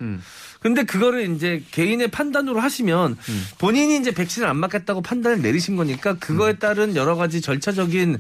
근데 0.62 0.84
그거를 0.84 1.34
이제 1.34 1.64
개인의 1.72 2.10
판단으로 2.10 2.60
하시면 2.60 3.18
음. 3.30 3.46
본인이 3.60 3.98
이제 3.98 4.12
백신을 4.12 4.48
안 4.48 4.58
맞겠다고 4.58 5.02
판단을 5.02 5.42
내리신 5.42 5.76
거니까 5.78 6.16
그거에 6.16 6.52
음. 6.52 6.60
따른 6.60 6.96
여러 6.96 7.16
가지 7.16 7.40
절차적인 7.42 8.20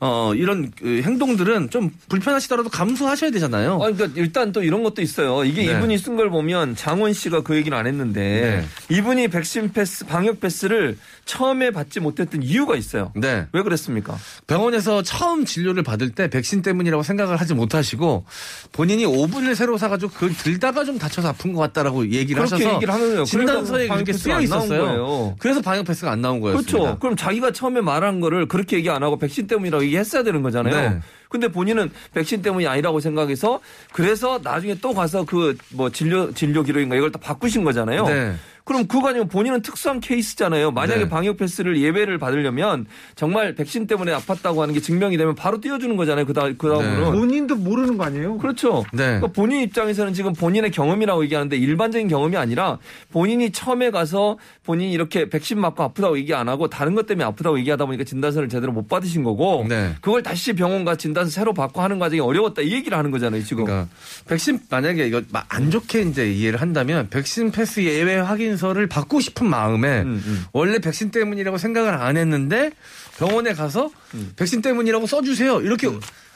어 0.00 0.32
이런 0.34 0.70
그 0.78 1.02
행동들은 1.02 1.70
좀 1.70 1.90
불편하시더라도 2.08 2.68
감수하셔야 2.68 3.32
되잖아요. 3.32 3.74
아, 3.82 3.90
그러니까 3.90 4.08
일단 4.14 4.52
또 4.52 4.62
이런 4.62 4.84
것도 4.84 5.02
있어요. 5.02 5.44
이게 5.44 5.66
네. 5.66 5.72
이분이 5.76 5.98
쓴 5.98 6.16
걸 6.16 6.30
보면 6.30 6.76
장원 6.76 7.12
씨가 7.12 7.42
그 7.42 7.56
얘기는 7.56 7.76
안 7.76 7.86
했는데 7.86 8.64
이분이 8.90 9.28
백신 9.28 9.72
패스, 9.72 10.06
방역 10.06 10.40
패스를 10.40 10.96
처음에 11.24 11.72
받지 11.72 11.98
못했던 11.98 12.42
이유가 12.42 12.76
있어요. 12.76 13.12
네. 13.16 13.46
왜 13.52 13.62
그랬습니까? 13.62 14.16
병원에서 14.46 15.02
처음 15.02 15.44
진료를 15.44 15.82
받을 15.82 16.10
때 16.10 16.30
백신 16.30 16.62
때문이라고 16.62 17.02
생각을 17.02 17.40
하지 17.40 17.54
못하시고 17.54 18.24
본인이 18.72 19.04
오븐을 19.04 19.56
새로 19.56 19.78
사가지고 19.78 20.12
그걸 20.12 20.32
들다가 20.32 20.84
좀 20.84 20.98
다쳐서 20.98 21.28
아픈 21.28 21.52
것 21.52 21.60
같다라고 21.60 22.08
얘기를 22.10 22.40
하셔서 22.40 22.74
얘기를 22.74 22.94
하는 22.94 23.08
거예요. 23.08 23.24
진단서에 23.24 23.88
그렇게 23.88 24.12
쓰여 24.12 24.40
있었어요. 24.40 24.82
거예요. 24.82 25.36
그래서 25.40 25.60
방역 25.60 25.86
패스가 25.86 26.12
안 26.12 26.22
나온 26.22 26.40
거였습니다. 26.40 26.78
그렇죠. 26.78 26.98
그럼 27.00 27.16
자기가 27.16 27.50
처음에 27.50 27.80
말한 27.80 28.20
거를 28.20 28.46
그렇게 28.46 28.76
얘기 28.76 28.88
안 28.88 29.02
하고 29.02 29.18
백신 29.18 29.48
때문이라고 29.48 29.87
얘기했어야 29.88 30.22
되는 30.22 30.42
거잖아요. 30.42 30.90
네. 30.90 31.00
근데 31.28 31.48
본인은 31.48 31.90
백신 32.14 32.40
때문이 32.40 32.66
아니라고 32.66 33.00
생각해서 33.00 33.60
그래서 33.92 34.40
나중에 34.42 34.76
또 34.80 34.94
가서 34.94 35.24
그 35.24 35.56
뭐 35.74 35.90
진료 35.90 36.32
진료 36.32 36.62
기록인가 36.62 36.96
이걸 36.96 37.12
또 37.12 37.18
바꾸신 37.18 37.64
거잖아요. 37.64 38.06
네. 38.06 38.34
그럼 38.68 38.86
그거 38.86 39.08
아니면 39.08 39.28
본인은 39.28 39.62
특수한 39.62 39.98
케이스잖아요. 39.98 40.72
만약에 40.72 41.04
네. 41.04 41.08
방역 41.08 41.38
패스를 41.38 41.80
예배를 41.80 42.18
받으려면 42.18 42.84
정말 43.16 43.54
백신 43.54 43.86
때문에 43.86 44.12
아팠다고 44.12 44.58
하는 44.58 44.74
게 44.74 44.80
증명이 44.80 45.16
되면 45.16 45.34
바로 45.34 45.58
띄워주는 45.58 45.96
거잖아요. 45.96 46.26
그다음 46.26 46.58
그다음으로. 46.58 47.12
네. 47.12 47.18
본인도 47.18 47.56
모르는 47.56 47.96
거 47.96 48.04
아니에요? 48.04 48.36
그렇죠. 48.36 48.84
네. 48.92 49.04
그러니까 49.04 49.28
본인 49.28 49.62
입장에서는 49.62 50.12
지금 50.12 50.34
본인의 50.34 50.70
경험이라고 50.70 51.24
얘기하는데 51.24 51.56
일반적인 51.56 52.08
경험이 52.08 52.36
아니라 52.36 52.78
본인이 53.10 53.52
처음에 53.52 53.90
가서 53.90 54.36
본인이 54.64 54.92
이렇게 54.92 55.30
백신 55.30 55.58
맞고 55.58 55.82
아프다고 55.84 56.18
얘기 56.18 56.34
안 56.34 56.50
하고 56.50 56.68
다른 56.68 56.94
것 56.94 57.06
때문에 57.06 57.24
아프다고 57.24 57.58
얘기하다 57.60 57.86
보니까 57.86 58.04
진단서를 58.04 58.50
제대로 58.50 58.72
못 58.72 58.86
받으신 58.86 59.22
거고 59.22 59.64
네. 59.66 59.94
그걸 60.02 60.22
다시 60.22 60.52
병원 60.52 60.84
가 60.84 60.94
진단서 60.94 61.30
새로 61.30 61.54
받고 61.54 61.80
하는 61.80 61.98
과정이 61.98 62.20
어려웠다 62.20 62.60
이 62.60 62.72
얘기를 62.72 62.98
하는 62.98 63.10
거잖아요 63.10 63.42
지금. 63.44 63.64
그러니까 63.64 63.88
백신 64.26 64.60
만약에 64.68 65.06
이거 65.06 65.22
막안 65.30 65.70
좋게 65.70 66.02
이제 66.02 66.30
이해를 66.30 66.60
한다면 66.60 67.08
백신 67.08 67.50
패스 67.50 67.82
예외 67.82 68.18
확인 68.18 68.57
서를 68.58 68.86
받고 68.86 69.20
싶은 69.20 69.46
마음에 69.46 70.02
음, 70.02 70.22
음. 70.24 70.44
원래 70.52 70.78
백신 70.78 71.10
때문이라고 71.10 71.56
생각을 71.56 71.94
안 71.94 72.16
했는데 72.16 72.72
병원에 73.16 73.54
가서 73.54 73.90
음. 74.14 74.32
백신 74.36 74.60
때문이라고 74.60 75.06
써주세요 75.06 75.62
이렇게 75.62 75.88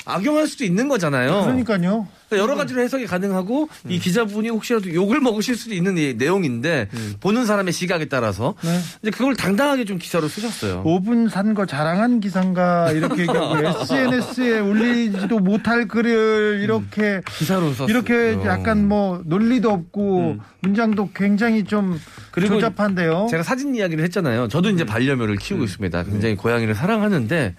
악용할 0.05 0.47
수도 0.49 0.65
있는 0.65 0.89
거잖아요. 0.89 1.43
그러니까요. 1.43 2.09
그러니까 2.29 2.37
여러 2.51 2.57
가지로 2.57 2.81
해석이 2.81 3.07
가능하고 3.07 3.69
음. 3.85 3.91
이 3.91 3.99
기자분이 3.99 4.49
혹시라도 4.49 4.93
욕을 4.95 5.21
먹으실 5.21 5.55
수도 5.55 5.75
있는 5.75 5.99
이 5.99 6.15
내용인데 6.15 6.89
음. 6.95 7.15
보는 7.21 7.45
사람의 7.45 7.73
시각에 7.75 8.07
따라서 8.07 8.55
네. 8.63 8.81
이제 9.03 9.11
그걸 9.11 9.37
당당하게 9.37 9.85
좀 9.85 9.99
기사로 9.99 10.29
쓰셨어요. 10.29 10.83
5분 10.85 11.29
산 11.29 11.53
거 11.53 11.67
자랑한 11.67 12.21
기사인가 12.21 12.91
이렇게 12.93 13.23
얘기하고 13.29 13.59
SNS에 13.83 14.61
올리지도 14.61 15.39
못할 15.41 15.87
글을 15.87 16.61
이렇게 16.63 17.21
기사로 17.37 17.73
썼어요. 17.75 17.89
이렇게 17.89 18.39
약간 18.47 18.89
뭐 18.89 19.21
논리도 19.27 19.71
없고 19.71 20.37
문장도 20.63 21.11
굉장히 21.15 21.65
좀 21.65 22.01
그리고 22.31 22.55
조잡한데요. 22.55 23.27
제가 23.31 23.43
사진 23.43 23.75
이야기를 23.75 24.03
했잖아요. 24.05 24.49
저도 24.49 24.71
이제 24.71 24.87
반려묘를 24.87 25.37
키우고 25.37 25.65
있습니다. 25.65 26.05
굉장히 26.05 26.37
고양이를 26.37 26.75
사랑하는데 26.75 27.55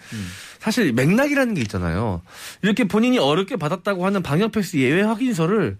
사실 0.64 0.94
맥락이라는 0.94 1.56
게 1.56 1.62
있잖아요. 1.62 2.22
이렇게 2.62 2.86
본인이 2.86 3.20
어렵게 3.20 3.58
받았다고 3.58 4.06
하는 4.06 4.24
방역 4.24 4.54
패스 4.54 4.78
예외 4.78 5.02
확인서를 5.02 5.78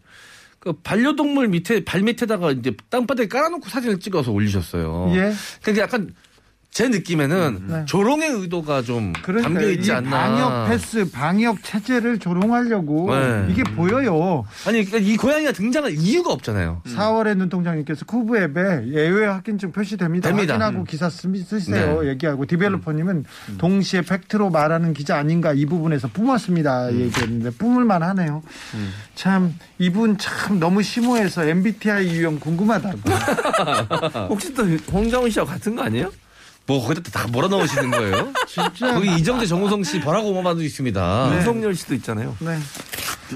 그 0.60 0.74
반려동물 0.74 1.48
밑에 1.48 1.86
발 1.86 2.02
밑에다가 2.02 2.52
이제 2.52 2.76
땅바닥에 2.90 3.30
깔아놓고 3.30 3.70
사진을 3.70 4.02
찍어서 4.02 4.34
올리셨어요. 4.34 5.14
예. 5.16 5.32
근데 5.62 5.80
약간 5.80 6.14
제 6.74 6.90
느낌에는 6.90 7.64
네. 7.68 7.86
조롱의 7.86 8.30
의도가 8.30 8.82
좀 8.82 9.14
그러니까 9.22 9.48
담겨 9.48 9.70
있지 9.70 9.90
이 9.90 9.94
않나. 9.94 10.10
방역 10.10 10.68
패스, 10.68 11.12
방역 11.12 11.64
체제를 11.64 12.18
조롱하려고 12.18 13.16
네. 13.16 13.46
이게 13.52 13.64
보여요. 13.64 14.44
아니 14.66 14.84
그러니까 14.84 14.98
이 14.98 15.16
고양이가 15.16 15.52
등장할 15.52 15.92
이유가 15.92 16.32
없잖아요. 16.34 16.82
4월에 16.88 17.38
눈동장님께서 17.38 18.06
COOV 18.06 18.38
앱에 18.38 18.88
예외 18.88 19.28
확인증 19.28 19.72
표시됩니다. 19.72 20.30
됩니다. 20.30 20.54
확인하고 20.56 20.80
음. 20.80 20.86
기사 20.86 21.12
쓰, 21.12 21.32
쓰세요. 21.44 22.02
네. 22.02 22.10
얘기하고 22.10 22.48
developer님은 22.48 23.26
동시에 23.60 24.02
팩트로 24.02 24.50
말하는 24.50 24.94
기자 24.94 25.18
아닌가 25.18 25.54
이 25.54 25.68
부분에서 25.68 26.08
뿜었습니다. 26.08 26.90
음. 26.90 27.02
얘기했는데 27.02 27.52
뿜을만 27.52 28.02
하네요. 28.02 28.42
참 29.14 29.54
이분 29.78 30.18
참 30.18 30.60
너무 30.60 30.82
심오해서 30.82 31.46
MBTI 31.46 32.08
유형 32.08 32.40
궁금하다고. 32.40 32.98
혹시 34.30 34.52
또 34.56 34.66
홍정훈 34.92 35.30
씨와 35.30 35.46
같은 35.46 35.76
거 35.76 35.84
아니에요? 35.84 36.10
뭐 36.66 36.86
거기다 36.86 37.12
다 37.12 37.28
몰아넣으시는 37.28 37.92
거예요? 37.92 38.34
진짜. 38.48 38.94
거기 38.94 39.14
이정재 39.18 39.46
정우성 39.46 39.84
씨 39.84 40.00
버락 40.00 40.26
오바마도 40.26 40.64
있습니다. 40.64 41.32
윤석열 41.36 41.76
씨도 41.76 41.96
있잖아요. 41.96 42.36
네. 42.40 42.58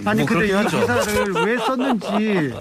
아니 0.06 0.20
뭐 0.22 0.28
근데 0.28 0.48
이 0.48 0.52
그렇긴 0.52 0.56
하죠. 0.56 0.80
기사를 0.82 1.34
왜 1.34 1.58
썼는지 1.58 2.54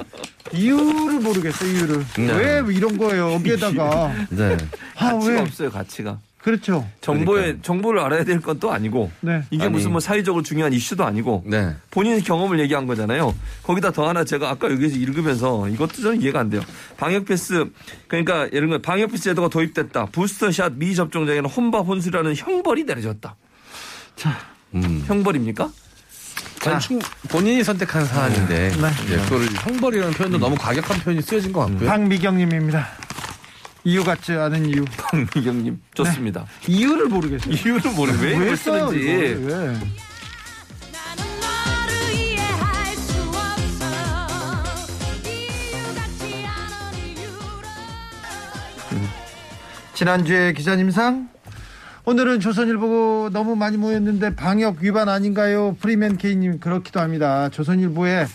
이유를 0.53 1.21
모르겠어요. 1.21 1.71
이유를 1.71 2.07
네. 2.19 2.61
왜 2.61 2.75
이런 2.75 2.97
거예요 2.97 3.33
여기에다가 3.35 4.13
네. 4.31 4.57
아 4.97 5.13
가치가 5.13 5.33
왜 5.33 5.41
없어요 5.41 5.71
가치가. 5.71 6.19
그렇죠. 6.47 6.87
정보에 7.01 7.57
정보를 7.61 7.99
알아야 8.01 8.23
될 8.23 8.41
건 8.41 8.61
또 8.61 8.71
아니고 8.73 9.11
네. 9.21 9.43
이게 9.51 9.65
아니. 9.65 9.73
무슨 9.73 9.91
뭐 9.91 9.99
사회적으로 10.01 10.45
중요한 10.45 10.73
이슈도 10.73 11.05
아니고 11.05 11.43
네. 11.45 11.75
본인 11.91 12.23
경험을 12.23 12.61
얘기한 12.61 12.87
거잖아요. 12.87 13.35
거기다 13.65 13.91
더 13.91 14.09
하나 14.09 14.23
제가 14.23 14.49
아까 14.49 14.71
여기서 14.71 14.97
읽으면서 14.97 15.69
이것도 15.69 16.01
저는 16.03 16.23
이해가 16.23 16.39
안 16.39 16.49
돼요. 16.51 16.63
방역 16.97 17.25
패스 17.25 17.67
그러니까 18.07 18.45
예를 18.53 18.69
들어 18.69 18.81
방역 18.81 19.11
패스 19.11 19.25
제도가 19.25 19.49
도입됐다. 19.49 20.07
부스터샷 20.07 20.75
미접종자에는 20.75 21.51
혼밥 21.51 21.85
혼술이라는 21.87 22.37
형벌이 22.37 22.85
내려졌다. 22.85 23.35
음. 24.75 25.03
형벌입니까? 25.07 25.69
충- 26.81 27.01
본인이 27.29 27.63
선택한 27.65 28.05
사안인데 28.07 28.71
네. 28.71 28.91
이제 29.05 29.17
그걸 29.25 29.43
형벌이라는 29.47 30.15
표현도 30.15 30.39
너무 30.39 30.55
과격한 30.57 31.01
표현이 31.01 31.23
쓰여진 31.23 31.53
것 31.53 31.67
같고요. 31.67 31.89
박미경님입니다. 31.89 32.87
이유 33.87 34.03
같지 34.03 34.33
않은 34.33 34.67
이유. 34.67 34.85
박미경님 34.99 35.81
좋습니다. 35.95 36.45
이유를 36.67 37.07
모르겠어요. 37.07 37.55
이유를 37.55 37.93
모르 37.93 38.13
왜 38.21 38.37
왜 38.37 38.57
쓰는지. 38.57 38.99
왜? 38.99 39.37
이유로 39.47 39.77
지난주에 49.95 50.53
기자님상 50.53 51.29
오늘은 52.05 52.39
조선일보 52.41 53.31
너무 53.33 53.57
많이 53.57 53.77
모였는데 53.77 54.37
방역 54.37 54.77
위반 54.81 55.09
아닌가요? 55.09 55.77
프리맨 55.81 56.19
K님 56.19 56.61
그렇기도 56.61 57.01
합니다. 57.01 57.49
조선일보의 57.49 58.27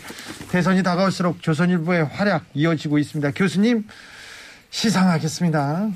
대선이 0.50 0.84
다가올수록 0.84 1.42
조선일보의 1.42 2.06
활약 2.06 2.44
이어지고 2.54 2.98
있습니다. 2.98 3.32
교수님 3.32 3.86
시상하겠습니다. 4.72 5.92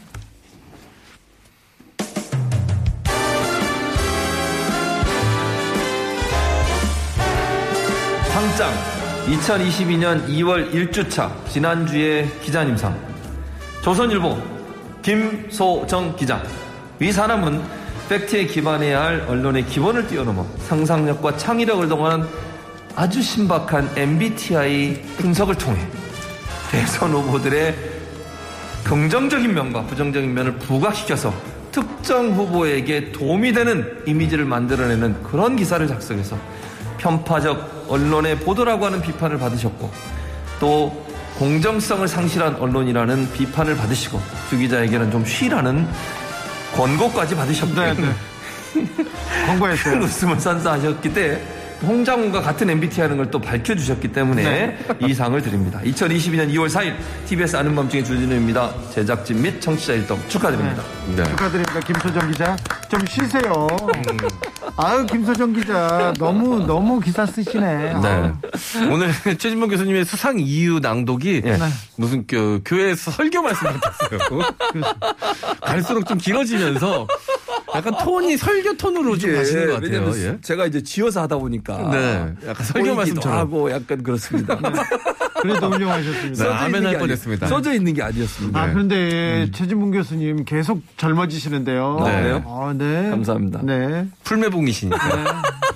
상장 8.31 8.73
2022년 9.27 10.27
2월 10.27 10.71
1주차 10.71 11.31
지난주의 11.49 12.29
기자님상 12.41 12.95
조선일보 13.81 14.37
김소정 15.01 16.15
기자 16.15 16.43
위 16.99 17.11
사람은 17.11 17.63
팩트에 18.09 18.45
기반해야 18.45 19.01
할 19.01 19.21
언론의 19.27 19.65
기본을 19.65 20.07
뛰어넘어 20.07 20.45
상상력과 20.67 21.37
창의력을 21.37 21.87
동원한 21.87 22.27
아주 22.95 23.21
신박한 23.21 23.97
MBTI 23.97 25.01
분석을 25.17 25.55
통해 25.55 25.79
대선 26.69 27.11
후보들의 27.11 27.94
긍정적인 28.85 29.53
면과 29.53 29.81
부정적인 29.87 30.33
면을 30.33 30.53
부각시켜서 30.53 31.33
특정 31.71 32.31
후보에게 32.31 33.11
도움이 33.11 33.51
되는 33.51 34.01
이미지를 34.05 34.45
만들어내는 34.45 35.23
그런 35.23 35.55
기사를 35.55 35.85
작성해서 35.87 36.37
편파적 36.99 37.87
언론의 37.89 38.39
보도라고 38.39 38.85
하는 38.85 39.01
비판을 39.01 39.39
받으셨고 39.39 39.91
또 40.59 41.05
공정성을 41.37 42.07
상실한 42.07 42.55
언론이라는 42.55 43.33
비판을 43.33 43.75
받으시고 43.75 44.21
주 44.49 44.57
기자에게는 44.57 45.11
좀 45.11 45.25
쉬라는 45.25 45.85
권고까지 46.75 47.35
받으셨기 47.35 47.75
때문에 47.75 48.13
광고했어요. 49.47 49.93
큰 49.95 50.03
웃음을 50.03 50.39
선사하셨기 50.39 51.13
때문에 51.13 51.64
홍장훈과 51.85 52.41
같은 52.41 52.69
MBTI 52.69 53.03
하는 53.03 53.17
걸 53.17 53.25
또 53.31 53.41
밝혀주셨기 53.41 54.09
때문에 54.09 54.77
이 55.01 55.13
상을 55.13 55.41
드립니다. 55.41 55.81
2022년 55.83 56.47
2월 56.53 56.67
4일 56.69 56.93
TBS 57.27 57.55
아는 57.57 57.75
밤중의 57.75 58.05
주진우입니다. 58.05 58.71
제작진 58.93 59.41
및 59.41 59.59
청취자 59.59 59.93
일동 59.93 60.19
축하드립니다. 60.29 60.83
네. 61.15 61.23
축하드립니다. 61.23 61.79
김소정 61.79 62.31
기자. 62.31 62.55
좀 62.87 63.03
쉬세요. 63.07 63.67
아유 64.77 65.05
김소정 65.07 65.53
기자 65.53 66.13
너무 66.19 66.65
너무 66.65 66.99
기사 66.99 67.25
쓰시네. 67.25 67.93
네. 68.01 68.33
오늘 68.91 69.11
최진봉 69.37 69.69
교수님의 69.69 70.05
수상 70.05 70.39
이유 70.39 70.79
낭독이 70.79 71.41
예. 71.45 71.57
무슨 71.97 72.25
교, 72.27 72.59
교회에서 72.63 73.09
설교 73.11 73.41
말씀 73.41 73.67
같았어요. 73.67 74.19
갈수록 75.61 76.05
좀 76.05 76.17
길어지면서 76.19 77.07
약간 77.77 77.97
톤이 78.03 78.37
설교 78.37 78.77
톤으로 78.77 79.17
좀 79.17 79.33
가시는 79.35 79.67
것 79.67 79.73
같아요. 79.81 80.11
예. 80.17 80.37
제가 80.41 80.65
이제 80.65 80.81
지어서 80.83 81.21
하다 81.21 81.37
보니까 81.37 81.77
네. 81.91 82.33
약간 82.47 82.65
설교 82.65 82.95
말씀처럼. 82.95 83.37
하고 83.37 83.71
약간 83.71 84.01
그렇습니다. 84.03 84.57
그래도 85.41 85.69
훌륭하셨습니다. 85.69 86.29
네, 86.29 86.35
써져 86.35 86.51
아멘 86.53 86.67
있는 86.67 86.83
할게 86.85 86.87
아니- 86.95 86.99
뻔했습니다. 86.99 87.47
써져 87.47 87.73
있는 87.73 87.93
게 87.93 88.01
아니었습니다. 88.01 88.59
아 88.59 88.71
그런데 88.71 89.47
최진문 89.53 89.91
교수님 89.91 90.43
계속 90.45 90.81
젊어지시는데요. 90.97 92.01
네. 92.03 92.11
그래요? 92.21 92.43
아, 92.47 92.73
네. 92.75 93.09
감사합니다. 93.11 93.61
네. 93.63 94.07
풀매봉이시니까. 94.23 95.15
네. 95.15 95.23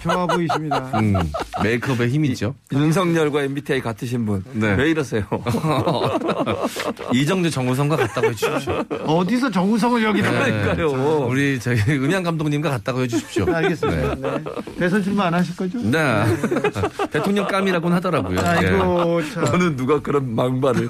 좋아 0.02 0.26
보이십니다. 0.26 0.90
음, 0.96 1.14
메이크업의 1.62 2.10
힘이죠. 2.10 2.56
윤석열과 2.72 3.44
MBTI 3.44 3.82
같으신 3.82 4.26
분. 4.26 4.44
네. 4.54 4.74
왜 4.76 4.90
이러세요? 4.90 5.24
이정재 7.14 7.50
정우성과 7.50 7.96
같다고 7.98 8.28
해주십시오. 8.28 8.84
어디서 9.06 9.52
정우성을 9.52 10.04
여기다가 10.04 10.46
네. 10.46 10.52
그러니까요. 10.52 11.28
우리 11.28 11.60
저희 11.60 11.78
음향 11.98 12.24
감독님과 12.24 12.70
같다고 12.70 13.02
해주십시오. 13.02 13.54
알겠습니다. 13.54 14.16
네. 14.16 14.44
대선 14.78 15.04
출마 15.04 15.26
안 15.26 15.34
하실 15.34 15.56
거죠? 15.56 15.80
네. 15.82 16.24
대통령 17.12 17.48
감이라고는 17.48 17.96
하더라고요. 17.98 18.40
아이고 18.40 19.22
참. 19.34 19.46
어느 19.54 19.76
누가 19.76 20.02
그런 20.02 20.36
막말을 20.36 20.90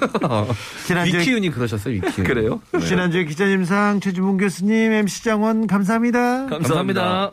지난주에 0.86 1.20
위키윤이 1.20 1.50
그러셨어요, 1.50 1.94
위키윤. 1.94 2.26
그래요? 2.26 2.60
지난주에 2.86 3.24
기자님상 3.24 4.00
최진문 4.00 4.38
교수님 4.38 4.92
MC 4.92 5.24
장원 5.24 5.66
감사합니다. 5.66 6.46
감사합니다. 6.46 7.32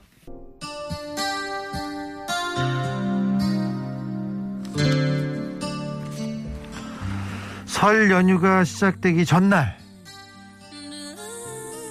설 7.66 8.10
연휴가 8.10 8.64
시작되기 8.64 9.26
전날 9.26 9.78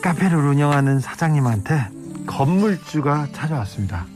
카페를 0.03 0.37
운영하는 0.39 1.01
사장님한테 1.01 1.89
건물주가 2.27 3.29
찾아왔습니다. 3.33 4.07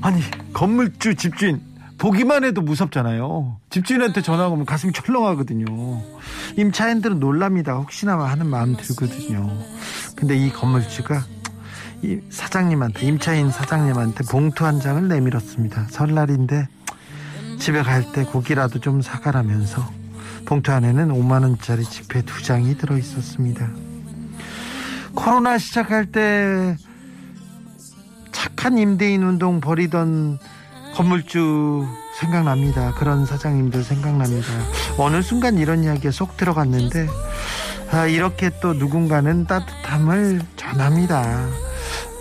아니 0.00 0.20
건물주 0.52 1.14
집주인 1.14 1.60
보기만 1.98 2.44
해도 2.44 2.62
무섭잖아요. 2.62 3.58
집주인한테 3.68 4.22
전화가 4.22 4.48
오면 4.48 4.64
가슴이 4.66 4.92
철렁하거든요. 4.92 5.66
임차인들은 6.56 7.20
놀랍니다. 7.20 7.74
혹시나 7.74 8.18
하는 8.18 8.46
마음 8.46 8.76
들거든요. 8.76 9.50
근데 10.16 10.36
이 10.36 10.50
건물주가 10.50 11.22
이 12.02 12.18
사장님한테 12.30 13.06
임차인 13.06 13.50
사장님한테 13.50 14.24
봉투 14.24 14.64
한 14.64 14.80
장을 14.80 15.06
내밀었습니다. 15.06 15.88
설날인데 15.90 16.68
집에 17.58 17.82
갈 17.82 18.10
때 18.12 18.24
고기라도 18.24 18.80
좀 18.80 19.02
사가라면서 19.02 19.86
봉투 20.46 20.72
안에는 20.72 21.08
5만 21.08 21.42
원짜리 21.42 21.84
지폐 21.84 22.22
두 22.22 22.42
장이 22.42 22.78
들어 22.78 22.96
있었습니다. 22.96 23.68
코로나 25.14 25.58
시작할 25.58 26.06
때 26.06 26.76
착한 28.32 28.78
임대인 28.78 29.22
운동 29.22 29.60
벌이던 29.60 30.38
건물주 30.94 31.86
생각납니다. 32.18 32.94
그런 32.94 33.24
사장님들 33.26 33.82
생각납니다. 33.82 34.48
어느 34.98 35.22
순간 35.22 35.56
이런 35.58 35.84
이야기에 35.84 36.10
쏙 36.10 36.36
들어갔는데 36.36 37.06
아, 37.92 38.06
이렇게 38.06 38.50
또 38.60 38.74
누군가는 38.74 39.46
따뜻함을 39.46 40.42
전합니다. 40.56 41.48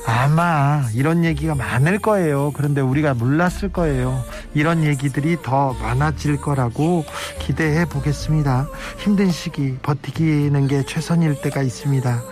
아마 0.08 0.84
이런 0.96 1.24
얘기가 1.24 1.54
많을 1.54 2.00
거예요. 2.00 2.52
그런데 2.56 2.82
우리가 2.82 3.14
몰랐을 3.14 3.72
거예요. 3.72 4.24
이런 4.54 4.84
얘기들이 4.84 5.38
더 5.44 5.74
많아질 5.74 6.38
거라고 6.42 7.06
기대해 7.40 7.86
보겠습니다. 7.86 8.68
힘든 8.98 9.32
시기 9.32 9.78
버티기는 9.82 10.68
게 10.68 10.84
최선일 10.86 11.42
때가 11.42 11.62
있습니다. 11.62 12.24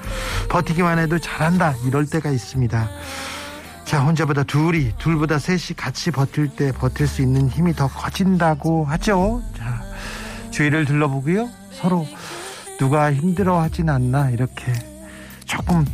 버티기만 0.49 0.99
해도 0.99 1.19
잘한다 1.19 1.75
이럴 1.85 2.05
때가 2.05 2.29
있습니다. 2.29 2.89
자, 3.85 4.01
혼자보다 4.01 4.43
둘이, 4.43 4.91
둘보다 4.97 5.39
셋이 5.39 5.77
같이 5.77 6.11
버틸 6.11 6.49
때 6.49 6.73
버틸 6.73 7.07
수 7.07 7.21
있는 7.21 7.47
힘이 7.47 7.73
더 7.73 7.87
커진다고 7.87 8.83
하죠. 8.83 9.41
자, 9.55 9.81
주위를 10.51 10.83
둘러보고요. 10.83 11.49
서로 11.71 12.05
누가 12.79 13.13
힘들어 13.13 13.61
하진 13.61 13.89
않나, 13.89 14.31
이렇게 14.31 14.73
조금 15.45 15.85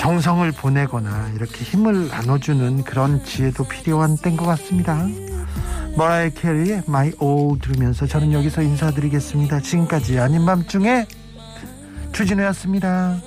정성을 0.00 0.50
보내거나 0.52 1.28
이렇게 1.34 1.62
힘을 1.62 2.08
나눠주는 2.08 2.84
그런 2.84 3.22
지혜도 3.22 3.64
필요한 3.64 4.16
때인 4.16 4.34
것 4.34 4.46
같습니다. 4.46 5.06
머라이 5.94 6.30
캐리의 6.30 6.84
My 6.88 7.12
All 7.22 7.58
들으면서 7.60 8.06
저는 8.06 8.32
여기서 8.32 8.62
인사드리겠습니다. 8.62 9.60
지금까지 9.60 10.18
아닌 10.18 10.46
밤중에 10.46 11.06
주진우였습니다. 12.12 13.20